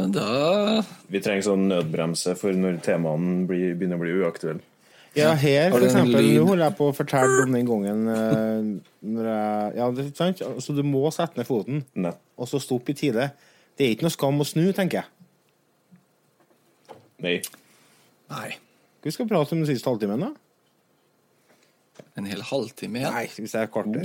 Da 0.00 0.80
Vi 1.12 1.20
trenger 1.20 1.44
sånn 1.44 1.66
nødbremse 1.68 2.32
for 2.38 2.56
når 2.56 2.78
temaene 2.80 3.42
blir, 3.44 3.74
begynner 3.76 3.98
å 3.98 4.00
bli 4.00 4.14
uaktuelle. 4.22 4.62
Ja, 5.18 5.32
her, 5.34 5.72
for 5.74 5.82
eksempel, 5.82 6.22
nå 6.22 6.44
holder 6.46 6.68
jeg 6.68 6.76
på 6.78 6.86
å 6.88 6.94
fortelle 6.94 7.42
om 7.42 7.52
den 7.56 7.66
gangen 7.66 8.04
eh, 8.14 8.68
når 9.10 9.28
jeg 9.28 9.74
Ja, 9.80 9.88
det 9.96 10.04
er 10.06 10.10
sant? 10.14 10.42
Så 10.62 10.76
du 10.76 10.84
må 10.86 11.02
sette 11.12 11.36
ned 11.36 11.48
foten, 11.48 11.82
ne. 11.98 12.14
og 12.38 12.48
så 12.48 12.62
stoppe 12.62 12.94
i 12.94 12.96
tide. 12.96 13.26
Det 13.76 13.86
er 13.86 13.96
ikke 13.96 14.06
noe 14.06 14.14
skam 14.14 14.40
å 14.40 14.46
snu, 14.46 14.62
tenker 14.76 15.02
jeg. 15.02 15.08
Nei. 17.26 17.36
Nei. 18.30 18.54
Vi 19.04 19.12
skal 19.14 19.26
vi 19.26 19.32
prate 19.32 19.56
om 19.56 19.62
den 19.62 19.68
siste 19.70 19.88
halvtimen, 19.88 20.20
da? 20.26 20.30
En 22.20 22.26
hel 22.28 22.42
halvtime 22.44 23.00
igjen. 23.00 23.14
Nei, 23.14 23.26
hvis 23.36 23.54
det 23.54 23.60
er 23.60 23.68
et 23.68 23.74
kvarter. 23.74 24.04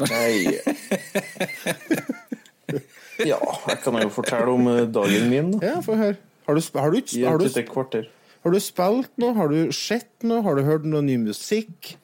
Nei. 0.00 0.36
Ja, 3.20 3.36
jeg 3.68 3.80
kan 3.84 3.96
jo 4.00 4.08
fortelle 4.14 4.48
om 4.48 4.68
eh, 4.70 4.86
dagen 4.88 5.26
min. 5.28 5.50
da. 5.52 5.74
Ja, 5.74 5.80
få 5.84 5.92
høre. 5.98 6.16
Har 6.46 6.56
du, 6.56 6.62
har, 6.80 6.94
du, 6.94 7.00
har, 7.26 7.36
du, 7.36 8.06
har 8.42 8.54
du 8.54 8.60
spilt 8.64 9.10
noe? 9.20 9.34
Har 9.36 9.50
du 9.52 9.58
sett 9.76 10.24
noe? 10.24 10.40
Har 10.46 10.56
du 10.56 10.64
hørt 10.64 10.86
noe 10.88 11.02
ny 11.04 11.18
musikk? 11.20 11.98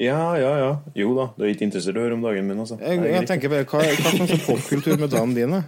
Ja, 0.00 0.36
ja, 0.38 0.52
ja. 0.56 0.70
Jo 0.96 1.10
da, 1.18 1.26
du 1.34 1.44
er 1.44 1.50
ikke 1.52 1.66
interessert 1.66 1.98
i 1.98 2.00
å 2.00 2.04
høre 2.06 2.16
om 2.16 2.22
dagen 2.24 2.46
min, 2.48 2.62
altså. 2.62 2.78
Jeg, 2.80 3.02
jeg 3.10 3.26
tenker 3.28 3.52
bare, 3.52 3.66
Hva, 3.68 3.82
hva 3.82 4.12
slags 4.14 4.46
popkultur 4.46 5.02
med 5.02 5.10
dagen 5.12 5.34
din? 5.36 5.58
da? 5.58 5.64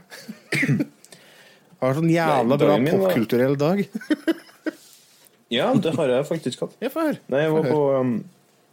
Har 1.83 1.99
sånn 1.99 2.13
jævla 2.15 2.55
Nei, 2.55 2.63
bra 2.63 2.79
popkulturell 2.87 3.59
dag. 3.61 3.83
Ja, 5.53 5.73
det 5.77 5.93
har 5.99 6.13
jeg 6.13 6.29
faktisk 6.29 6.65
hatt. 6.65 6.79
Jeg. 6.81 7.19
Nei, 7.33 7.43
jeg 7.45 7.53
var 7.53 7.67
på, 7.69 7.83
um, 7.99 8.15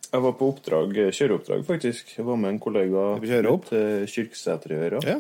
jeg 0.06 0.24
var 0.26 0.38
på 0.40 0.48
oppdrag, 0.54 0.96
kjøreoppdrag, 1.16 1.66
faktisk. 1.68 2.14
Jeg 2.18 2.28
var 2.28 2.40
med 2.40 2.56
en 2.56 2.62
kollega 2.64 3.10
til 3.68 4.08
Kyrksæterøra. 4.14 5.04
Ja. 5.08 5.20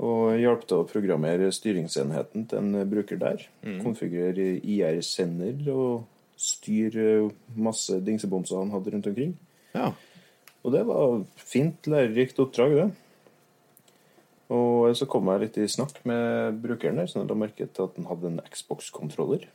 Og 0.00 0.38
hjalp 0.40 0.62
til 0.64 0.80
å 0.80 0.86
programmere 0.88 1.50
styringsenheten 1.52 2.46
til 2.48 2.62
en 2.62 2.86
bruker 2.88 3.20
der. 3.20 3.42
Mm. 3.66 3.82
Konfigurere 3.84 4.54
IR-sender 4.62 5.66
og 5.74 6.06
styre 6.40 7.28
masse 7.60 7.98
dingsebomser 8.06 8.62
han 8.62 8.72
hadde 8.72 8.94
rundt 8.94 9.10
omkring. 9.10 9.36
ja. 9.76 9.92
Og 10.60 10.74
det 10.74 10.82
var 10.84 11.22
fint, 11.40 11.86
lærerikt 11.88 12.40
oppdrag, 12.42 12.74
det. 12.76 12.88
Og 14.52 14.90
så 14.98 15.06
kom 15.08 15.30
jeg 15.30 15.40
litt 15.44 15.58
i 15.62 15.68
snakk 15.70 16.02
med 16.08 16.58
brukeren 16.60 16.98
der, 17.00 17.08
sånn 17.08 17.24
at 17.24 17.32
jeg 17.32 17.40
merket 17.40 17.80
at 17.80 17.96
han 17.96 18.08
hadde 18.10 18.28
en 18.28 18.42
Xbox-kontroller. 18.44 19.46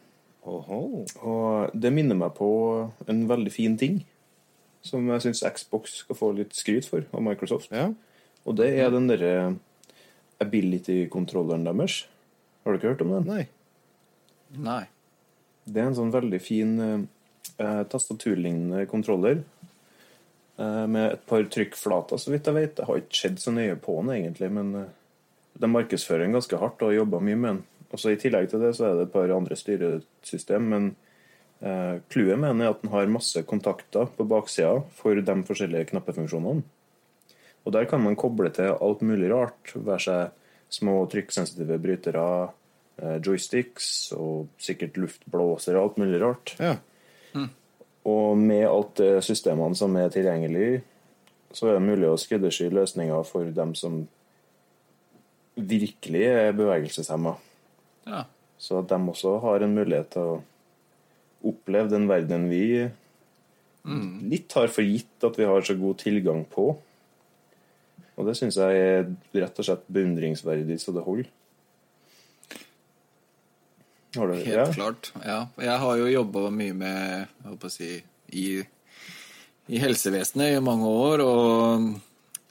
Oho. 0.45 1.05
Og 1.25 1.73
det 1.73 1.93
minner 1.93 2.17
meg 2.17 2.35
på 2.37 2.49
en 3.09 3.23
veldig 3.29 3.53
fin 3.53 3.77
ting, 3.79 4.03
som 4.85 5.07
jeg 5.09 5.25
syns 5.25 5.43
Xbox 5.57 5.99
skal 6.03 6.19
få 6.19 6.31
litt 6.37 6.53
skryt 6.57 6.87
for 6.89 7.07
av 7.09 7.23
Microsoft. 7.25 7.73
Ja. 7.73 7.89
Og 8.45 8.57
det 8.59 8.69
er 8.77 8.91
den 8.93 9.09
derre 9.09 9.55
ability-kontrolleren 10.43 11.65
deres. 11.65 12.03
Har 12.63 12.73
du 12.73 12.79
ikke 12.79 12.93
hørt 12.93 13.03
om 13.05 13.15
den? 13.15 13.29
Nei. 13.29 13.45
Nei. 14.61 14.83
Det 15.65 15.81
er 15.81 15.89
en 15.89 15.97
sånn 15.97 16.13
veldig 16.13 16.39
fin 16.43 16.75
eh, 16.85 17.83
tastaturlignende 17.89 18.85
kontroller. 18.89 19.41
Eh, 20.57 20.87
med 20.87 21.11
et 21.11 21.25
par 21.27 21.43
trykkflater, 21.51 22.21
så 22.21 22.31
vidt 22.31 22.47
jeg 22.47 22.55
vet. 22.57 22.79
Jeg 22.79 22.87
har 22.87 23.01
ikke 23.01 23.19
sett 23.19 23.41
så 23.41 23.53
nøye 23.55 23.75
på 23.81 23.97
den, 23.99 24.13
egentlig, 24.15 24.51
men 24.55 24.75
eh, 24.79 24.91
de 25.59 25.71
markedsfører 25.71 26.25
den 26.25 26.35
ganske 26.37 26.59
hardt 26.61 26.83
og 26.83 26.91
har 26.91 26.99
jobba 27.01 27.21
mye 27.23 27.39
med 27.39 27.49
den. 27.51 27.63
Og 27.91 28.01
så 28.01 28.13
I 28.13 28.19
tillegg 28.19 28.49
til 28.51 28.63
det 28.63 28.73
så 28.77 28.89
er 28.89 28.97
det 28.97 29.07
et 29.07 29.13
par 29.13 29.31
andre 29.33 29.57
styresystem, 29.59 30.69
men 30.71 30.87
eh, 31.61 32.01
clouet 32.11 32.39
med 32.39 32.55
den 32.55 32.65
er 32.65 32.73
at 32.73 32.81
den 32.81 32.93
har 32.93 33.11
masse 33.11 33.43
kontakter 33.47 34.09
på 34.17 34.27
baksida 34.29 34.81
for 34.97 35.19
de 35.19 35.37
forskjellige 35.47 35.91
knappefunksjonene. 35.93 36.65
Og 37.65 37.73
der 37.73 37.87
kan 37.89 38.03
man 38.03 38.17
koble 38.19 38.51
til 38.53 38.75
alt 38.75 39.01
mulig 39.01 39.31
rart. 39.31 39.71
Være 39.73 40.03
seg 40.03 40.75
små 40.75 40.99
trykksensitive 41.09 41.79
brytere, 41.81 42.27
eh, 43.01 43.17
joysticks 43.25 44.11
og 44.17 44.51
sikkert 44.61 44.99
luftblåser 45.01 45.77
og 45.77 45.89
alt 45.89 46.03
mulig 46.03 46.21
rart. 46.21 46.57
Ja. 46.59 46.75
Og 48.05 48.37
med 48.37 48.67
alt 48.69 48.99
det 49.01 49.23
systemene 49.25 49.75
som 49.77 49.95
er 49.97 50.11
tilgjengelig, 50.13 50.83
så 51.55 51.69
er 51.69 51.79
det 51.79 51.87
mulig 51.87 52.09
å 52.09 52.19
skreddersy 52.19 52.67
løsninger 52.69 53.25
for 53.25 53.49
dem 53.55 53.73
som 53.77 54.03
virkelig 55.55 56.23
er 56.29 56.55
bevegelseshemma. 56.57 57.33
Ja. 58.05 58.25
Så 58.57 58.79
at 58.79 58.89
de 58.89 58.99
også 59.11 59.37
har 59.43 59.65
en 59.65 59.75
mulighet 59.75 60.13
til 60.15 60.35
å 60.35 60.43
oppleve 61.45 61.91
den 61.91 62.07
verden 62.09 62.47
vi 62.49 62.65
litt 63.85 64.53
har 64.57 64.71
for 64.73 64.85
gitt 64.85 65.23
at 65.27 65.37
vi 65.37 65.45
har 65.45 65.65
så 65.65 65.75
god 65.77 65.99
tilgang 66.01 66.41
på. 66.49 66.71
Og 68.15 68.29
det 68.29 68.37
syns 68.39 68.57
jeg 68.57 68.79
er 68.81 69.09
rett 69.35 69.59
og 69.59 69.67
slett 69.67 69.83
beundringsverdig 69.91 70.79
så 70.81 70.93
det 70.95 71.03
holder. 71.05 71.27
Har 74.15 74.31
du 74.31 74.33
Helt 74.39 74.47
ja? 74.47 74.65
klart. 74.71 75.11
Ja. 75.25 75.39
Jeg 75.59 75.79
har 75.83 75.97
jo 75.99 76.07
jobba 76.07 76.49
mye 76.55 76.75
med 76.77 76.95
jeg 76.95 77.49
håper 77.51 77.67
å 77.69 77.73
si, 77.73 77.89
i, 78.31 78.45
i 79.67 79.81
helsevesenet 79.83 80.55
i 80.55 80.63
mange 80.63 80.87
år. 80.87 81.23
Og 81.25 81.89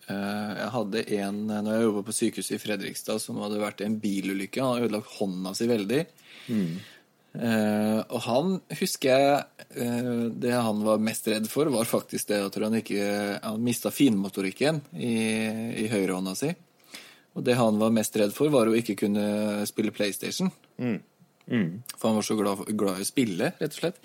jeg 0.09 0.71
hadde 0.75 1.05
en 1.19 1.39
når 1.49 1.71
jeg 1.71 1.85
jobba 1.87 2.03
på 2.05 2.17
sykehuset 2.17 2.57
i 2.57 2.61
Fredrikstad, 2.61 3.23
som 3.23 3.39
hadde 3.41 3.63
vært 3.63 3.81
i 3.81 3.87
en 3.89 4.01
bilulykke. 4.03 4.61
Han 4.61 4.75
hadde 4.75 4.89
ødelagt 4.91 5.15
hånda 5.19 5.55
si 5.57 5.69
veldig. 5.71 6.03
Eh, 7.35 8.01
og 8.15 8.21
han 8.29 8.53
husker 8.79 9.11
jeg 9.11 9.39
eh, 9.83 10.11
Det 10.39 10.53
han 10.55 10.85
var 10.87 11.01
mest 11.03 11.27
redd 11.27 11.49
for, 11.51 11.67
var 11.75 11.89
faktisk 11.91 12.29
det 12.29 12.39
at 12.47 12.59
han 12.63 12.77
ikke 12.79 13.07
Han 13.43 13.65
mista 13.65 13.91
finmotorikken 13.91 14.79
i, 14.95 15.17
i 15.83 15.89
høyrehånda 15.91 16.37
si. 16.39 16.53
Og 17.35 17.43
det 17.43 17.57
han 17.59 17.81
var 17.81 17.91
mest 17.91 18.15
redd 18.21 18.31
for, 18.37 18.53
var 18.55 18.71
å 18.71 18.77
ikke 18.79 18.95
kunne 19.01 19.65
spille 19.67 19.91
PlayStation. 19.95 20.53
For 21.99 22.09
han 22.09 22.21
var 22.21 22.27
så 22.29 22.37
glad, 22.39 22.63
glad 22.79 23.01
i 23.03 23.07
å 23.07 23.09
spille, 23.09 23.51
rett 23.59 23.75
og 23.75 23.81
slett. 23.81 23.99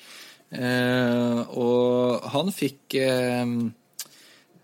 Eh, 0.49 1.41
og 1.61 2.25
han 2.33 2.49
fikk 2.55 2.97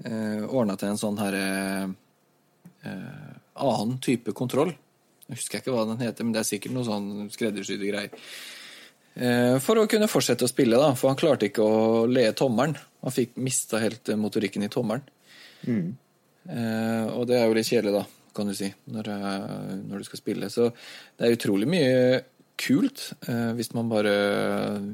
eh, 0.05 0.11
eh, 0.11 0.43
ordna 0.45 0.77
til 0.79 0.91
en 0.93 0.99
sånn 1.01 1.19
her 1.21 1.37
eh, 1.41 1.85
annen 3.55 3.97
type 4.03 4.33
kontroll. 4.37 4.73
Jeg 5.25 5.39
husker 5.39 5.61
ikke 5.61 5.73
hva 5.73 5.87
den 5.89 6.03
heter, 6.05 6.25
men 6.25 6.35
det 6.35 6.43
er 6.43 6.49
sikkert 6.51 6.75
noe 6.75 6.85
sånn 6.85 7.31
skreddersydde 7.33 7.89
greier. 7.89 8.27
Eh, 9.15 9.55
for 9.63 9.79
å 9.79 9.87
kunne 9.89 10.09
fortsette 10.11 10.45
å 10.45 10.51
spille, 10.51 10.77
da, 10.77 10.91
for 10.99 11.09
han 11.09 11.19
klarte 11.19 11.47
ikke 11.49 11.63
å 11.65 12.03
le 12.09 12.27
tommelen. 12.37 12.75
Han 13.05 13.15
fikk 13.15 13.37
mista 13.41 13.79
helt 13.81 14.11
eh, 14.11 14.19
motorikken 14.19 14.65
i 14.67 14.71
tommelen. 14.71 15.07
Eh, 16.45 17.05
og 17.15 17.25
det 17.29 17.39
er 17.39 17.47
jo 17.47 17.55
litt 17.57 17.69
kjedelig, 17.71 17.95
da, 17.95 18.29
kan 18.35 18.51
du 18.51 18.53
si, 18.57 18.69
når, 18.91 19.09
eh, 19.15 19.73
når 19.87 20.03
du 20.03 20.07
skal 20.09 20.21
spille. 20.21 20.51
Så 20.53 20.69
det 21.15 21.25
er 21.25 21.37
utrolig 21.39 21.69
mye 21.71 22.21
kult 22.59 23.07
eh, 23.27 23.51
hvis 23.55 23.73
man 23.75 23.89
bare 23.91 24.13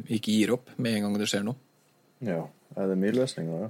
ikke 0.09 0.33
gir 0.33 0.55
opp 0.55 0.71
med 0.81 0.95
en 0.95 1.09
gang 1.09 1.19
det 1.21 1.29
skjer 1.29 1.45
noe. 1.47 1.59
ja. 2.23 2.43
Er 2.79 2.87
det 2.87 2.95
mye 3.01 3.11
løsninger, 3.11 3.65
ja? 3.65 3.67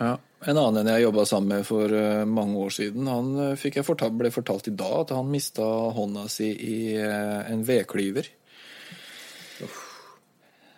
Ja. 0.00 0.16
En 0.48 0.56
annen 0.56 0.80
enn 0.80 0.88
jeg 0.94 1.02
jobba 1.04 1.26
sammen 1.28 1.58
med 1.58 1.66
for 1.68 1.92
eh, 1.92 2.22
mange 2.24 2.56
år 2.64 2.72
siden, 2.72 3.08
han 3.12 3.26
eh, 3.44 3.56
fikk 3.60 3.76
jeg 3.76 3.84
fortalt, 3.84 4.16
ble 4.16 4.30
fortalt 4.32 4.70
i 4.70 4.72
dag 4.72 4.94
at 5.02 5.10
han 5.12 5.28
mista 5.28 5.66
hånda 5.92 6.22
si 6.32 6.48
i 6.48 6.78
eh, 6.96 7.50
en 7.52 7.60
vedklyver. 7.68 8.30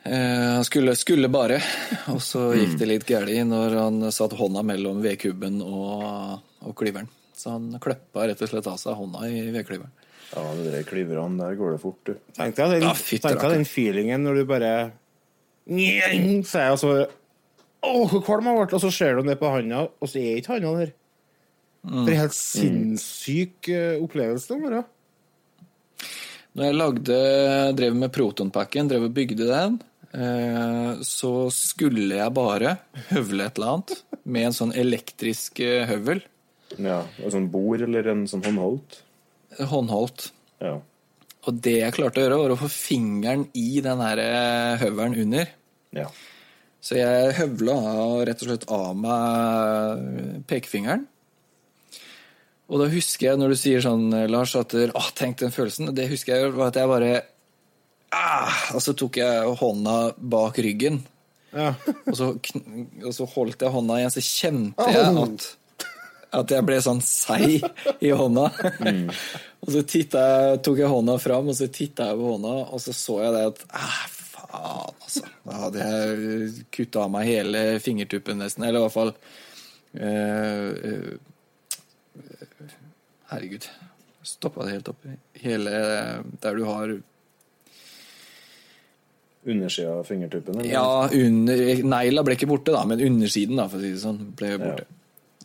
Eh, 0.02 0.54
Han 0.56 0.64
skulle, 0.66 0.96
skulle 0.98 1.30
bare, 1.30 1.60
og 2.12 2.18
så 2.22 2.48
gikk 2.58 2.74
det 2.80 2.88
litt 2.90 3.06
galt 3.06 3.30
når 3.46 3.76
han 3.78 4.08
satt 4.10 4.34
hånda 4.34 4.64
mellom 4.66 4.98
vedkubben 5.04 5.60
og, 5.62 6.40
og 6.66 6.74
klyveren. 6.78 7.06
Så 7.38 7.54
han 7.54 7.70
kløppa 7.82 8.26
rett 8.28 8.42
og 8.42 8.50
slett 8.50 8.66
av 8.70 8.80
seg 8.82 8.98
hånda 8.98 9.28
i 9.30 9.46
vedklyveren. 9.54 9.94
Ja, 10.32 10.42
de 10.58 10.70
der 10.72 10.84
klyverne, 10.88 11.38
der 11.38 11.54
går 11.60 11.76
det 11.76 11.80
fort, 11.82 12.02
du. 12.08 12.16
Tenk 12.34 12.56
deg 12.58 12.74
den, 12.74 12.86
Ja, 12.88 12.92
fytti 12.98 13.28
tenk 13.28 13.42
deg 13.44 13.58
den 13.60 13.66
feelingen 13.68 14.26
når 14.26 14.40
du 14.40 14.44
bare 14.48 14.70
sier 15.68 16.10
jeg, 16.10 16.42
og 16.74 16.78
så 16.80 16.94
Åh, 17.82 18.02
hvor 18.08 18.22
kvalm 18.22 18.46
jeg 18.46 18.58
ble! 18.58 18.66
Og 18.78 18.82
så 18.84 18.90
ser 18.94 19.16
du 19.18 19.26
ned 19.26 19.38
på 19.40 19.50
handa, 19.50 19.86
og 19.90 20.10
så 20.10 20.20
er 20.20 20.38
ikke 20.38 20.56
handa 20.56 20.74
der. 20.78 20.92
Mm. 21.82 22.02
Det 22.06 22.12
er 22.12 22.14
en 22.14 22.20
helt 22.20 22.36
sinnssyk 22.38 23.70
mm. 23.70 24.04
opplevelse. 24.04 24.58
Bare. 24.62 24.82
Når 26.52 26.68
jeg 26.68 26.78
lagde, 26.78 27.16
drev 27.80 27.96
med 27.98 28.12
protonpacken, 28.14 28.90
drev 28.90 29.08
og 29.08 29.16
bygde 29.16 29.48
den, 29.50 29.80
eh, 30.14 31.02
så 31.06 31.32
skulle 31.54 32.20
jeg 32.20 32.36
bare 32.36 32.76
høvle 33.10 33.48
et 33.48 33.58
eller 33.58 33.74
annet 33.74 33.96
med 34.22 34.48
en 34.48 34.58
sånn 34.60 34.76
elektrisk 34.78 35.62
eh, 35.64 35.88
høvel. 35.90 36.22
Ja, 36.78 37.02
En 37.20 37.34
sånn 37.34 37.50
bord 37.52 37.82
eller 37.84 38.06
en 38.14 38.24
sånn 38.30 38.44
håndholdt. 38.46 39.02
Håndholdt. 39.68 40.30
Ja. 40.62 40.78
Og 41.42 41.56
det 41.66 41.80
jeg 41.80 41.96
klarte 41.98 42.20
å 42.20 42.28
gjøre, 42.28 42.38
var 42.44 42.54
å 42.54 42.60
få 42.62 42.70
fingeren 42.70 43.48
i 43.58 43.82
den 43.84 44.00
her 44.06 44.22
høvelen 44.80 45.18
under. 45.26 45.50
ja. 45.98 46.06
Så 46.82 46.98
jeg 46.98 47.34
høvla 47.38 47.76
rett 48.26 48.42
og 48.42 48.48
slett 48.48 48.68
av 48.74 48.90
meg 48.98 50.42
pekefingeren. 50.50 51.06
Og 52.72 52.80
da 52.80 52.88
husker 52.90 53.28
jeg, 53.28 53.38
når 53.38 53.52
du 53.52 53.58
sier 53.60 53.84
sånn, 53.84 54.08
Lars, 54.32 54.54
at 54.58 54.74
Åh, 54.74 55.08
tenk 55.14 55.38
den 55.42 55.52
følelsen. 55.54 55.92
Det 55.94 56.08
husker 56.10 56.34
jeg 56.34 56.54
var 56.56 56.72
at 56.72 56.78
jeg 56.80 56.90
bare 56.90 57.10
ah, 58.16 58.62
Og 58.74 58.82
så 58.82 58.94
tok 58.96 59.18
jeg 59.20 59.56
hånda 59.60 59.96
bak 60.16 60.58
ryggen. 60.64 61.02
Ja. 61.52 61.74
Og 62.08 62.16
så, 62.16 62.30
og 62.32 63.12
så 63.12 63.26
holdt 63.34 63.62
jeg 63.62 63.74
hånda 63.74 63.98
igjen, 64.00 64.14
så 64.14 64.24
kjente 64.24 64.88
jeg 64.88 65.12
at, 65.22 65.46
at 66.40 66.54
jeg 66.56 66.66
ble 66.66 66.80
sånn 66.82 67.02
seig 67.04 67.68
i 68.00 68.14
hånda. 68.16 68.48
og 69.62 69.68
så 69.68 69.84
jeg, 69.84 70.62
tok 70.64 70.80
jeg 70.80 70.90
hånda 70.96 71.18
fram, 71.20 71.52
og 71.52 71.58
så 71.60 71.68
titta 71.68 72.08
jeg 72.10 72.18
på 72.22 72.34
hånda, 72.34 72.56
og 72.72 72.82
så 72.82 72.96
så 72.96 73.20
jeg 73.26 73.36
det 73.36 73.46
at 73.52 73.64
ah, 73.82 74.02
faen, 74.52 74.96
altså. 75.02 75.28
Da 75.42 75.60
hadde 75.66 75.86
jeg 75.86 76.66
kutta 76.74 77.06
av 77.06 77.12
meg 77.14 77.28
hele 77.30 77.62
fingertuppen 77.82 78.42
nesten. 78.42 78.66
Eller 78.66 78.80
i 78.80 78.84
hvert 78.86 78.96
fall 78.96 79.14
uh, 79.98 80.70
uh, 80.88 81.14
Herregud. 83.32 83.66
Stoppa 84.22 84.66
det 84.66 84.76
helt 84.76 84.92
opp. 84.92 85.08
Hele 85.42 85.72
der 86.42 86.58
du 86.58 86.68
har 86.68 87.00
Undersida 89.42 89.90
av 89.90 90.04
fingertuppen? 90.06 90.60
eller? 90.60 90.70
Ja, 90.70 91.08
under, 91.12 91.60
negla 91.82 92.22
ble 92.22 92.36
ikke 92.36 92.46
borte, 92.46 92.70
da, 92.70 92.84
men 92.86 93.00
undersiden, 93.02 93.58
da, 93.58 93.64
for 93.66 93.80
å 93.80 93.82
si 93.82 93.90
det 93.90 94.02
sånn, 94.04 94.20
ble 94.38 94.52
borte. 94.60 94.84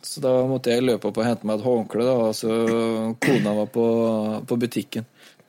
Så 0.06 0.22
da 0.22 0.30
måtte 0.46 0.70
jeg 0.70 0.84
løpe 0.84 1.10
opp 1.10 1.18
og 1.18 1.26
hente 1.26 1.48
meg 1.48 1.58
et 1.58 1.66
håndkle, 1.66 2.04
da, 2.06 2.12
og 2.28 2.36
så 2.38 2.52
kona 3.18 3.56
var 3.56 3.72
på, 3.74 3.86
på 4.46 4.58
butikken. 4.62 5.08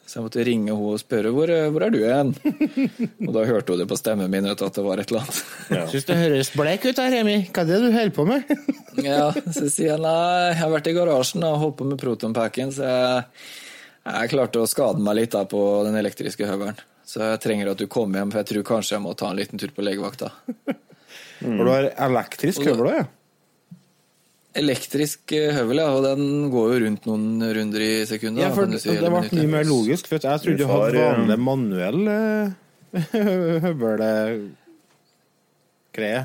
Så 0.09 0.17
jeg 0.17 0.25
måtte 0.25 0.41
ringe 0.41 0.71
henne 0.73 0.89
og 0.89 0.97
spørre 0.97 1.29
hvor, 1.35 1.51
hvor 1.69 1.83
er 1.85 1.91
du 1.93 1.99
hen? 2.01 2.31
Og 3.27 3.33
da 3.35 3.43
hørte 3.45 3.75
hun 3.75 3.81
det 3.83 3.85
på 3.91 3.97
stemmen 3.99 4.31
min 4.33 4.47
at 4.49 4.57
det 4.57 4.81
var 4.81 4.97
et 4.97 5.11
eller 5.11 5.21
annet. 5.21 5.41
Ja. 5.69 5.83
Syns 5.91 6.07
du 6.07 6.13
høres 6.17 6.49
blek 6.55 6.87
ut 6.87 6.97
her, 6.97 7.11
Remi. 7.13 7.35
Hva 7.53 7.61
er 7.61 7.69
det 7.69 7.77
du 7.83 7.89
holder 7.93 8.15
på 8.17 8.25
med? 8.25 8.53
Ja, 9.05 9.29
Så 9.53 9.69
sier 9.69 9.93
jeg 9.93 10.01
nei, 10.01 10.15
jeg 10.49 10.57
har 10.63 10.71
vært 10.73 10.89
i 10.89 10.95
garasjen 10.97 11.45
og 11.45 11.59
holdt 11.61 11.77
på 11.79 11.85
med 11.91 12.01
protonpacken, 12.01 12.73
så 12.73 12.89
jeg, 12.89 13.21
jeg 14.09 14.31
klarte 14.33 14.63
å 14.63 14.67
skade 14.67 15.05
meg 15.05 15.19
litt 15.21 15.37
da 15.37 15.45
på 15.47 15.61
den 15.85 15.95
elektriske 16.01 16.49
høvelen. 16.49 16.81
Så 17.05 17.21
jeg 17.23 17.43
trenger 17.45 17.71
at 17.71 17.79
du 17.79 17.85
kommer 17.85 18.19
hjem, 18.19 18.33
for 18.33 18.41
jeg 18.41 18.49
tror 18.49 18.67
kanskje 18.73 18.97
jeg 18.97 19.05
må 19.05 19.13
ta 19.17 19.29
en 19.29 19.37
liten 19.39 19.61
tur 19.61 19.71
på 19.77 19.85
legevakta. 19.85 20.33
For 21.39 21.63
du 21.63 21.71
har 21.71 21.91
elektrisk 22.09 22.65
høvel 22.65 22.89
òg, 22.89 22.97
ja? 22.97 23.07
Elektrisk 24.57 25.29
eh, 25.37 25.51
høvel, 25.53 25.77
ja, 25.83 25.91
og 25.93 26.01
den 26.07 26.49
går 26.49 26.71
jo 26.73 26.77
rundt 26.85 27.03
noen 27.05 27.43
runder 27.53 27.83
i 27.85 28.05
sekundet. 28.09 28.47
Ja, 28.47 28.49
for 28.55 28.65
da, 28.65 28.71
det, 28.73 28.81
si, 28.81 28.95
det 28.97 29.11
ble 29.13 29.21
mye 29.29 29.51
mer 29.51 29.67
logisk. 29.69 30.09
For 30.09 30.17
jeg 30.17 30.41
trodde 30.41 30.57
du 30.57 30.65
hadde 30.71 31.03
vanlig 31.03 31.35
eh, 31.35 31.43
manuell 31.45 32.01
eh, 32.13 32.49
høvelgreie. 33.67 34.55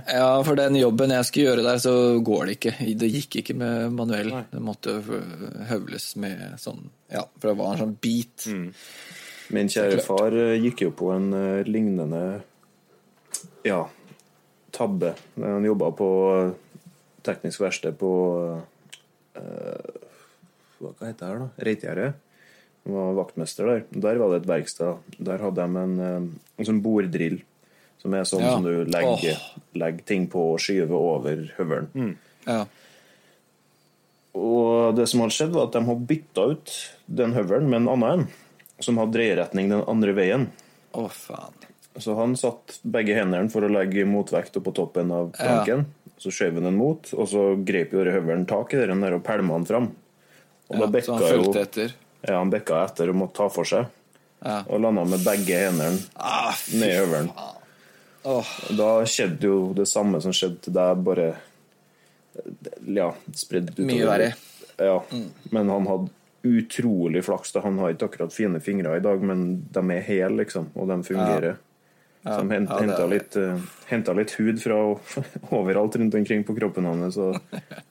Ja, 0.09 0.31
for 0.47 0.57
den 0.57 0.81
jobben 0.81 1.13
jeg 1.13 1.29
skulle 1.29 1.51
gjøre 1.51 1.67
der, 1.69 1.79
så 1.85 1.95
går 2.25 2.43
det 2.49 2.57
ikke. 2.57 2.75
Det 3.05 3.13
gikk 3.13 3.39
ikke 3.43 3.59
med 3.61 3.93
manuell. 3.99 4.33
Det 4.55 4.63
måtte 4.65 4.97
høvles 5.69 6.17
med 6.25 6.57
sånn 6.63 6.81
Ja, 7.13 7.27
for 7.37 7.51
det 7.51 7.57
var 7.61 7.75
en 7.75 7.83
sånn 7.85 7.97
bit. 8.01 8.49
Mm. 8.49 8.69
Min 9.53 9.69
kjære 9.69 10.01
far 10.01 10.33
gikk 10.57 10.87
jo 10.87 10.91
på 10.97 11.13
en 11.13 11.29
lignende 11.69 12.25
ja, 13.69 13.85
tabbe. 14.73 15.13
Han 15.37 15.65
jobba 15.69 15.93
på 15.93 16.09
teknisk 17.25 17.63
verksted 17.65 17.97
på 18.01 18.11
eh, 19.39 20.03
Hva 20.81 20.93
heter 21.01 21.17
det 21.19 21.31
her, 21.31 21.43
da? 21.43 21.67
Reitgjerdet. 21.69 22.13
Han 22.85 22.95
var 22.99 23.19
vaktmester 23.23 23.71
der. 23.71 23.83
Der 23.91 24.21
var 24.21 24.33
det 24.33 24.43
et 24.43 24.49
verksted. 24.51 25.19
Der 25.19 25.41
hadde 25.41 25.65
de 25.65 25.83
en, 25.83 25.99
eh, 26.05 26.31
en 26.61 26.69
sånn 26.69 26.83
borddrill. 26.85 27.41
Som 28.03 28.15
er 28.15 28.27
sånn 28.29 28.45
Ja. 28.45 28.53
som 28.53 28.65
du 28.67 28.85
legger, 28.85 29.39
oh. 29.39 29.61
legger 29.81 30.05
ting 30.05 30.27
på 30.29 30.53
og 30.53 30.61
skyver 30.61 30.93
over 30.93 31.47
høvelen. 31.57 32.19
Ja. 32.47 32.67
Og 34.35 34.97
det 34.99 35.07
som 35.09 35.23
hadde 35.23 35.33
skjedd, 35.33 35.55
var 35.55 35.69
at 35.71 35.73
de 35.73 35.85
hadde 35.87 36.09
bytta 36.11 36.47
ut 36.53 36.75
den 37.07 37.33
høvelen 37.33 37.71
med 37.71 37.81
en 37.81 37.89
annen 37.95 38.25
en, 38.27 38.29
som 38.83 38.99
hadde 38.99 39.17
dreieretning 39.17 39.71
den 39.71 39.85
andre 39.89 40.13
veien. 40.13 40.49
Å, 40.93 41.07
faen. 41.09 41.55
Så 42.03 42.17
han 42.19 42.35
satt 42.37 42.81
begge 42.83 43.15
hendene 43.15 43.49
for 43.53 43.63
å 43.63 43.71
legge 43.71 44.05
motvekt 44.05 44.59
oppå 44.59 44.75
toppen 44.75 45.13
av 45.15 45.31
planken. 45.37 45.87
Så 46.25 46.33
skjøv 46.33 46.57
han 46.57 46.65
den 46.71 46.79
mot, 46.81 47.11
og 47.13 47.27
så 47.29 47.43
grep 47.69 47.93
jo 47.93 48.05
høvelen 48.07 48.47
tak 48.49 48.73
i 48.73 48.81
den 48.81 49.03
der 49.05 49.19
og 49.19 49.25
pælma 49.27 49.59
han 49.59 49.67
fram. 49.69 49.91
Og 50.73 50.79
da 50.81 50.87
bekka 50.89 51.11
så 51.11 51.19
han 51.19 51.25
jo 51.27 51.43
fulgte 51.43 51.65
etter. 51.67 51.93
Ja, 52.25 52.39
han 52.39 52.53
bekka 52.55 52.79
etter 52.87 53.13
og 53.13 53.19
måtte 53.21 53.37
ta 53.43 53.49
for 53.53 53.69
seg. 53.69 53.91
Ja. 54.45 54.63
Og 54.69 54.81
landa 54.81 55.05
med 55.09 55.21
begge 55.25 55.59
hendene 55.67 56.01
Ah, 56.17 56.57
ned 56.73 56.89
i 56.89 56.97
høvelen. 56.97 57.29
Oh. 58.25 58.49
Da 58.73 58.89
skjedde 59.09 59.51
jo 59.51 59.59
det 59.77 59.85
samme 59.91 60.21
som 60.25 60.33
skjedde 60.33 60.63
til 60.65 60.77
deg, 60.77 61.03
bare 61.05 61.29
Ja, 62.89 63.11
spredd 63.37 63.71
utover. 63.75 63.87
Mye 63.91 64.07
verre. 64.09 64.31
Ja, 64.81 64.97
men 65.55 65.69
han 65.71 65.87
hadde 65.87 66.11
utrolig 66.45 67.23
flaks. 67.25 67.53
da. 67.55 67.61
Han 67.65 67.79
har 67.79 67.93
ikke 67.95 68.09
akkurat 68.09 68.33
fine 68.35 68.61
fingre 68.65 68.97
i 68.97 69.05
dag, 69.05 69.23
men 69.23 69.45
de 69.73 69.85
er 69.95 70.03
hele, 70.09 70.41
liksom, 70.43 70.73
og 70.75 70.89
de 70.89 70.99
fungerer. 71.07 71.61
Så 72.25 72.37
de 72.41 72.55
hent, 72.55 72.71
ja, 72.71 72.77
det 72.81 72.85
henta 72.89 73.07
litt, 73.11 73.35
uh, 73.37 74.15
litt 74.17 74.31
hud 74.39 74.61
fra 74.63 74.77
overalt 75.59 75.97
rundt 76.01 76.15
omkring 76.17 76.45
på 76.49 76.55
kroppen 76.57 76.87
hans 76.89 77.19
og 77.21 77.37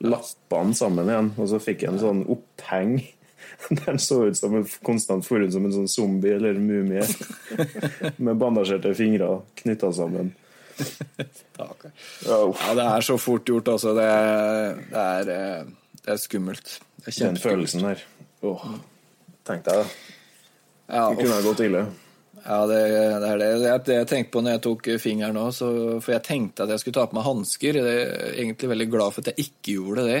lappa 0.02 0.58
han 0.62 0.74
sammen 0.74 1.10
igjen. 1.10 1.28
Og 1.38 1.50
så 1.52 1.60
fikk 1.62 1.84
jeg 1.84 1.94
en 1.94 2.02
sånn 2.02 2.24
oppheng 2.34 2.96
der 3.70 3.84
han 3.92 4.00
så 4.02 4.24
ut 4.26 4.38
som 4.38 4.56
en 4.58 4.66
konstant 4.86 5.26
for 5.26 5.44
som 5.54 5.68
en 5.68 5.76
sånn 5.76 5.90
zombie 5.90 6.34
eller 6.34 6.58
mumie. 6.58 7.04
Med 8.16 8.40
bandasjerte 8.40 8.94
fingre 8.98 9.36
knytta 9.62 9.92
sammen. 9.94 10.34
Ja, 12.26 12.74
det 12.74 12.84
er 12.88 13.04
så 13.06 13.14
fort 13.22 13.46
gjort, 13.46 13.70
altså. 13.70 13.94
Det 13.94 14.08
er, 14.10 14.80
det 14.90 15.04
er, 15.04 15.30
eh, 15.36 15.92
det 16.02 16.16
er 16.16 16.18
skummelt. 16.18 16.78
Det 17.04 17.12
er 17.12 17.28
Den 17.28 17.38
følelsen 17.38 17.86
der. 17.86 18.02
Åh, 18.42 18.66
Tenk 19.44 19.66
deg 19.66 19.84
det. 19.84 19.90
Ja, 20.88 21.10
Det 21.10 21.20
kunne 21.20 21.36
ha 21.36 21.44
gått 21.44 21.60
ille. 21.60 21.84
Ja, 22.44 22.58
det, 22.68 22.78
det 23.22 23.28
er 23.28 23.38
det. 23.40 23.50
Det 23.62 23.68
er 23.72 23.84
det 23.86 23.94
jeg 23.96 24.08
tenkte 24.10 24.32
på 24.34 24.42
når 24.44 24.56
jeg 24.56 24.62
tok 24.66 24.88
fingeren 25.00 25.38
òg. 25.40 25.52
For 26.04 26.12
jeg 26.12 26.24
tenkte 26.26 26.66
at 26.66 26.74
jeg 26.74 26.82
skulle 26.82 26.98
ta 26.98 27.06
på 27.08 27.16
meg 27.16 27.24
hansker. 27.24 27.78
Jeg 27.80 28.02
er 28.02 28.34
egentlig 28.34 28.68
veldig 28.74 28.88
glad 28.92 29.14
for 29.14 29.24
at 29.24 29.30
jeg 29.32 29.46
ikke 29.46 29.76
gjorde 29.78 30.04
det. 30.10 30.18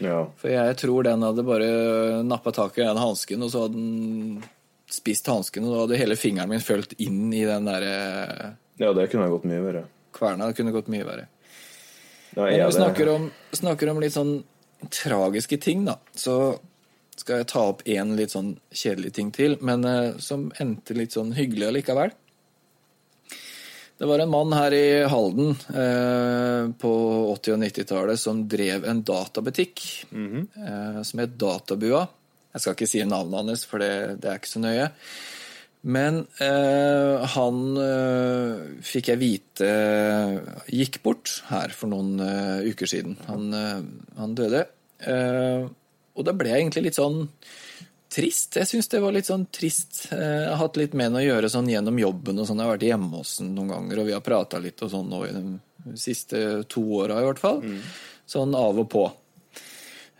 Ja. 0.00 0.22
For 0.40 0.52
jeg 0.54 0.78
tror 0.80 1.08
den 1.10 1.26
hadde 1.26 1.44
bare 1.44 1.68
nappa 2.24 2.54
tak 2.56 2.78
i 2.80 2.86
den 2.86 3.02
hansken, 3.02 3.44
og 3.44 3.52
så 3.52 3.66
hadde 3.66 3.76
den 3.82 4.46
spist 4.88 5.28
hansken, 5.28 5.66
og 5.68 5.74
da 5.74 5.82
hadde 5.82 6.00
hele 6.00 6.16
fingeren 6.16 6.48
min 6.48 6.64
følt 6.64 6.94
inn 7.04 7.26
i 7.36 7.42
den 7.44 7.68
der 7.68 7.84
eh, 7.84 8.46
ja, 8.80 8.92
det 8.96 9.08
kunne 9.10 9.26
ha 9.26 9.32
gått 9.32 9.44
mye 9.50 9.60
verre. 9.60 9.82
kverna. 10.14 10.48
Det 10.48 10.56
kunne 10.56 10.72
gått 10.72 10.88
mye 10.88 11.04
verre. 11.04 11.26
Ja, 12.36 12.44
Men 12.44 12.60
når 12.60 12.70
vi 12.70 12.76
snakker 12.78 13.10
om, 13.12 13.30
snakker 13.52 13.90
om 13.90 14.00
litt 14.00 14.14
sånn 14.14 14.32
tragiske 14.94 15.58
ting, 15.60 15.84
da, 15.88 15.98
så 16.14 16.56
skal 17.18 17.42
jeg 17.42 17.50
ta 17.50 17.64
opp 17.72 17.84
én 17.88 18.14
litt 18.18 18.34
sånn 18.34 18.54
kjedelig 18.70 19.12
ting 19.18 19.32
til, 19.34 19.58
men 19.64 19.84
eh, 19.88 20.16
som 20.22 20.48
endte 20.62 20.96
litt 20.96 21.16
sånn 21.16 21.34
hyggelig 21.36 21.70
allikevel. 21.70 22.14
Det 23.98 24.06
var 24.06 24.22
en 24.22 24.30
mann 24.30 24.52
her 24.54 24.74
i 24.76 24.90
Halden 25.10 25.56
eh, 25.74 26.68
på 26.78 26.92
80- 27.34 27.56
og 27.56 27.64
90-tallet 27.64 28.20
som 28.22 28.44
drev 28.46 28.86
en 28.86 29.00
databutikk 29.02 29.82
eh, 30.14 31.00
som 31.02 31.22
het 31.24 31.34
Databua. 31.40 32.04
Jeg 32.54 32.62
skal 32.62 32.76
ikke 32.76 32.88
si 32.90 33.02
navnet 33.02 33.42
hans, 33.42 33.66
for 33.66 33.82
det, 33.82 34.20
det 34.22 34.30
er 34.30 34.38
ikke 34.38 34.52
så 34.52 34.62
nøye. 34.62 34.86
Men 35.90 36.20
eh, 36.42 37.26
han 37.34 37.58
eh, 37.82 38.62
fikk 38.86 39.10
jeg 39.12 39.20
vite 39.20 39.72
gikk 40.70 41.02
bort 41.02 41.34
her 41.50 41.74
for 41.74 41.90
noen 41.90 42.22
eh, 42.22 42.70
uker 42.70 42.90
siden. 42.90 43.18
Han, 43.26 43.50
han 44.14 44.38
døde. 44.38 44.62
Eh, 45.02 45.66
og 46.18 46.24
da 46.28 46.34
ble 46.36 46.50
jeg 46.50 46.64
egentlig 46.64 46.82
litt 46.88 46.98
sånn 46.98 47.28
trist. 48.10 48.56
Jeg 48.56 48.66
syns 48.70 48.88
det 48.88 49.00
var 49.04 49.12
litt 49.12 49.28
sånn 49.28 49.46
trist. 49.52 50.06
Eh, 50.12 50.18
Jeg 50.18 50.48
har 50.50 50.60
hatt 50.62 50.76
litt 50.80 50.94
med 50.96 51.08
henne 51.10 51.20
å 51.22 51.26
gjøre 51.28 51.50
sånn 51.52 51.68
gjennom 51.68 51.98
jobben 52.00 52.38
og 52.40 52.46
sånn. 52.48 52.58
Jeg 52.62 52.66
har 52.68 52.76
vært 52.78 52.88
hjemme 52.88 53.10
hos 53.20 53.38
henne 53.38 53.54
noen 53.54 53.68
ganger, 53.74 54.00
og 54.00 54.06
vi 54.08 54.16
har 54.16 54.24
prata 54.24 54.58
litt 54.64 54.82
og 54.82 54.90
sånn 54.90 55.08
nå 55.12 55.22
i 55.28 55.32
de 55.36 55.96
siste 55.96 56.64
to 56.72 56.82
åra 57.02 57.20
i 57.20 57.26
hvert 57.28 57.38
fall. 57.42 57.60
Sånn 58.28 58.54
av 58.56 58.78
og 58.80 58.88
på. 58.92 59.04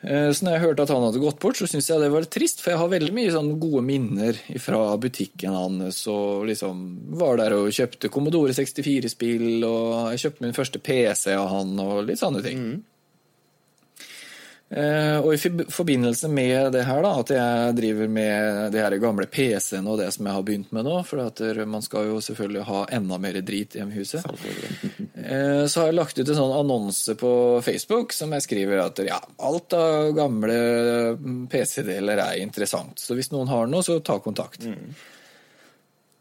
Eh, 0.03 0.31
Så 0.33 0.45
når 0.47 0.53
jeg 0.55 0.63
hørte 0.63 0.83
at 0.85 0.93
han 0.95 1.03
hadde 1.03 1.19
gått 1.25 1.41
bort, 1.43 1.57
så 1.59 1.67
syntes 1.67 1.89
jeg 1.91 2.01
det 2.05 2.11
var 2.13 2.23
trist, 2.31 2.61
for 2.63 2.71
jeg 2.71 2.79
har 2.79 2.89
veldig 2.93 3.13
mye 3.17 3.33
sånn 3.35 3.59
gode 3.59 3.83
minner 3.83 4.37
fra 4.63 4.97
butikken 5.01 5.51
hans, 5.57 6.07
og 6.07 6.47
liksom 6.47 7.17
var 7.19 7.37
der 7.41 7.57
og 7.57 7.73
kjøpte 7.75 8.09
Commodore 8.13 8.53
64-spill, 8.55 9.65
og 9.67 10.13
jeg 10.13 10.23
kjøpte 10.29 10.45
min 10.47 10.55
første 10.55 10.79
PC 10.79 11.33
av 11.35 11.49
han, 11.51 11.75
og 11.81 12.05
litt 12.07 12.21
sånne 12.21 12.43
ting. 12.45 12.63
Eh, 12.69 12.85
og 14.69 15.31
i 15.33 15.39
forbindelse 15.73 16.29
med 16.29 16.75
det 16.75 16.83
her, 16.85 17.01
da, 17.01 17.13
at 17.23 17.31
jeg 17.33 17.77
driver 17.79 18.11
med 18.13 18.73
de 18.75 18.83
her 18.83 18.97
gamle 19.01 19.25
PC-ene 19.25 19.89
og 19.89 19.97
det 20.03 20.11
som 20.13 20.29
jeg 20.29 20.37
har 20.37 20.45
begynt 20.45 20.75
med 20.77 20.85
nå, 20.85 20.99
for 21.09 21.23
at 21.25 21.41
man 21.65 21.85
skal 21.85 22.11
jo 22.11 22.21
selvfølgelig 22.25 22.67
ha 22.69 22.83
enda 22.99 23.17
mer 23.23 23.41
drit 23.41 23.79
hjemme 23.79 23.97
i 23.97 24.03
huset, 24.03 24.29
eh, 25.25 25.65
så 25.65 25.81
har 25.81 25.89
jeg 25.89 25.97
lagt 25.97 26.21
ut 26.21 26.27
en 26.27 26.41
sånn 26.43 26.57
annonse 26.59 27.17
på 27.17 27.33
Facebook 27.65 28.13
som 28.17 28.37
jeg 28.37 28.45
skriver 28.45 28.85
at 28.85 29.01
ja, 29.09 29.23
alt 29.49 29.79
av 29.79 30.13
gamle 30.19 30.59
mm, 31.17 31.47
PC-deler 31.49 32.21
er 32.27 32.43
interessant. 32.43 33.01
Så 33.01 33.17
hvis 33.17 33.33
noen 33.33 33.49
har 33.49 33.73
noe, 33.73 33.87
så 33.87 34.03
ta 34.05 34.21
kontakt. 34.21 34.69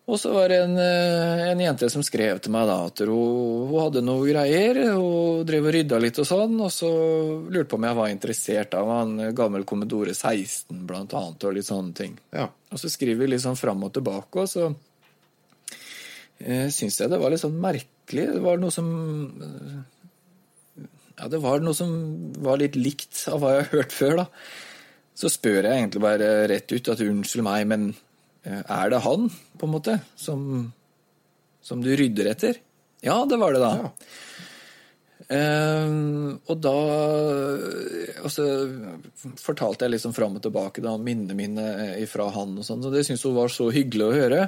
Og 0.08 0.16
så 0.16 0.30
var 0.32 0.48
det 0.48 0.58
en, 0.64 0.78
eh, 0.80 1.50
en 1.52 1.60
jente 1.60 1.90
som 1.92 2.04
skrev 2.06 2.40
til 2.40 2.54
meg 2.56 2.70
da 2.70 2.78
at 2.88 3.02
hun, 3.04 3.68
hun 3.68 3.82
hadde 3.82 4.04
noe 4.08 4.24
greier. 4.24 4.78
Hun 4.96 5.44
drev 5.48 5.68
og 5.68 5.76
rydda 5.76 6.00
litt 6.00 6.20
og 6.24 6.30
sånn, 6.30 6.54
og 6.64 6.72
så 6.72 6.92
lurte 7.52 7.68
på 7.74 7.76
om 7.76 7.88
jeg 7.90 7.98
var 7.98 8.14
interessert 8.14 8.78
av 8.80 8.92
en 9.02 9.18
gammel 9.36 9.68
Commodore 9.68 10.16
16 10.16 10.86
blant 10.88 11.12
annet, 11.12 11.44
og 11.44 11.58
litt 11.58 11.68
sånne 11.68 11.98
ting. 11.98 12.16
Ja. 12.32 12.48
Og 12.72 12.80
så 12.80 12.92
skriver 12.94 13.26
vi 13.26 13.34
litt 13.34 13.44
sånn 13.44 13.60
fram 13.60 13.84
og 13.84 13.92
tilbake, 14.00 14.46
og 14.46 14.48
så 14.48 14.70
eh, 16.40 16.72
syns 16.72 17.02
jeg 17.02 17.12
det 17.12 17.20
var 17.20 17.36
litt 17.36 17.44
sånn 17.44 17.60
merkelig. 17.68 18.30
Det 18.32 18.46
var 18.48 18.64
noe 18.64 18.72
som 18.72 18.90
eh, 19.44 19.78
Ja, 21.18 21.28
det 21.34 21.44
var 21.44 21.60
noe 21.60 21.76
som 21.76 21.92
var 22.46 22.64
litt 22.64 22.80
likt 22.80 23.26
av 23.28 23.44
hva 23.44 23.58
jeg 23.58 23.66
har 23.66 23.72
hørt 23.76 24.00
før, 24.00 24.20
da. 24.24 24.28
Så 25.18 25.34
spør 25.34 25.66
jeg 25.66 25.74
egentlig 25.74 26.00
bare 26.00 26.46
rett 26.48 26.72
ut 26.72 26.94
at 26.94 27.04
unnskyld 27.04 27.44
meg, 27.44 27.68
men 27.68 27.90
er 28.48 28.94
det 28.94 29.04
han, 29.04 29.28
på 29.60 29.68
en 29.68 29.74
måte, 29.74 30.00
som, 30.16 30.42
som 31.64 31.84
du 31.84 31.92
rydder 32.00 32.32
etter? 32.32 32.60
Ja, 33.06 33.20
det 33.30 33.38
var 33.42 33.54
det 33.54 33.62
da. 33.62 33.92
Eh, 35.28 35.90
og 36.48 36.60
da 36.64 36.74
Og 38.24 38.30
så 38.32 38.46
fortalte 39.42 39.84
jeg 39.84 39.98
liksom 39.98 40.14
fram 40.16 40.38
og 40.40 40.46
tilbake 40.46 40.84
da, 40.86 40.94
minnene 40.96 41.36
mine 41.36 41.66
fra 42.08 42.30
han 42.32 42.56
og 42.62 42.68
sånn, 42.68 42.86
og 42.88 42.96
det 42.96 43.04
syntes 43.08 43.26
hun 43.28 43.36
var 43.36 43.52
så 43.52 43.68
hyggelig 43.74 44.08
å 44.08 44.16
høre. 44.16 44.46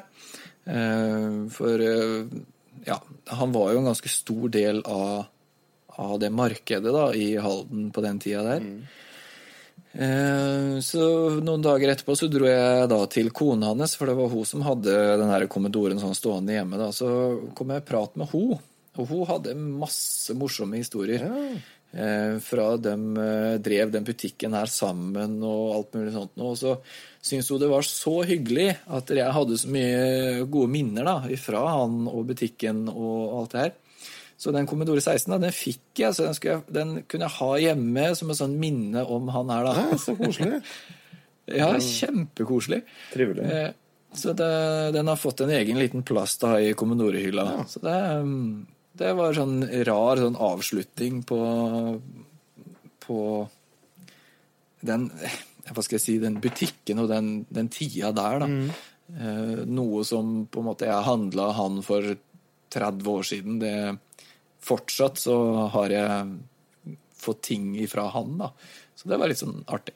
Eh, 0.70 1.36
for 1.54 1.84
eh, 1.84 2.40
ja, 2.88 2.98
han 3.36 3.52
var 3.56 3.74
jo 3.74 3.82
en 3.82 3.92
ganske 3.92 4.12
stor 4.12 4.50
del 4.54 4.82
av, 4.88 5.28
av 6.00 6.16
det 6.22 6.32
markedet 6.34 6.94
da, 6.96 7.10
i 7.14 7.34
Halden 7.42 7.90
på 7.96 8.04
den 8.06 8.24
tida 8.24 8.46
der. 8.48 8.66
Eh, 8.66 9.06
Så 10.86 11.04
noen 11.44 11.64
dager 11.66 11.92
etterpå 11.92 12.16
så 12.18 12.30
dro 12.32 12.48
jeg 12.48 12.86
da 12.92 13.00
til 13.12 13.32
kona 13.36 13.72
hans, 13.74 13.96
for 14.00 14.10
det 14.10 14.16
var 14.20 14.30
hun 14.32 14.48
som 14.48 14.64
hadde 14.64 14.94
den 15.20 15.32
her 15.32 15.46
kommodoren 15.52 16.00
sånn 16.02 16.18
stående 16.18 16.56
hjemme. 16.56 16.80
da, 16.80 16.92
Så 16.96 17.10
kom 17.58 17.74
jeg 17.74 17.84
i 17.84 17.88
prat 17.90 18.16
med 18.20 18.32
hun, 18.32 18.56
og 18.96 19.12
hun 19.12 19.28
hadde 19.30 19.58
masse 19.58 20.36
morsomme 20.38 20.80
historier. 20.80 21.26
Ja. 21.26 22.40
Fra 22.46 22.66
dem 22.78 23.16
eh, 23.18 23.56
drev 23.66 23.90
den 23.90 24.06
butikken 24.06 24.54
her 24.54 24.70
sammen 24.70 25.40
og 25.42 25.72
alt 25.74 25.96
mulig 25.98 26.12
sånt. 26.14 26.36
Og 26.38 26.54
så 26.60 26.76
syntes 27.18 27.50
hun 27.50 27.62
det 27.64 27.72
var 27.72 27.88
så 27.88 28.20
hyggelig 28.30 28.76
at 28.86 29.10
jeg 29.10 29.34
hadde 29.34 29.58
så 29.58 29.72
mye 29.74 30.44
gode 30.46 30.70
minner 30.70 31.08
da, 31.08 31.16
ifra 31.34 31.64
han 31.80 32.04
og 32.06 32.28
butikken 32.30 32.86
og 32.94 33.40
alt 33.40 33.56
det 33.56 33.64
her. 33.64 33.74
Så 34.40 34.54
den 34.56 34.68
Commodore 34.70 35.02
16 35.04 35.34
da, 35.34 35.38
den 35.44 35.52
fikk 35.56 36.00
jeg, 36.00 36.16
så 36.16 36.30
den, 36.30 36.38
jeg, 36.48 36.62
den 36.72 36.94
kunne 37.12 37.28
jeg 37.28 37.36
ha 37.42 37.50
hjemme 37.60 38.06
som 38.16 38.30
et 38.32 38.40
sånn 38.40 38.56
minne 38.62 39.04
om 39.04 39.28
han 39.36 39.52
her. 39.52 39.68
da. 39.68 39.74
Ja, 39.92 40.00
så 40.06 40.16
koselig. 40.20 40.62
Ja, 41.50 41.72
kjempekoselig. 41.82 42.84
Trivelig. 43.10 43.42
Eh, 43.50 43.72
Så 44.14 44.36
det, 44.38 44.50
den 44.94 45.08
har 45.10 45.18
fått 45.18 45.42
en 45.42 45.50
egen 45.50 45.80
liten 45.82 46.04
plass 46.06 46.36
da 46.38 46.52
i 46.62 46.76
Commodore-hylla. 46.78 47.66
Så 47.70 47.82
det, 47.82 47.96
mm, 48.22 48.68
det 49.02 49.16
var 49.18 49.34
sånn 49.34 49.64
rar 49.88 50.22
sånn 50.22 50.38
avslutning 50.38 51.24
på 51.26 51.40
på 53.06 53.18
den 54.86 55.08
hva 55.70 55.84
skal 55.86 55.98
jeg 55.98 56.04
si, 56.06 56.16
den 56.22 56.38
butikken 56.42 57.02
og 57.04 57.10
den, 57.12 57.32
den 57.54 57.68
tida 57.74 58.10
der, 58.14 58.40
da. 58.42 58.48
Eh, 59.10 59.66
noe 59.70 60.04
som 60.06 60.46
på 60.50 60.62
en 60.62 60.68
måte 60.70 60.88
jeg 60.90 61.06
handla 61.06 61.50
han 61.58 61.82
for 61.86 62.14
30 62.74 63.10
år 63.10 63.26
siden. 63.26 63.58
Det, 63.62 63.74
fortsatt 64.64 65.20
så 65.22 65.36
har 65.74 65.94
jeg 65.94 66.40
fått 67.20 67.42
ting 67.50 67.74
ifra 67.80 68.08
han, 68.14 68.38
da. 68.40 68.52
Så 68.96 69.10
det 69.12 69.20
var 69.20 69.32
litt 69.32 69.42
sånn 69.42 69.62
artig. 69.72 69.96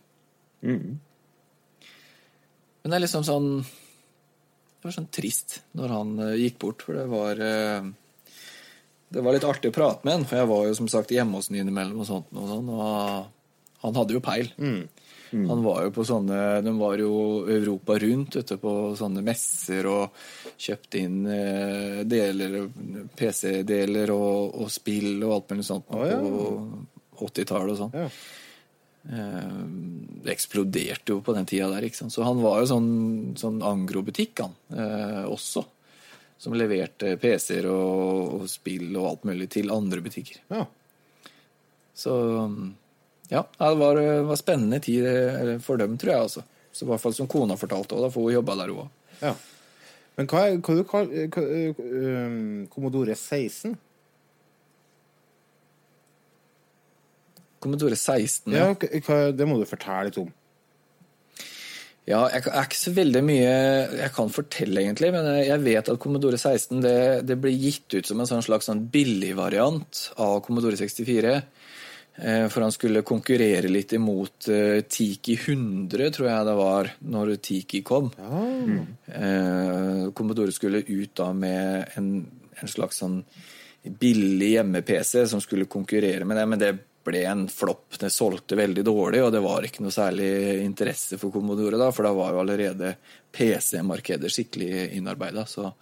Men 2.83 2.91
det 2.91 2.97
er 2.97 3.03
liksom 3.05 3.23
sånn 3.27 3.49
Det 3.63 4.87
var 4.87 4.95
sånn 4.95 5.09
trist 5.15 5.61
når 5.75 5.91
han 5.91 6.09
eh, 6.23 6.39
gikk 6.43 6.57
bort, 6.63 6.83
for 6.83 6.95
det 6.95 7.05
var 7.11 7.39
eh, 7.43 7.85
Det 9.11 9.23
var 9.23 9.35
litt 9.35 9.47
artig 9.47 9.71
å 9.71 9.75
prate 9.75 10.03
med 10.07 10.17
han, 10.17 10.25
for 10.27 10.39
jeg 10.39 10.51
var 10.51 10.67
jo 10.67 10.77
som 10.79 10.89
sagt 10.91 11.11
hjemme 11.15 11.39
hos 11.39 11.51
han 11.51 11.59
innimellom 11.61 12.03
og 12.03 12.09
sånt, 12.09 12.31
og, 12.35 12.47
sånn, 12.49 12.71
og 12.71 13.83
han 13.83 13.99
hadde 13.99 14.15
jo 14.15 14.23
peil. 14.23 14.51
Han 15.33 15.63
var 15.65 15.81
jo 15.87 15.93
på 15.95 16.05
sånne 16.07 16.39
De 16.65 16.73
var 16.77 17.01
jo 17.01 17.13
Europa 17.49 17.97
rundt 18.03 18.37
ute 18.37 18.57
på 18.61 18.73
sånne 18.99 19.23
messer 19.25 19.89
og 19.89 20.23
kjøpte 20.61 21.01
inn 21.01 21.23
eh, 21.25 22.03
deler, 22.07 22.59
PC-deler 23.17 24.13
og, 24.13 24.53
og 24.61 24.71
spill 24.71 25.17
og 25.23 25.35
alt 25.37 25.53
mulig 25.53 25.67
sånt 25.67 25.89
oh, 25.93 26.05
ja. 26.07 26.19
på 26.21 27.27
80-tallet 27.27 27.73
og 27.73 27.81
sånn. 27.81 27.97
Ja. 27.97 28.07
Eh, 29.09 29.63
Det 30.23 30.31
eksploderte 30.31 31.15
jo 31.15 31.21
på 31.25 31.35
den 31.35 31.47
tida 31.49 31.69
der, 31.73 31.87
ikke 31.87 32.03
sant. 32.03 32.15
Så 32.15 32.23
han 32.23 32.41
var 32.43 32.61
jo 32.61 32.69
sånn, 32.71 32.91
sånn 33.39 33.59
angrobutikk, 33.65 34.45
han, 34.45 34.55
eh, 34.77 35.23
også. 35.27 35.65
Som 36.43 36.55
leverte 36.59 37.15
PC-er 37.19 37.67
og, 37.71 38.37
og 38.37 38.47
spill 38.51 38.89
og 38.97 39.09
alt 39.09 39.27
mulig 39.29 39.49
til 39.53 39.71
andre 39.71 40.03
butikker. 40.03 40.41
Ja. 40.51 40.65
Så 41.95 42.15
ja, 43.33 43.41
det 43.59 43.77
var, 43.81 43.99
var 44.29 44.37
spennende 44.39 44.79
tid 44.83 45.07
for 45.65 45.81
dem, 45.81 45.97
tror 45.97 46.13
jeg. 46.13 46.27
altså. 46.27 46.43
Så 46.73 46.85
i 46.85 46.89
hvert 46.89 47.01
fall 47.03 47.13
som 47.17 47.27
kona 47.29 47.57
fortalte 47.57 47.97
da, 48.01 48.09
for 48.13 48.27
hun 48.29 48.35
jobba 48.37 48.55
der 48.61 48.71
òg. 48.75 48.85
ja. 49.23 49.33
Men 50.13 50.27
hva 50.29 50.43
er 50.45 50.59
hva 50.61 50.73
du 50.77 50.83
kaller 50.85 51.29
hva, 51.33 51.41
um, 51.81 52.67
Commodore 52.69 53.15
16? 53.17 53.71
Commodore 57.63 57.95
16. 57.97 58.53
Ja, 58.53 58.71
hva, 58.75 58.89
hva- 59.07 59.33
det 59.35 59.47
må 59.47 59.57
du 59.61 59.65
fortelle 59.69 60.09
litt 60.09 60.19
om. 60.21 60.31
Ja, 62.03 62.25
jeg 62.33 62.43
er 62.51 62.65
ikke 62.67 62.75
så 62.81 62.91
veldig 62.97 63.21
mye 63.23 63.51
jeg 63.95 64.11
kan 64.11 64.31
fortelle, 64.35 64.81
egentlig, 64.83 65.09
men 65.15 65.23
jeg 65.47 65.61
vet 65.63 65.87
at 65.93 65.99
Commodore 66.03 66.35
16 66.37 66.81
det, 66.83 66.95
det 67.29 67.37
blir 67.39 67.55
gitt 67.55 67.95
ut 67.95 68.09
som 68.09 68.19
en 68.19 68.27
sånn 68.27 68.43
slags 68.43 68.67
sånn 68.67 68.81
billigvariant 68.91 70.01
av 70.19 70.41
Commodore 70.43 70.75
64. 70.75 71.37
Eh, 72.15 72.47
For 72.47 72.61
han 72.61 72.71
skulle 72.71 73.01
konkurrere 73.01 73.71
litt 73.71 73.93
imot 73.97 74.47
eh, 74.53 74.83
Tiki 74.85 75.33
100, 75.39 76.11
tror 76.13 76.29
jeg 76.29 76.45
det 76.45 76.55
var, 76.59 76.91
når 77.09 77.35
Tiki 77.41 77.81
kom. 77.85 78.11
Eh, 79.07 80.05
Commodore 80.13 80.53
skulle 80.53 80.83
ut 80.85 81.15
da 81.17 81.31
med 81.33 81.97
en, 81.97 82.13
en 82.61 82.69
slags 82.69 83.01
sånn 83.01 83.23
billig 83.83 84.53
hjemme-PC 84.53 85.25
som 85.27 85.41
skulle 85.43 85.65
konkurrere 85.65 86.23
med 86.25 86.37
det, 86.37 86.45
men 86.47 86.61
det 86.61 86.73
ble 87.03 87.25
en 87.27 87.47
flopp. 87.51 87.97
Det 87.99 88.13
solgte 88.13 88.55
veldig 88.55 88.85
dårlig, 88.87 89.19
og 89.25 89.33
det 89.35 89.41
var 89.43 89.65
ikke 89.67 89.83
noe 89.83 89.91
særlig 89.91 90.29
interesse 90.63 91.19
for 91.19 91.33
Commodore 91.33 91.81
da, 91.81 91.89
for 91.91 92.07
da 92.07 92.13
var 92.15 92.31
jo 92.31 92.43
allerede 92.45 92.93
PC-markedet 93.33 94.31
skikkelig 94.31 94.93
innarbeida. 94.95 95.43
Så, 95.49 95.73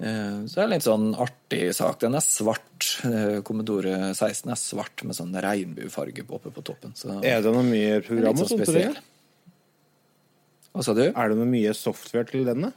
så 0.00 0.54
det 0.54 0.60
er 0.62 0.64
en 0.64 0.72
litt 0.72 0.86
sånn 0.86 1.08
artig 1.20 1.62
sak. 1.76 1.98
Den 2.00 2.14
er 2.16 2.24
svart. 2.24 2.86
Eh, 3.04 3.40
Commodore 3.44 4.14
16 4.16 4.48
er 4.54 4.56
svart 4.60 5.02
med 5.04 5.16
sånn 5.18 5.34
regnbuefarge 5.36 6.24
oppe 6.24 6.52
på 6.56 6.64
toppen. 6.64 6.94
Så 6.96 7.18
Er 7.20 7.42
det 7.44 7.52
noe 7.52 7.66
mye 7.66 7.98
program 8.06 8.38
og 8.40 8.48
sånt? 8.48 8.64
til 8.64 8.78
det? 8.80 9.02
Hva 10.72 10.84
sa 10.86 10.94
du? 10.96 11.02
Er 11.10 11.28
det 11.32 11.36
noe 11.36 11.50
mye 11.50 11.74
software 11.76 12.24
til 12.30 12.46
denne? 12.48 12.72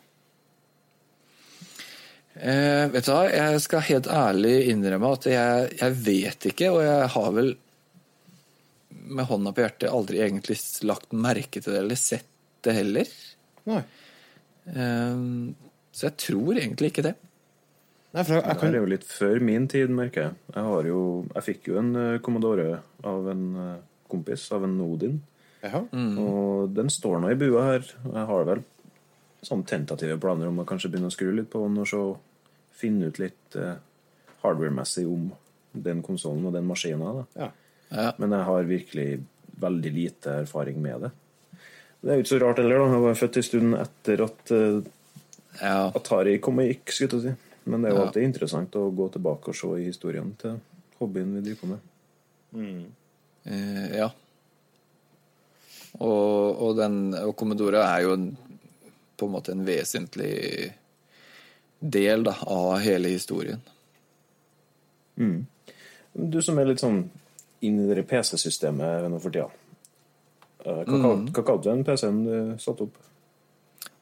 Eh, 2.33 2.87
vet 2.89 3.05
du 3.05 3.11
hva, 3.13 3.27
jeg 3.29 3.59
skal 3.61 3.83
helt 3.87 4.07
ærlig 4.09 4.55
innrømme 4.73 5.11
at 5.13 5.27
jeg, 5.29 5.67
jeg 5.77 5.97
vet 6.07 6.47
ikke, 6.49 6.71
og 6.73 6.81
jeg 6.81 7.09
har 7.13 7.31
vel 7.35 7.51
med 9.13 9.27
hånda 9.29 9.51
på 9.53 9.61
hjertet 9.61 9.91
aldri 9.93 10.21
egentlig 10.25 10.57
lagt 10.89 11.13
merke 11.13 11.61
til 11.61 11.75
det 11.75 11.83
eller 11.83 11.99
sett 11.99 12.25
det 12.65 12.73
heller. 12.79 13.11
Nei. 13.69 13.83
Eh, 14.73 15.21
så 15.93 16.09
jeg 16.09 16.17
tror 16.25 16.57
egentlig 16.57 16.91
ikke 16.91 17.05
det. 17.05 17.13
Nei, 18.13 18.21
for 18.21 18.35
jeg, 18.35 18.43
jeg 18.45 18.59
Det 18.59 18.69
er 18.69 18.81
jo 18.81 18.89
litt 18.91 19.05
før 19.09 19.39
min 19.45 19.67
tid, 19.69 19.93
merker 19.93 20.27
jeg. 20.27 20.35
Jeg, 20.53 20.65
har 20.67 20.89
jo, 20.89 20.99
jeg 21.33 21.45
fikk 21.47 21.69
jo 21.71 21.79
en 21.81 21.93
eh, 21.97 22.19
Commodore 22.25 22.67
av 23.09 23.29
en 23.31 23.45
eh, 23.61 23.79
kompis, 24.09 24.45
av 24.53 24.65
en 24.67 24.75
Odin. 24.85 25.21
Mm. 25.63 26.17
Og 26.19 26.73
den 26.75 26.91
står 26.91 27.21
nå 27.23 27.31
i 27.31 27.39
bua 27.39 27.63
her. 27.69 27.87
Jeg 28.03 28.25
har 28.29 28.45
vel 28.49 28.61
sånn 29.43 29.63
tentative 29.67 30.17
planer 30.21 30.49
om 30.51 30.61
å 30.61 30.67
kanskje 30.67 30.91
begynne 30.91 31.09
å 31.09 31.15
skru 31.15 31.31
litt 31.35 31.49
på 31.51 31.61
den 31.65 31.79
og 31.81 31.87
så 31.89 32.03
finne 32.75 33.09
ut 33.09 33.19
litt 33.21 33.57
eh, 33.59 33.75
hardware-messig 34.43 35.05
om 35.09 35.29
den 35.73 36.03
konsollen 36.05 36.45
og 36.49 36.55
den 36.55 36.67
maskinen. 36.69 37.23
Ja. 37.39 37.49
Ja. 37.93 38.11
Men 38.17 38.33
jeg 38.33 38.47
har 38.49 38.69
virkelig 38.69 39.07
veldig 39.63 39.93
lite 39.93 40.39
erfaring 40.43 40.81
med 40.81 41.07
det. 41.07 41.11
Det 42.03 42.11
er 42.11 42.19
jo 42.19 42.25
ikke 42.25 42.33
så 42.33 42.41
rart 42.43 42.59
heller, 42.59 42.81
da. 42.81 42.93
Jeg 42.93 43.03
var 43.05 43.19
født 43.19 43.39
en 43.39 43.47
stund 43.47 43.75
etter 43.79 44.23
at 44.25 44.53
eh, 44.53 44.79
Ja, 45.61 45.91
Atari-komikk, 45.95 46.91
skulle 46.91 47.19
jeg 47.19 47.21
si. 47.21 47.33
Men 47.65 47.81
det 47.81 47.89
er 47.89 47.95
jo 47.95 47.99
Ja. 48.01 48.05
alltid 48.07 48.23
interessant 48.23 48.75
å 48.75 48.89
gå 48.95 49.09
tilbake 49.13 49.49
og 49.49 49.55
se 49.55 49.67
i 49.79 49.85
historien 49.85 50.33
til 50.39 50.59
hobbyen 50.99 51.33
vi 51.35 51.41
driver 51.41 51.59
på 51.61 51.67
med. 51.67 51.79
eh, 53.45 53.97
ja. 53.97 54.09
Og, 55.99 56.61
og, 56.61 56.75
den, 56.77 57.13
og 57.13 57.35
Commodore 57.37 57.83
er 57.85 58.01
jo 58.01 58.13
en, 58.13 58.37
på 59.17 59.25
en 59.25 59.31
måte 59.31 59.51
en 59.53 59.65
vesentlig 59.65 60.73
del 61.79 62.23
da, 62.23 62.33
av 62.47 62.79
hele 62.79 63.11
historien. 63.13 63.61
Du 66.13 66.41
som 66.41 66.57
er 66.59 66.65
litt 66.69 66.81
sånn 66.81 67.03
inn 67.63 67.79
i 67.79 67.87
det 67.95 68.03
PC-systemet 68.09 69.09
nå 69.09 69.19
for 69.21 69.33
tida. 69.33 69.49
Eh, 70.65 70.83
Hva, 70.87 70.97
mm. 70.97 71.27
hva 71.33 71.43
kalte 71.45 71.63
du 71.63 71.69
den 71.71 71.83
PC-en 71.87 72.23
du 72.25 72.35
satte 72.61 72.87
opp? 72.87 72.97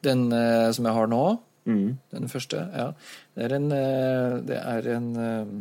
Den 0.02 0.32
eh, 0.34 0.70
som 0.74 0.88
jeg 0.88 0.96
har 0.98 1.10
nå, 1.10 1.24
den 1.64 2.28
første, 2.28 2.58
ja. 2.74 2.88
Det 3.36 3.44
er 3.46 3.52
en 3.54 3.68
eh, 3.72 4.32
Det 4.48 4.56
er 4.58 4.88
en 4.96 5.10
eh, 5.22 5.52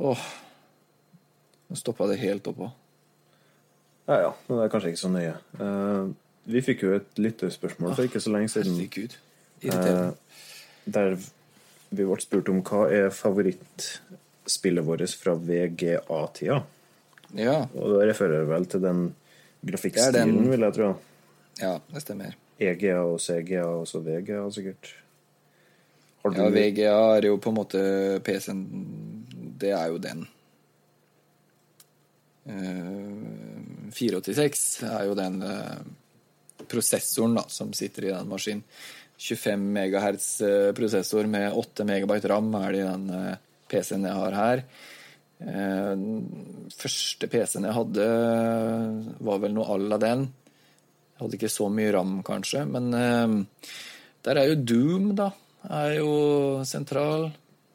Åh 0.00 0.22
Nå 1.70 1.76
stoppa 1.78 2.08
det 2.10 2.16
helt 2.18 2.48
oppå. 2.50 2.66
Ja 4.10 4.16
ja, 4.24 4.30
men 4.48 4.58
det 4.58 4.64
er 4.64 4.70
kanskje 4.72 4.90
ikke 4.90 5.02
så 5.04 5.10
nøye. 5.14 5.34
Uh, 5.54 6.10
vi 6.50 6.62
fikk 6.66 6.80
jo 6.82 6.96
et 6.96 7.20
lyttespørsmål 7.20 7.94
for 7.94 8.08
ikke 8.08 8.22
så 8.24 8.32
lenge 8.34 8.50
siden. 8.50 8.74
Herregud. 8.74 9.14
Irriterende. 9.62 10.08
Eh, 10.08 10.90
der 10.96 11.14
vi 11.90 12.06
ble 12.06 12.18
spurt 12.22 12.50
om 12.50 12.58
hva 12.66 12.88
er 12.90 13.12
favorittspillet 13.14 14.86
vårt 14.86 15.14
fra 15.20 15.36
VGA-tida. 15.38 16.58
Ja, 17.38 17.56
Og 17.74 17.94
da 17.94 18.08
refererer 18.08 18.50
vel 18.50 18.66
til 18.66 18.82
den 18.82 19.04
grafikkstilen, 19.62 20.42
Det 20.42 20.50
vil 20.50 20.66
jeg 20.66 20.74
tro. 20.74 20.90
Ja, 21.60 21.76
det 21.92 22.02
stemmer. 22.04 22.36
EGA 22.60 22.98
og 23.04 23.20
CGA 23.22 23.64
og 23.68 23.86
så 23.88 24.02
VGA, 24.04 24.42
sikkert. 24.52 24.92
Har 26.22 26.34
du 26.34 26.42
Ja, 26.42 26.50
VGA 26.52 26.98
er 27.16 27.30
jo 27.30 27.38
på 27.40 27.52
en 27.52 27.56
måte 27.56 27.80
PC-en 28.24 28.60
Det 29.60 29.72
er 29.72 29.88
jo 29.92 29.98
den. 30.00 30.26
Uh, 32.50 33.88
486 33.92 34.82
er 34.88 35.04
jo 35.08 35.16
den 35.16 35.42
uh, 35.44 35.80
prosessoren 36.70 37.36
da, 37.36 37.44
som 37.48 37.72
sitter 37.76 38.08
i 38.08 38.12
den 38.14 38.28
maskinen. 38.28 38.64
25 39.20 39.60
MHz 39.76 40.40
eh, 40.40 40.72
prosessor 40.72 41.26
med 41.28 41.52
8 41.52 41.84
MB 41.84 42.14
ram 42.24 42.54
er 42.56 42.72
det 42.72 42.78
i 42.80 42.86
den 42.86 43.10
uh, 43.12 43.34
PC-en 43.68 44.06
jeg 44.08 44.16
har 44.16 44.36
her. 44.38 44.62
Eh, 45.40 45.90
Den 46.00 46.70
første 46.72 47.28
PC-en 47.28 47.68
jeg 47.68 47.76
hadde, 47.76 48.06
var 49.20 49.42
vel 49.42 49.52
noe 49.56 49.68
à 49.68 49.76
la 49.76 49.98
den. 50.00 50.30
Jeg 51.20 51.26
hadde 51.26 51.36
ikke 51.36 51.52
så 51.52 51.66
mye 51.68 51.92
ram, 51.92 52.12
kanskje, 52.24 52.64
men 52.64 52.86
eh, 52.96 53.64
der 54.24 54.40
er 54.40 54.46
jo 54.48 54.60
Doom, 54.72 55.10
da. 55.18 55.26
Er 55.68 55.98
jo 55.98 56.12
sentral. 56.64 57.26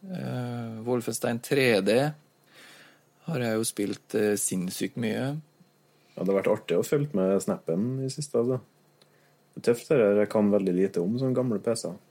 Eh, 0.02 0.80
Wolfenstein 0.88 1.38
3D 1.46 1.94
har 3.28 3.44
jeg 3.46 3.60
jo 3.60 3.68
spilt 3.70 4.18
eh, 4.18 4.34
sinnssykt 4.42 4.98
mye. 4.98 5.28
Ja, 6.16 6.24
det 6.24 6.26
har 6.26 6.40
vært 6.40 6.52
artig 6.56 6.80
å 6.80 6.88
følge 6.88 7.14
med 7.22 7.38
snappen 7.46 7.86
i 8.02 8.10
siste. 8.10 8.42
Altså. 8.42 8.58
Det 9.54 9.62
er 9.62 9.68
tøft, 9.70 9.94
det. 9.94 10.10
Jeg 10.24 10.34
kan 10.34 10.50
veldig 10.54 10.76
lite 10.82 11.06
om 11.06 11.22
sånne 11.22 11.38
gamle 11.38 11.62
PC-er. 11.62 12.02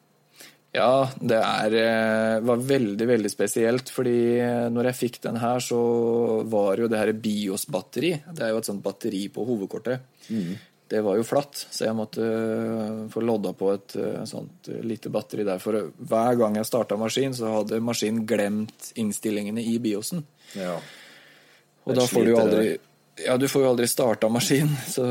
Ja, 0.74 1.06
det 1.22 1.38
er, 1.38 1.74
eh, 1.78 2.40
var 2.42 2.62
veldig, 2.66 3.06
veldig 3.06 3.30
spesielt, 3.30 3.90
fordi 3.94 4.40
eh, 4.42 4.68
når 4.74 4.88
jeg 4.90 5.00
fikk 5.04 5.20
den 5.28 5.36
her, 5.38 5.62
så 5.62 5.78
var 6.50 6.82
jo 6.82 6.88
det 6.90 6.98
her 6.98 7.12
BIOS-batteri. 7.14 8.10
Det 8.34 8.42
er 8.42 8.50
jo 8.50 8.62
et 8.62 8.70
sånt 8.70 8.82
batteri 8.82 9.28
på 9.30 9.46
hovedkortet. 9.46 10.08
Det 10.88 11.00
var 11.00 11.16
jo 11.16 11.24
flatt, 11.24 11.56
så 11.72 11.86
jeg 11.86 11.96
måtte 11.96 12.24
eh, 12.24 13.04
få 13.12 13.22
lodda 13.24 13.54
på 13.56 13.70
et 13.72 13.94
eh, 13.96 14.24
sånt 14.28 14.68
eh, 14.68 14.82
lite 14.84 15.08
batteri 15.12 15.46
der. 15.46 15.62
For 15.62 15.88
hver 15.96 16.40
gang 16.40 16.58
jeg 16.58 16.68
starta 16.68 16.98
maskin, 17.00 17.32
så 17.36 17.54
hadde 17.58 17.80
maskinen 17.80 18.26
glemt 18.28 18.90
innstillingene 19.00 19.64
i 19.64 19.78
BIOSen. 19.80 20.20
Ja. 20.58 20.74
Og 21.84 21.96
da 21.96 22.04
får 22.08 22.26
du 22.26 22.34
jo 22.34 22.42
aldri 22.42 22.66
ja, 23.22 23.36
du 23.38 23.46
får 23.46 23.62
jo 23.62 23.68
aldri 23.70 23.86
starta 23.86 24.26
maskin 24.32 24.72
så, 24.90 25.04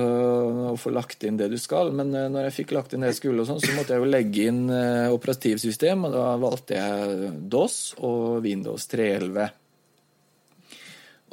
og 0.73 0.79
få 0.81 0.91
lagt 0.91 1.23
inn 1.23 1.37
det 1.39 1.47
du 1.53 1.57
skal. 1.61 1.93
Men 1.95 2.11
uh, 2.11 2.27
når 2.27 2.49
jeg 2.49 2.57
fikk 2.57 2.73
lagt 2.75 2.93
inn 2.93 3.05
det 3.05 3.13
jeg 3.13 3.21
skulle, 3.21 3.43
og 3.43 3.47
sånn, 3.47 3.61
så 3.63 3.75
måtte 3.77 3.95
jeg 3.95 4.03
jo 4.03 4.09
legge 4.11 4.47
inn 4.51 4.63
uh, 4.67 5.07
operativsystem. 5.15 6.03
Og 6.09 6.15
da 6.15 6.25
valgte 6.41 6.79
jeg 6.79 7.31
DOS 7.47 7.77
og 8.03 8.43
Windows 8.43 8.89
311. 8.91 9.62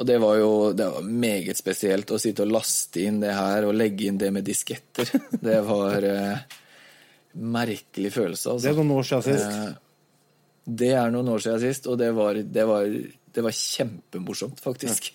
Og 0.00 0.06
det 0.08 0.16
var 0.22 0.38
jo 0.40 0.50
det 0.72 0.86
var 0.94 1.04
meget 1.04 1.58
spesielt 1.60 2.08
å 2.10 2.18
sitte 2.20 2.46
og 2.46 2.54
laste 2.54 3.02
inn 3.04 3.18
det 3.20 3.34
her 3.36 3.66
og 3.68 3.76
legge 3.76 4.08
inn 4.08 4.18
det 4.20 4.30
med 4.32 4.46
disketter. 4.48 5.10
Det 5.50 5.58
var 5.66 6.06
eh, 6.08 6.58
merkelig 7.36 8.12
følelse, 8.14 8.54
altså. 8.54 8.64
Det 8.64 8.72
er 8.72 8.78
noen 8.80 8.94
år 8.96 9.08
siden 9.10 9.26
sist. 9.28 9.52
Eh, 9.58 9.78
Det 10.80 10.90
er 10.96 11.12
noen 11.12 11.28
år 11.34 11.44
siden 11.44 11.60
sist, 11.66 11.86
og 11.90 11.98
det 12.00 12.08
var, 12.16 12.40
det 12.40 12.64
var, 12.68 12.88
det 13.36 13.44
var 13.44 13.56
kjempemorsomt, 13.60 14.60
faktisk. 14.64 15.12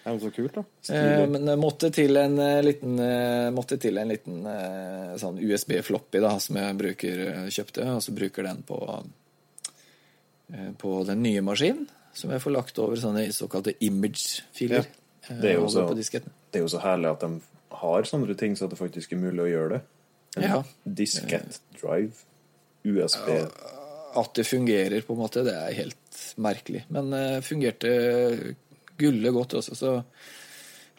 Det 0.00 0.08
er 0.08 0.16
jo 0.16 0.22
så 0.24 0.32
kult, 0.32 0.56
da. 0.56 0.64
Eh, 0.96 1.22
men 1.28 1.44
det 1.46 1.60
måtte 1.60 1.92
til 1.94 2.16
en 2.16 2.38
eh, 2.40 2.62
liten, 2.64 2.96
eh, 3.04 3.76
til 3.76 4.00
en 4.00 4.08
liten 4.10 4.40
eh, 4.48 5.16
sånn 5.20 5.36
USB-floppy 5.44 6.24
da, 6.24 6.32
som 6.40 6.56
jeg 6.56 6.78
bruker, 6.80 7.24
eh, 7.28 7.48
kjøpte, 7.52 7.84
og 7.92 8.00
så 8.08 8.16
bruker 8.16 8.48
den 8.48 8.64
på, 8.66 8.80
eh, 10.54 10.70
på 10.80 10.94
den 11.12 11.20
nye 11.28 11.44
maskinen, 11.44 11.84
som 12.14 12.30
jeg 12.30 12.40
får 12.42 12.52
lagt 12.56 12.78
over 12.78 12.96
sånne 12.96 13.26
såkalte 13.32 13.74
image-filer. 13.80 14.86
Ja, 15.28 15.34
det 15.40 15.54
er 15.54 15.60
eh, 15.60 15.66
så- 15.68 15.86
på 15.88 15.94
disketten. 15.96 16.30
Det 16.50 16.58
er 16.60 16.64
jo 16.66 16.72
så 16.72 16.80
herlig 16.82 17.10
at 17.12 17.20
de 17.20 17.40
har 17.80 18.02
sånne 18.02 18.36
ting, 18.36 18.56
så 18.56 18.64
at 18.64 18.70
det 18.70 18.78
faktisk 18.78 19.12
er 19.12 19.16
mulig 19.22 19.44
å 19.44 19.50
gjøre 19.50 19.68
det. 19.70 19.80
En 20.36 20.42
Ja. 20.42 20.62
diskett 20.86 21.60
drive, 21.80 22.12
USB 22.84 23.48
At 24.16 24.34
det 24.34 24.44
fungerer, 24.46 25.02
på 25.06 25.12
en 25.14 25.18
måte, 25.20 25.44
det 25.44 25.54
er 25.54 25.72
helt 25.72 26.34
merkelig. 26.36 26.82
Men 26.90 27.12
uh, 27.14 27.40
fungerte 27.40 28.54
gullet 28.98 29.32
godt 29.32 29.54
også, 29.54 29.76
så 29.76 29.92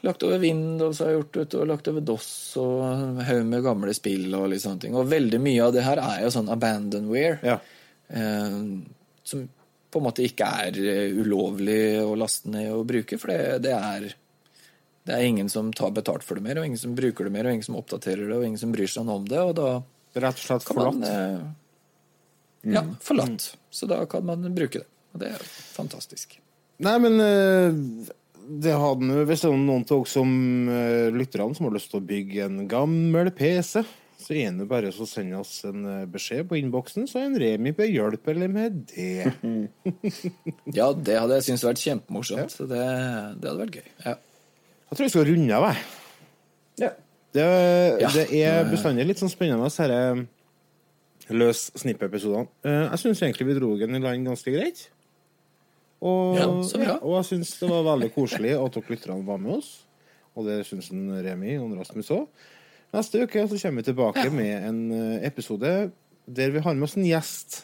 lagt 0.03 0.23
over 0.23 0.39
Windows 0.39 0.99
har 0.99 1.07
jeg 1.11 1.17
gjort, 1.19 1.35
vet 1.41 1.49
du, 1.49 1.57
og 1.59 1.67
lagt 1.67 1.87
over 1.91 2.01
DOS 2.01 2.57
og 2.57 3.19
haug 3.27 3.45
med 3.45 3.63
gamle 3.63 3.93
spill 3.93 4.33
og 4.33 4.47
litt 4.49 4.61
sånne 4.63 4.79
ting. 4.79 4.95
Og 4.95 5.09
veldig 5.11 5.41
mye 5.43 5.61
av 5.67 5.73
det 5.75 5.83
her 5.83 5.99
er 5.99 6.21
jo 6.23 6.31
sånn 6.33 6.49
abandonware. 6.49 7.39
Ja. 7.43 7.59
eh, 8.09 8.55
som 9.23 9.49
på 9.91 9.99
en 9.99 10.05
måte 10.07 10.23
ikke 10.25 10.47
er 10.65 10.77
eh, 10.81 11.13
ulovlig 11.21 11.79
å 12.03 12.15
laste 12.19 12.49
ned 12.53 12.71
og 12.73 12.85
bruke, 12.89 13.19
for 13.21 13.33
det, 13.33 13.61
det 13.67 13.73
er 13.77 14.11
det 15.01 15.15
er 15.17 15.25
ingen 15.25 15.47
som 15.49 15.71
tar 15.73 15.89
betalt 15.95 16.21
for 16.23 16.37
det 16.37 16.43
mer, 16.45 16.59
og 16.61 16.67
ingen 16.67 16.77
som 16.77 16.91
bruker 16.95 17.25
det 17.25 17.31
mer, 17.33 17.47
og 17.49 17.55
ingen 17.55 17.65
som 17.65 17.79
oppdaterer 17.79 18.27
det, 18.29 18.35
og 18.37 18.43
ingen 18.45 18.61
som 18.61 18.71
bryr 18.75 18.89
seg 18.91 19.07
noe 19.07 19.17
om 19.23 19.25
det, 19.27 19.39
og 19.41 19.55
da 19.57 19.71
Rett 20.11 20.35
og 20.37 20.43
slett 20.43 20.65
kan 20.67 20.75
man 20.77 20.99
forlatt. 20.99 21.11
eh, 22.67 22.73
Ja, 22.75 22.81
forlatt. 23.01 23.45
Så 23.73 23.87
da 23.89 24.01
kan 24.11 24.25
man 24.27 24.43
bruke 24.53 24.81
det. 24.83 24.87
Og 25.15 25.21
det 25.23 25.29
er 25.33 25.45
fantastisk. 25.73 26.35
Nei, 26.83 26.93
men 27.01 27.15
eh, 27.23 27.79
det 28.61 28.75
hadde 28.75 29.23
Hvis 29.29 29.41
det 29.45 29.49
er 29.49 29.55
noen 29.57 29.85
av 29.85 29.87
dere 29.89 30.11
som 30.11 30.35
lytterne 31.15 31.55
som 31.57 31.67
har 31.69 31.75
lyst 31.77 31.89
til 31.93 32.01
å 32.01 32.05
bygge 32.11 32.45
en 32.49 32.61
gammel 32.69 33.31
PC, 33.33 33.81
så 34.23 34.35
er 34.37 34.51
det 34.57 34.67
bare 34.69 34.89
å 34.93 35.05
sende 35.09 35.39
oss 35.41 35.53
en 35.67 35.85
eh, 35.89 36.05
beskjed 36.11 36.47
på 36.49 36.57
innboksen, 36.59 37.07
så 37.09 37.19
er 37.21 37.29
en 37.29 37.39
Remi 37.41 37.73
behjelpelig 37.77 38.49
med 38.53 38.81
det. 38.91 39.31
Ja, 40.77 40.91
det 40.93 41.17
hadde 41.19 41.37
jeg 41.39 41.47
syntes 41.49 41.65
vært 41.67 41.81
kjempemorsomt. 41.83 42.53
Så 42.53 42.67
det, 42.69 42.81
det 43.41 43.49
hadde 43.49 43.57
vært 43.65 43.79
gøy. 43.81 43.89
Ja. 44.05 44.15
Jeg 44.91 44.97
tror 44.99 45.07
vi 45.07 45.11
skal 45.13 45.27
runde 45.29 45.57
av, 45.57 45.67
jeg. 45.69 45.83
Ja. 46.85 46.91
Det, 47.31 47.43
det 48.11 48.25
er 48.43 48.65
bestandig 48.67 49.05
litt 49.07 49.21
sånn 49.21 49.31
spennende, 49.31 49.69
disse 49.71 51.35
løs 51.37 51.67
snipp-episodene. 51.79 52.49
Eh, 52.67 52.87
Jeg 52.89 52.99
syns 53.05 53.21
egentlig 53.23 53.47
vi 53.51 53.59
dro 53.59 53.69
den 53.79 53.95
i 53.95 54.01
land 54.03 54.27
ganske 54.27 54.51
greit. 54.51 54.87
Og, 56.01 56.35
Ja, 56.39 56.47
ja, 56.81 56.95
og 56.97 57.19
jeg 57.19 57.27
syns 57.29 57.53
det 57.61 57.69
var 57.69 57.85
veldig 57.93 58.09
koselig 58.15 58.55
at 58.57 58.75
dere 58.75 58.91
lytterne 58.95 59.25
var 59.27 59.39
med 59.39 59.59
oss. 59.59 59.69
Og 60.35 60.47
det 60.47 60.61
syns 60.67 60.89
en 60.95 61.07
Remi 61.23 61.57
og 61.61 61.75
Rasmus 61.77 62.09
òg. 62.15 62.25
Neste 62.91 63.23
uke 63.23 63.47
så 63.47 63.57
kommer 63.57 63.81
vi 63.81 63.87
tilbake 63.87 64.29
med 64.35 64.67
en 64.67 64.79
eh, 64.91 65.27
episode 65.27 65.91
der 66.25 66.51
vi 66.51 66.63
har 66.63 66.75
med 66.75 66.83
oss 66.87 66.97
en 66.99 67.07
gjest 67.07 67.61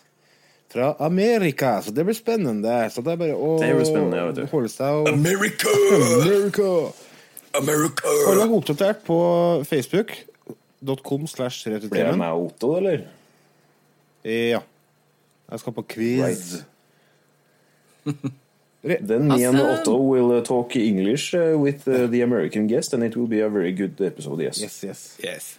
fra 0.72 0.94
Amerika. 1.04 1.82
Så 1.82 1.92
det 1.92 2.06
blir 2.08 2.16
spennende. 2.16 2.78
Så 2.92 3.04
det 3.04 3.14
er 3.14 3.20
bare 3.20 3.36
å 3.36 3.58
ja, 3.64 4.48
holde 4.52 4.72
seg 4.72 5.02
og 5.02 5.12
America! 5.12 5.74
America! 6.22 6.72
America! 7.60 8.16
Hold 8.28 8.42
deg 8.42 8.56
oppdatert 8.58 9.04
på 9.08 9.20
facebook.com 9.68 11.28
slash 11.28 11.68
Blir 11.68 11.88
det 11.90 12.02
meg 12.16 12.24
med 12.24 12.48
Otto, 12.48 12.74
eller? 12.80 13.06
Ja. 14.24 14.64
Jeg 15.48 15.64
skal 15.64 15.76
på 15.76 15.88
quiz. 15.96 16.58
Right. 18.08 18.36
Then 18.96 19.28
me 19.28 19.44
and 19.46 19.60
Otto 19.60 19.98
will 19.98 20.32
uh, 20.38 20.42
talk 20.44 20.76
English 20.76 21.34
uh, 21.36 21.58
with 21.60 21.88
uh, 21.88 22.08
the 22.08 22.22
American 22.22 22.68
guest, 22.68 22.94
and 22.94 23.04
it 23.04 23.16
will 23.16 23.28
be 23.28 23.42
a 23.42 23.50
very 23.50 23.72
good 23.74 24.00
episode, 24.02 24.42
yes. 24.42 24.60
Yes, 24.62 24.84
yes. 24.84 25.18
Yes. 25.24 25.58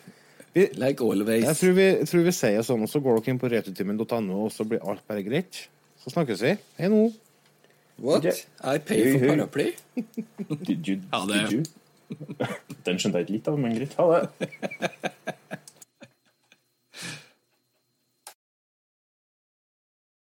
Vi, 0.54 0.68
Like 0.80 1.00
always. 1.04 1.44
jeg 1.44 1.56
tror 1.60 1.72
vi, 1.76 1.88
tror 2.08 2.22
vi 2.24 2.32
sier 2.32 2.62
sånn, 2.64 2.82
og 2.82 2.88
så 2.90 3.00
går 3.04 3.18
dere 3.20 3.34
inn 3.34 3.38
på 3.42 3.50
retutimen.no, 3.52 4.44
og 4.46 4.52
så 4.54 4.64
blir 4.64 4.80
alt 4.88 5.04
bare 5.06 5.22
greit. 5.26 5.66
Så 6.02 6.10
snakkes 6.14 6.40
vi. 6.42 6.54
Hei 6.78 6.88
nå. 6.88 7.02
What? 7.98 8.24
Yeah. 8.24 8.38
I 8.62 8.78
pay 8.78 9.12
for 9.18 9.26
paraply? 9.28 9.72
Did 10.64 10.86
you? 10.88 11.00
ha 11.12 11.24
det- 11.26 11.66
Den 12.86 12.96
skjønte 12.96 13.18
jeg 13.20 13.26
ikke 13.26 13.34
litt 13.36 13.48
av, 13.52 13.58
men 13.60 13.74
greit. 13.76 13.94
Ha 13.98 14.22
det. 14.22 14.50